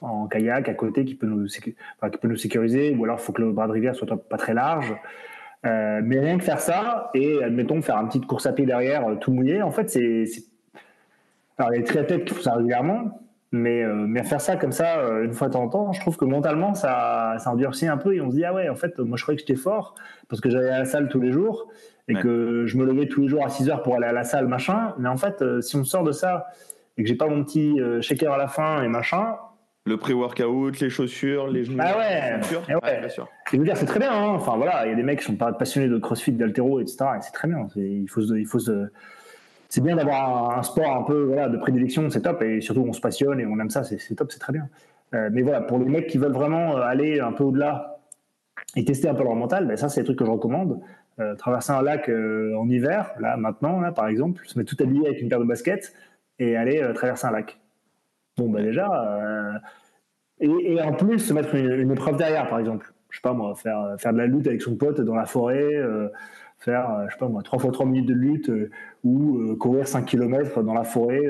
[0.00, 3.32] en, kayak à côté qui peut, nous, qui peut nous sécuriser, ou alors il faut
[3.32, 4.94] que le bras de rivière soit pas très large.
[5.66, 9.18] Euh, mais rien que faire ça, et admettons faire une petite course à pied derrière
[9.20, 10.24] tout mouillé, en fait, c'est.
[11.58, 13.20] Alors, il y a les triathlètes qui font ça régulièrement,
[13.50, 16.00] mais, euh, mais faire ça comme ça, euh, une fois de temps en temps, je
[16.00, 18.76] trouve que mentalement, ça, ça endurcit un peu et on se dit, ah ouais, en
[18.76, 19.94] fait, moi je croyais que j'étais fort
[20.28, 21.68] parce que j'allais à la salle tous les jours
[22.08, 24.24] et que je me levais tous les jours à 6 heures pour aller à la
[24.24, 24.94] salle, machin.
[24.98, 26.46] Mais en fait, euh, si on sort de ça
[26.96, 29.36] et que j'ai pas mon petit shaker à la fin et machin.
[29.88, 31.78] Le pré-workout, les chaussures, les genoux.
[31.80, 33.00] Ah ouais, et ouais.
[33.00, 33.28] bien sûr.
[33.52, 34.12] Et dire, c'est très bien.
[34.12, 34.34] Hein.
[34.34, 36.96] Enfin voilà, il y a des mecs qui sont pas passionnés de crossfit, d'altéro, etc.
[37.16, 37.66] Et c'est très bien.
[37.76, 38.90] Il faut, il faut se
[39.68, 42.92] c'est bien d'avoir un, sport un peu voilà, de prédilection, c'est top, et surtout on
[42.92, 44.68] se passionne et on aime ça, c'est top, c'est très bien.
[45.14, 47.98] Euh, mais voilà, pour les mecs qui veulent vraiment euh, aller un peu au-delà
[48.76, 50.80] et tester un peu leur mental, ben ça c'est le truc que je recommande.
[51.20, 55.06] Euh, traverser un lac en hiver, là maintenant, là, par exemple, se mettre tout habillé
[55.06, 55.92] avec une paire de baskets
[56.38, 57.58] et aller traverser un lac.
[58.38, 58.88] Bon, ben déjà,
[60.40, 62.92] et, en plus se mettre une, une, épreuve derrière, par exemple.
[63.10, 65.74] Je sais pas moi, faire, faire de la lutte avec son pote dans la forêt
[66.58, 68.70] faire, euh, je sais pas moi, 3 fois 3 minutes de lutte euh,
[69.04, 71.22] ou euh, courir 5 km dans la forêt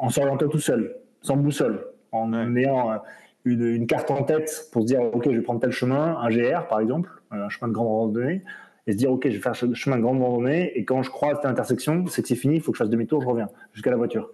[0.00, 3.00] en s'orientant tout seul, sans boussole, en ayant
[3.44, 6.66] une, carte en tête pour se dire, OK, je vais prendre tel chemin, un GR
[6.68, 8.42] par exemple, un chemin de grande randonnée,
[8.86, 11.10] et se dire, OK, je vais faire ce chemin de grande randonnée, et quand je
[11.10, 13.48] croise telle intersection, c'est que c'est fini, il faut que je fasse demi-tour, je reviens
[13.72, 14.30] jusqu'à la voiture.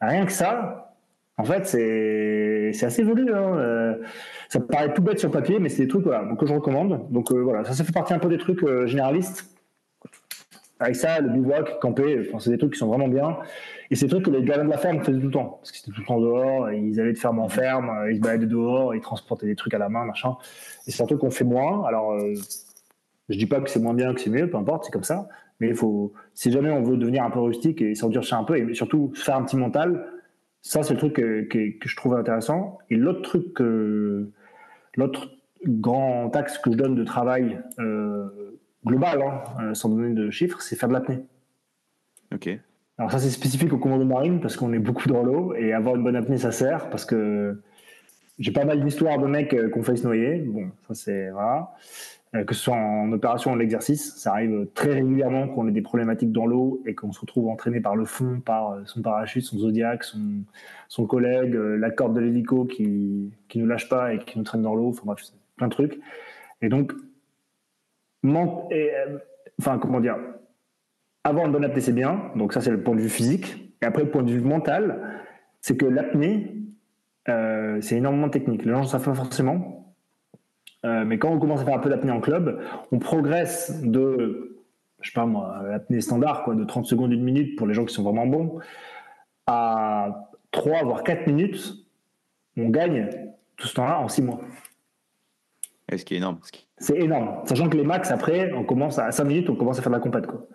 [0.00, 0.87] Rien que ça,
[1.38, 3.26] en fait, c'est assez joli.
[3.32, 3.96] Hein.
[4.48, 7.10] ça paraît tout bête sur papier, mais c'est des trucs voilà, que je recommande.
[7.10, 9.48] Donc voilà, ça, fait partie un peu des trucs généralistes
[10.80, 13.38] avec ça, le bivouac, camper, c'est des trucs qui sont vraiment bien.
[13.90, 15.58] Et c'est des trucs que les gars de la ferme faisaient tout le temps.
[15.60, 18.20] Parce qu'ils étaient tout le temps dehors, ils allaient de ferme en ferme, ils se
[18.20, 20.36] baladaient dehors, ils transportaient des trucs à la main, machin.
[20.86, 21.84] Et c'est un truc qu'on fait moins.
[21.86, 22.34] Alors, euh,
[23.28, 25.28] je dis pas que c'est moins bien, que c'est mieux, peu importe, c'est comme ça.
[25.60, 28.56] Mais il faut, si jamais on veut devenir un peu rustique et s'endurcir un peu,
[28.56, 30.06] et surtout faire un petit mental,
[30.62, 32.78] ça, c'est le truc que, que, je trouve intéressant.
[32.90, 34.28] Et l'autre truc que,
[34.96, 35.30] l'autre
[35.64, 38.28] grand axe que je donne de travail, euh,
[38.84, 41.20] global, hein, euh, sans donner de chiffres, c'est faire de l'apnée.
[42.34, 42.48] Ok.
[42.98, 45.94] Alors ça c'est spécifique au commando marine parce qu'on est beaucoup dans l'eau et avoir
[45.94, 47.62] une bonne apnée ça sert parce que
[48.40, 50.38] j'ai pas mal d'histoires de mecs euh, qu'on fait se noyer.
[50.38, 51.74] Bon, ça c'est voilà.
[52.34, 55.72] Euh, que ce soit en opération ou en exercice, ça arrive très régulièrement qu'on ait
[55.72, 59.44] des problématiques dans l'eau et qu'on se retrouve entraîné par le fond, par son parachute,
[59.44, 64.38] son zodiac, son, collègue, la corde de l'hélico qui, qui nous lâche pas et qui
[64.38, 65.22] nous traîne dans l'eau, enfin bref,
[65.56, 65.98] plein de trucs.
[66.60, 66.92] Et donc,
[68.24, 69.18] euh,
[69.60, 70.16] enfin, comment dire,
[71.24, 72.30] avoir une bonne apnée, c'est bien.
[72.36, 73.74] Donc, ça, c'est le point de vue physique.
[73.82, 75.22] Et après, le point de vue mental,
[75.60, 76.54] c'est que l'apnée,
[77.28, 78.64] euh, c'est énormément technique.
[78.64, 79.77] Les gens ne savent pas forcément.
[80.84, 82.60] Mais quand on commence à faire un peu d'apnée en club,
[82.92, 84.58] on progresse de,
[85.00, 87.84] je sais pas moi, l'apnée standard, quoi, de 30 secondes, une minute pour les gens
[87.84, 88.58] qui sont vraiment bons,
[89.46, 91.74] à 3 voire 4 minutes.
[92.56, 93.08] On gagne
[93.56, 94.40] tout ce temps-là en 6 mois.
[95.90, 96.38] Ce qui est énorme.
[96.76, 97.40] C'est énorme.
[97.46, 99.96] Sachant que les max, après, on commence à 5 minutes, on commence à faire de
[99.96, 100.26] la compète.
[100.26, 100.46] Quoi.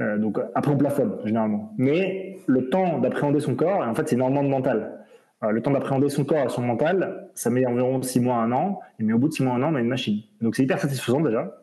[0.00, 1.72] Euh, donc après, on plafonne, généralement.
[1.76, 5.03] Mais le temps d'appréhender son corps, en fait, c'est énormément de mental.
[5.44, 8.52] Euh, le temps d'appréhender son corps et son mental, ça met environ 6 mois, 1
[8.52, 8.80] an.
[8.98, 10.22] Mais au bout de 6 mois, 1 an, on a une machine.
[10.40, 11.56] Donc c'est hyper satisfaisant déjà.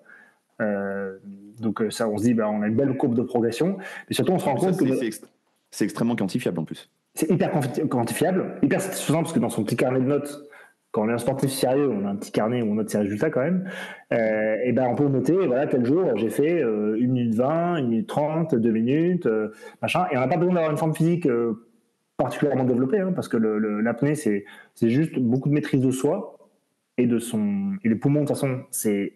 [0.62, 1.18] Euh,
[1.60, 3.78] donc ça, on se dit, bah, on a une belle courbe de progression.
[4.10, 4.86] Mais surtout, on se rend compte que.
[5.74, 6.90] C'est extrêmement quantifiable en plus.
[7.14, 7.52] C'est hyper
[7.90, 10.44] quantifiable, hyper satisfaisant parce que dans son petit carnet de notes,
[10.92, 13.00] quand on est un sportif sérieux, on a un petit carnet où on note ses
[13.00, 13.70] résultats quand même,
[14.14, 17.74] euh, et ben on peut noter, voilà, tel jour j'ai fait euh, 1 minute 20,
[17.76, 20.94] 1 minute 30, 2 minutes, euh, machin, et on n'a pas besoin d'avoir une forme
[20.94, 21.66] physique euh,
[22.24, 24.46] particulièrement développée, hein, parce que l'apnée, c'est
[24.82, 26.38] juste beaucoup de maîtrise de soi
[26.98, 27.74] et de son.
[27.84, 29.14] Et les poumons, de toute façon, c'est.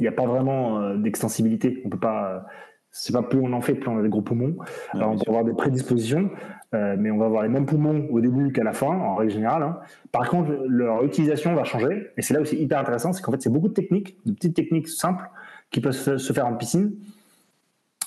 [0.00, 1.82] Il n'y a pas vraiment euh, d'extensibilité.
[1.84, 2.46] On peut pas
[2.90, 4.56] c'est pas plus on en fait, plus on a des gros poumons.
[4.90, 6.30] Alors, on peut avoir des prédispositions,
[6.74, 9.32] euh, mais on va avoir les mêmes poumons au début qu'à la fin, en règle
[9.32, 9.62] générale.
[9.62, 9.78] Hein.
[10.10, 13.32] Par contre, leur utilisation va changer, et c'est là où c'est hyper intéressant, c'est qu'en
[13.32, 15.28] fait, c'est beaucoup de techniques, de petites techniques simples
[15.70, 16.92] qui peuvent se faire en piscine.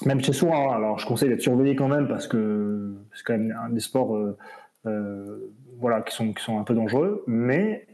[0.05, 0.75] Même chez soi, hein.
[0.75, 4.15] alors je conseille d'être surveillé quand même parce que c'est quand même un des sports
[4.15, 4.37] euh,
[4.87, 7.87] euh, voilà, qui, sont, qui sont un peu dangereux, mais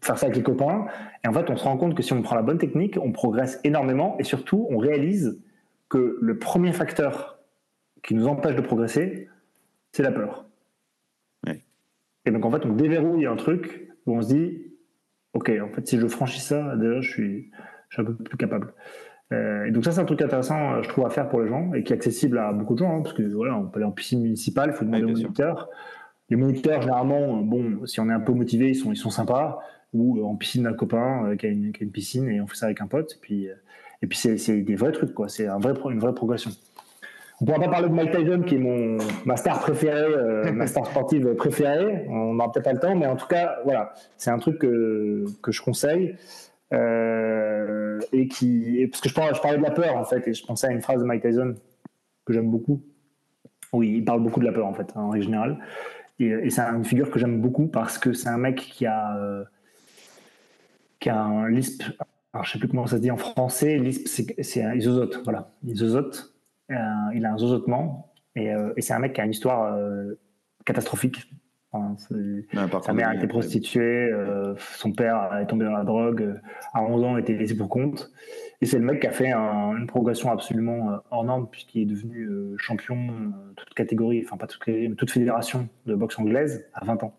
[0.00, 0.86] faire ça avec les copains.
[1.24, 3.12] Et en fait, on se rend compte que si on prend la bonne technique, on
[3.12, 5.40] progresse énormément et surtout, on réalise
[5.88, 7.38] que le premier facteur
[8.02, 9.28] qui nous empêche de progresser,
[9.92, 10.44] c'est la peur.
[12.28, 14.62] Et donc, en fait, on déverrouille un truc où on se dit,
[15.32, 17.50] OK, en fait, si je franchis ça, déjà, je suis,
[17.88, 18.74] je suis un peu plus capable.
[19.32, 21.72] Euh, et donc ça, c'est un truc intéressant, je trouve, à faire pour les gens
[21.74, 23.86] et qui est accessible à beaucoup de gens, hein, parce que voilà, on peut aller
[23.86, 25.68] en piscine municipale, il faut demander au moniteur.
[26.30, 29.60] Les moniteurs, généralement, bon, si on est un peu motivé, ils sont, ils sont sympas.
[29.94, 32.66] Ou euh, en piscine d'un copain euh, qui, a une, piscine et on fait ça
[32.66, 33.14] avec un pote.
[33.14, 33.54] Et puis, euh,
[34.02, 35.28] et puis c'est des vrais trucs, quoi.
[35.28, 36.50] C'est un vrai, une vraie progression.
[37.40, 40.86] On pourra pas parler de Mike Tyson, qui est mon, ma star préférée, ma star
[40.86, 42.04] sportive préférée.
[42.08, 45.24] On n'aura peut-être pas le temps, mais en tout cas, voilà, c'est un truc que,
[45.40, 46.16] que je conseille.
[48.12, 50.70] Et qui, parce que je parlais, de la peur, en fait, et je pensais à
[50.70, 51.54] une phrase de Mike Tyson
[52.24, 52.82] que j'aime beaucoup.
[53.72, 55.58] Oui, il parle beaucoup de la peur, en fait, en règle générale.
[56.18, 59.44] Et, c'est une figure que j'aime beaucoup parce que c'est un mec qui a, euh,
[61.00, 61.82] qui a un lisp.
[62.32, 63.78] Alors, je sais plus comment ça se dit en français.
[63.78, 65.22] Lisp, c'est un isozote.
[65.24, 66.34] Voilà, isozote.
[66.70, 66.74] Euh,
[67.14, 68.12] il a un zozotement.
[68.34, 69.78] Et, euh, et c'est un mec qui a une histoire
[70.64, 71.30] catastrophique.
[71.72, 74.10] Sa mère a été prostituée,
[74.76, 76.40] son père est tombé dans la drogue,
[76.72, 78.10] à 11 ans, a été laissé pour compte.
[78.60, 81.86] Et c'est le mec qui a fait une progression absolument euh, hors norme, puisqu'il est
[81.86, 86.18] devenu euh, champion, euh, toute catégorie, enfin pas toute catégorie, mais toute fédération de boxe
[86.18, 87.16] anglaise à 20 ans.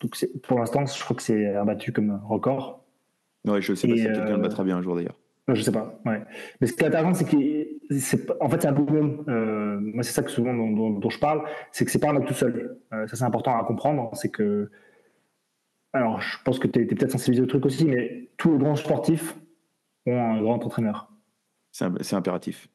[0.00, 2.84] Donc pour l'instant, je crois que c'est abattu comme record.
[3.44, 5.18] Ouais, je sais pas si quelqu'un le battra bien un jour d'ailleurs.
[5.48, 6.22] Je sais pas, ouais.
[6.60, 7.26] Mais ce qui est intéressant, c'est
[7.88, 8.84] qu'en fait, c'est un peu
[9.28, 11.42] Euh, moi, c'est ça que souvent dont, je parle,
[11.72, 12.78] c'est que c'est pas un mec tout seul.
[12.90, 14.10] ça, c'est important à comprendre.
[14.14, 14.70] C'est que.
[15.92, 18.74] Alors, je pense que tu es, peut-être sensibilisé au truc aussi, mais tous les grands
[18.74, 19.36] sportifs
[20.06, 21.08] ont un grand entraîneur.
[21.70, 22.68] C'est impératif.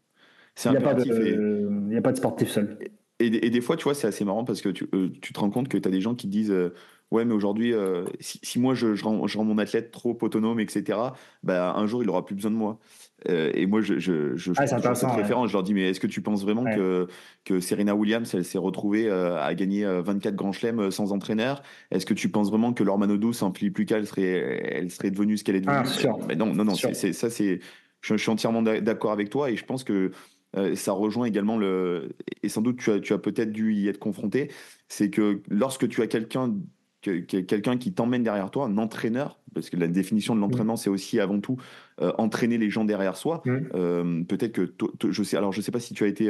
[0.65, 2.77] Il n'y a, pas de sportif seul.
[3.19, 5.68] Et, des fois, tu vois, c'est assez marrant parce que tu, euh, te rends compte
[5.68, 6.73] que tu as des gens qui disent euh,
[7.11, 10.99] Ouais, mais aujourd'hui, euh, si, moi je, rends, mon athlète trop autonome, etc.,
[11.44, 12.80] bah, un jour il aura plus besoin de moi.
[13.25, 15.49] Et moi, je, je, je, ah, cette référence.
[15.49, 17.07] Je leur dis Mais est-ce que tu penses vraiment que,
[17.45, 21.61] que Serena Williams, elle s'est retrouvée à gagner 24 grands chelems sans entraîneur?
[21.91, 25.37] Est-ce que tu penses vraiment que Lormano douce en plus qu'elle serait, elle serait devenue
[25.37, 25.77] ce qu'elle est devenue?
[25.77, 27.59] Ah, mais Non, non, non, c'est, ça, c'est.
[28.01, 30.11] Je, suis entièrement d'accord avec toi et je pense que
[30.57, 32.15] euh, ça rejoint également le.
[32.43, 34.51] Et sans doute, tu as, tu as peut-être dû y être confronté.
[34.87, 36.55] C'est que lorsque tu as quelqu'un
[37.01, 41.19] quelqu'un qui t'emmène derrière toi, un entraîneur, parce que la définition de l'entraînement, c'est aussi
[41.19, 41.57] avant tout
[42.01, 43.41] euh, entraîner les gens derrière soi.
[43.47, 44.73] Euh, peut-être que
[45.09, 46.30] je sais, alors je sais pas si tu as été,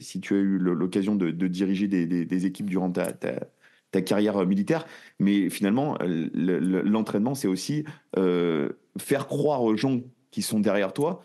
[0.00, 4.86] si tu as eu l'occasion de, diriger des, des, équipes durant ta, ta, carrière militaire,
[5.18, 7.84] mais finalement, l'entraînement, c'est aussi
[8.14, 11.22] faire croire aux gens qui sont derrière toi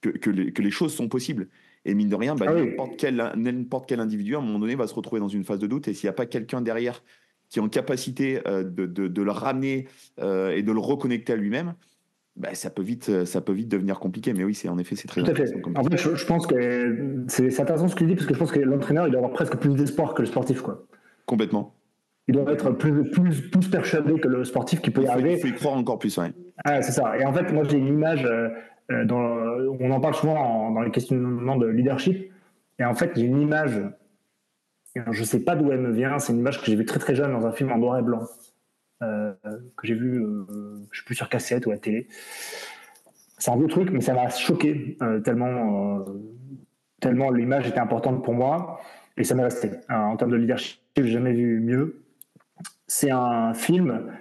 [0.00, 1.48] que, que, les, que les choses sont possibles.
[1.84, 3.22] Et mine de rien, bah, ah n'importe quel,
[3.86, 5.88] quel, individu, à un moment donné, va se retrouver dans une phase de doute.
[5.88, 7.02] Et s'il n'y a pas quelqu'un derrière
[7.54, 9.86] qui est en capacité euh, de, de, le ramener
[10.20, 11.74] euh, et de le reconnecter à lui-même,
[12.34, 14.32] bah, ça, peut vite, ça peut vite devenir compliqué.
[14.34, 15.54] Mais oui, c'est en effet, c'est très Tout à fait.
[15.76, 18.50] En fait, je, pense que c'est intéressant ce que tu dis, parce que je pense
[18.50, 20.62] que l'entraîneur, il doit avoir presque plus d'espoir que le sportif.
[20.62, 20.84] Quoi.
[21.26, 21.76] Complètement.
[22.26, 25.34] Il doit être plus, plus, plus persuadé que le sportif qui peut y arriver.
[25.34, 26.32] Il faut y croire encore plus, ouais.
[26.64, 27.16] Ah, c'est ça.
[27.16, 28.24] Et en fait, moi, j'ai une image.
[28.24, 28.48] Euh,
[28.90, 32.32] euh, on en parle souvent dans les questionnements de leadership.
[32.80, 33.80] Et en fait, j'ai une image,
[34.94, 36.98] je ne sais pas d'où elle me vient, c'est une image que j'ai vue très
[36.98, 38.22] très jeune dans un film en noir et blanc.
[39.00, 40.24] que j'ai vu,
[40.90, 42.08] je sais plus sur cassette ou à télé.
[43.38, 46.04] C'est un vieux truc, mais ça m'a choqué tellement,
[47.00, 48.80] tellement l'image était importante pour moi
[49.16, 49.70] et ça m'est resté.
[49.90, 52.04] en termes de leadership, j'ai jamais vu mieux.
[52.86, 54.12] C'est un film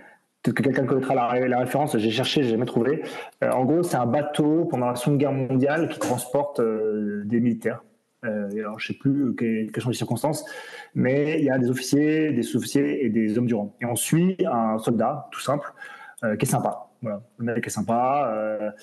[0.44, 3.02] Peut-être que quelqu'un connaîtra la, référence, j'ai cherché, j'ai jamais trouvé.
[3.44, 7.40] Euh, en gros, c'est un bateau pendant la Seconde Guerre mondiale qui transporte euh, des
[7.40, 7.82] militaires.
[8.24, 10.46] Euh, alors, je sais plus quelles, sont les circonstances,
[10.96, 13.76] mais il y a des officiers, des sous-officiers et des hommes du rang.
[13.82, 15.72] Et on suit un soldat, tout simple,
[16.22, 16.88] qui est sympa.
[17.02, 18.74] Voilà, le mec est sympa.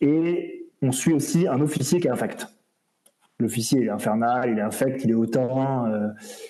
[0.00, 2.48] et on suit aussi un officier qui est infect
[3.42, 6.08] l'officier il est infernal, il est infect, il est hautain, euh,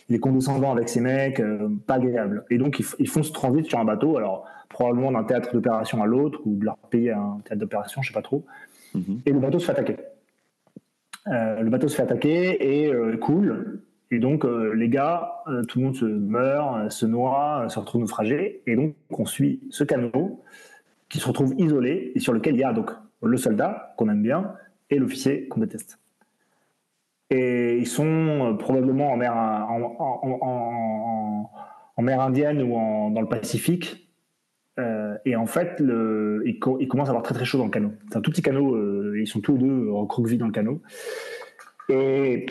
[0.09, 2.45] il est condescendant avec ses mecs, euh, pas agréable.
[2.51, 6.07] Et donc ils, font ce transit sur un bateau, alors probablement d'un théâtre d'opération à
[6.07, 8.45] l'autre ou de leur pays à un théâtre d'opération, je sais pas trop.
[8.95, 9.23] Mhm.
[9.27, 9.97] Et le bateau se fait attaquer.
[11.29, 13.83] Euh, le bateau se fait attaquer et coule.
[14.11, 18.63] Et donc les gars, tout le monde se meurt, se noie, se retrouve naufragé.
[18.67, 20.43] Et donc on suit ce canot
[21.09, 22.91] qui se retrouve isolé et sur lequel il y a donc
[23.23, 24.55] le soldat qu'on aime bien
[24.91, 25.99] et l'officier qu'on déteste.
[27.31, 29.73] Et ils sont euh, probablement en mer, en,
[32.03, 32.75] mer Indienne ou
[33.15, 34.12] dans le Pacifique.
[34.79, 37.93] Euh, et en fait, le, ils, commencent à avoir très très chaud dans le canot.
[38.11, 40.81] C'est un tout petit canot, euh, ils sont tous les deux recroquevillés dans le canot.
[41.89, 42.47] Et,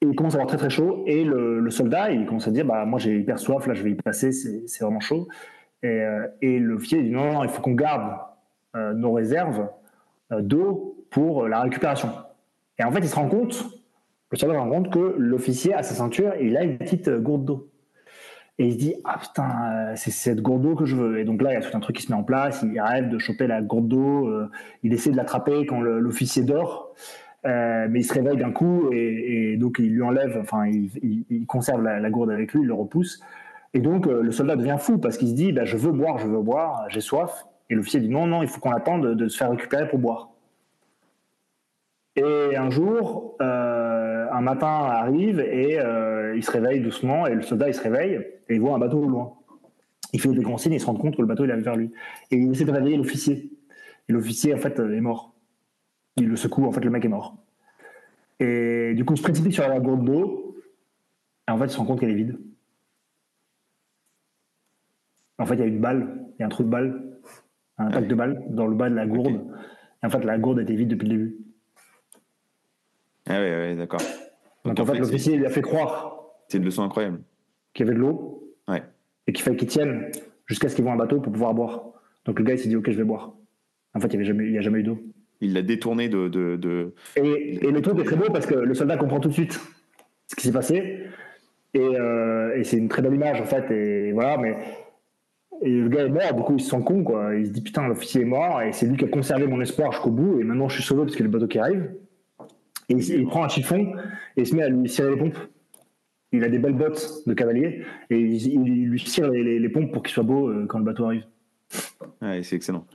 [0.00, 1.04] ils commencent à avoir très très chaud.
[1.06, 3.92] Et le, soldat, il commence à dire bah, Moi j'ai hyper soif, là je vais
[3.92, 5.28] y passer, c'est vraiment chaud.
[5.82, 6.02] Et,
[6.42, 8.12] et le dit non, non, il faut qu'on garde
[8.74, 9.68] nos réserves
[10.30, 12.10] d'eau pour la récupération.
[12.78, 13.64] Et en fait, il se rend compte,
[14.30, 17.20] le soldat se rend compte que l'officier à sa ceinture, il a une petite euh,
[17.20, 17.70] gourde d'eau.
[18.58, 21.18] Et il se dit, ah putain, euh, c'est cette gourde d'eau que je veux.
[21.18, 22.62] Et donc là, il y a tout un truc qui se met en place.
[22.62, 24.28] Il rêve de choper la gourde d'eau.
[24.28, 24.48] Euh,
[24.84, 26.94] il essaie de l'attraper quand l'officier dort.
[27.44, 32.10] mais il se réveille d'un coup et, donc il lui enlève, enfin, il, conserve la,
[32.10, 33.20] gourde avec lui, il le repousse.
[33.74, 36.26] Et donc le soldat devient fou parce qu'il se dit, bah, je veux boire, je
[36.26, 37.46] veux boire, j'ai soif.
[37.70, 40.33] Et l'officier dit, non, non, il faut qu'on attende de se faire récupérer pour boire.
[42.16, 47.42] Et un jour, euh, un matin arrive et euh, il se réveille doucement et le
[47.42, 48.14] soldat il se réveille
[48.48, 49.34] et il voit un bateau au loin.
[50.12, 51.64] Il fait des grands signes et il se rend compte que le bateau il arrive
[51.64, 51.90] vers lui.
[52.30, 53.50] Et il essaie de réveiller l'officier.
[54.08, 55.34] Et l'officier en fait est mort.
[56.16, 57.36] Il le secoue, en fait le mec est mort.
[58.38, 60.56] Et du coup il se précipite sur la gourde d'eau
[61.48, 62.38] et en fait il se rend compte qu'elle est vide.
[65.38, 67.18] En fait il y a une balle, il y a un trou de balle,
[67.78, 69.44] un impact de balle dans le bas de la gourde.
[70.00, 71.44] Et en fait la gourde était vide depuis le début.
[73.28, 74.00] Ah ouais, ouais d'accord.
[74.64, 76.16] Donc, en fait, l'officier lui a fait croire.
[76.48, 77.20] C'est une leçon incroyable.
[77.72, 78.54] Qu'il y avait de l'eau.
[78.68, 78.82] Ouais.
[79.26, 80.10] Et qu'il fallait qu'il tienne
[80.46, 81.84] jusqu'à ce qu'il voit un bateau pour pouvoir boire.
[82.24, 83.34] Donc le gars, il s'est dit, OK, je vais boire.
[83.94, 84.98] En fait, il n'y a, jamais eu d'eau.
[85.40, 86.28] Il l'a détourné de.
[86.28, 86.94] de, de...
[87.16, 89.60] Et, et, le truc est très beau parce que le soldat comprend tout de suite
[90.26, 91.04] ce qui s'est passé.
[91.74, 93.70] Et, euh, et c'est une très belle image, en fait.
[93.70, 94.56] Et voilà, mais.
[95.62, 97.34] Et le gars est mort, du coup, il se sent con, quoi.
[97.36, 99.92] Il se dit, putain, l'officier est mort, et c'est lui qui a conservé mon espoir
[99.92, 101.90] jusqu'au bout, et maintenant je suis sauvé parce qu'il y a le bateau qui arrive.
[102.88, 103.94] Et il, prend un chiffon
[104.36, 105.38] et il se met à lui cirer les pompes.
[106.32, 110.12] Il a des belles bottes de cavalier et il, lui cire les, pompes pour qu'il
[110.12, 111.24] soit beau euh, quand le bateau arrive.
[112.20, 112.86] Ouais, c'est excellent.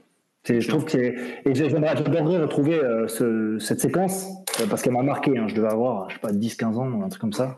[0.47, 4.27] Je trouve que et j'adorerais retrouver euh, cette séquence
[4.59, 5.37] euh, parce qu'elle m'a marqué.
[5.37, 5.47] Hein.
[5.47, 7.57] Je devais avoir, je sais pas, 10-15 ans un truc comme ça.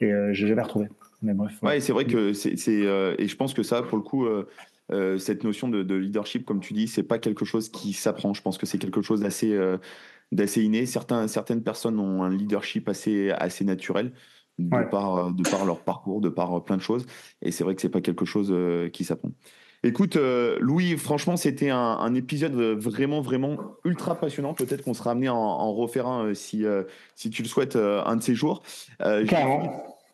[0.00, 0.88] Et je l'ai jamais retrouvé.
[1.22, 1.54] Mais bref.
[1.62, 2.52] Ouais, c'est vrai que c'est.
[2.52, 4.26] et je pense que ça, pour le coup,
[5.18, 8.34] cette notion de, de, leadership, comme tu dis, c'est pas quelque chose qui s'apprend.
[8.34, 9.56] Je pense que c'est quelque chose d'assez
[10.32, 10.86] d'assez inné.
[10.86, 14.12] Certains, certaines personnes ont un leadership assez, assez naturel.
[14.58, 17.04] De, par, de par leur parcours, de par plein de choses.
[17.42, 19.32] Et c'est vrai que c'est pas quelque chose euh, qui s'apprend.
[19.82, 24.54] Écoute, euh, Louis, franchement, c'était un, épisode vraiment, vraiment ultra passionnant.
[24.54, 26.64] Peut-être qu'on sera amené à en, refaire un euh, si,
[27.16, 28.62] si tu le souhaites un de ces jours.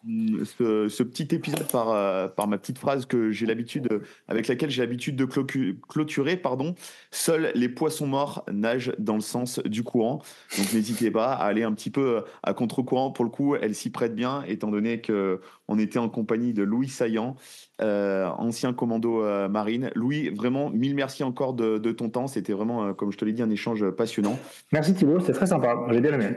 [0.05, 3.89] Ce, petit épisode par, par ma petite phrase que j'ai l'habitude,
[4.27, 6.75] avec laquelle j'ai l'habitude de clôturer, pardon.
[7.11, 10.23] Seuls les poissons morts nagent dans le sens du courant.
[10.59, 13.13] Donc n'hésitez pas à aller un petit peu à contre-courant.
[13.13, 15.41] Pour le coup, elle s'y prête bien, étant donné que
[15.73, 17.37] on était en compagnie de Louis Saillant,
[17.81, 19.91] euh, ancien commando euh, marine.
[19.95, 22.27] Louis, vraiment, mille merci encore de, ton temps.
[22.27, 24.39] C'était vraiment, euh, comme je te l'ai dit, un échange passionnant.
[24.73, 25.75] Merci Thibault, c'était très sympa.
[25.91, 26.37] J'ai bien aimé.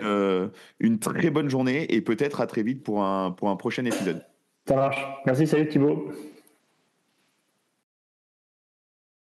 [0.79, 4.23] une très bonne journée et peut-être à très vite pour un, pour un prochain épisode.
[4.67, 5.05] Ça marche.
[5.25, 6.09] Merci, salut Thibault.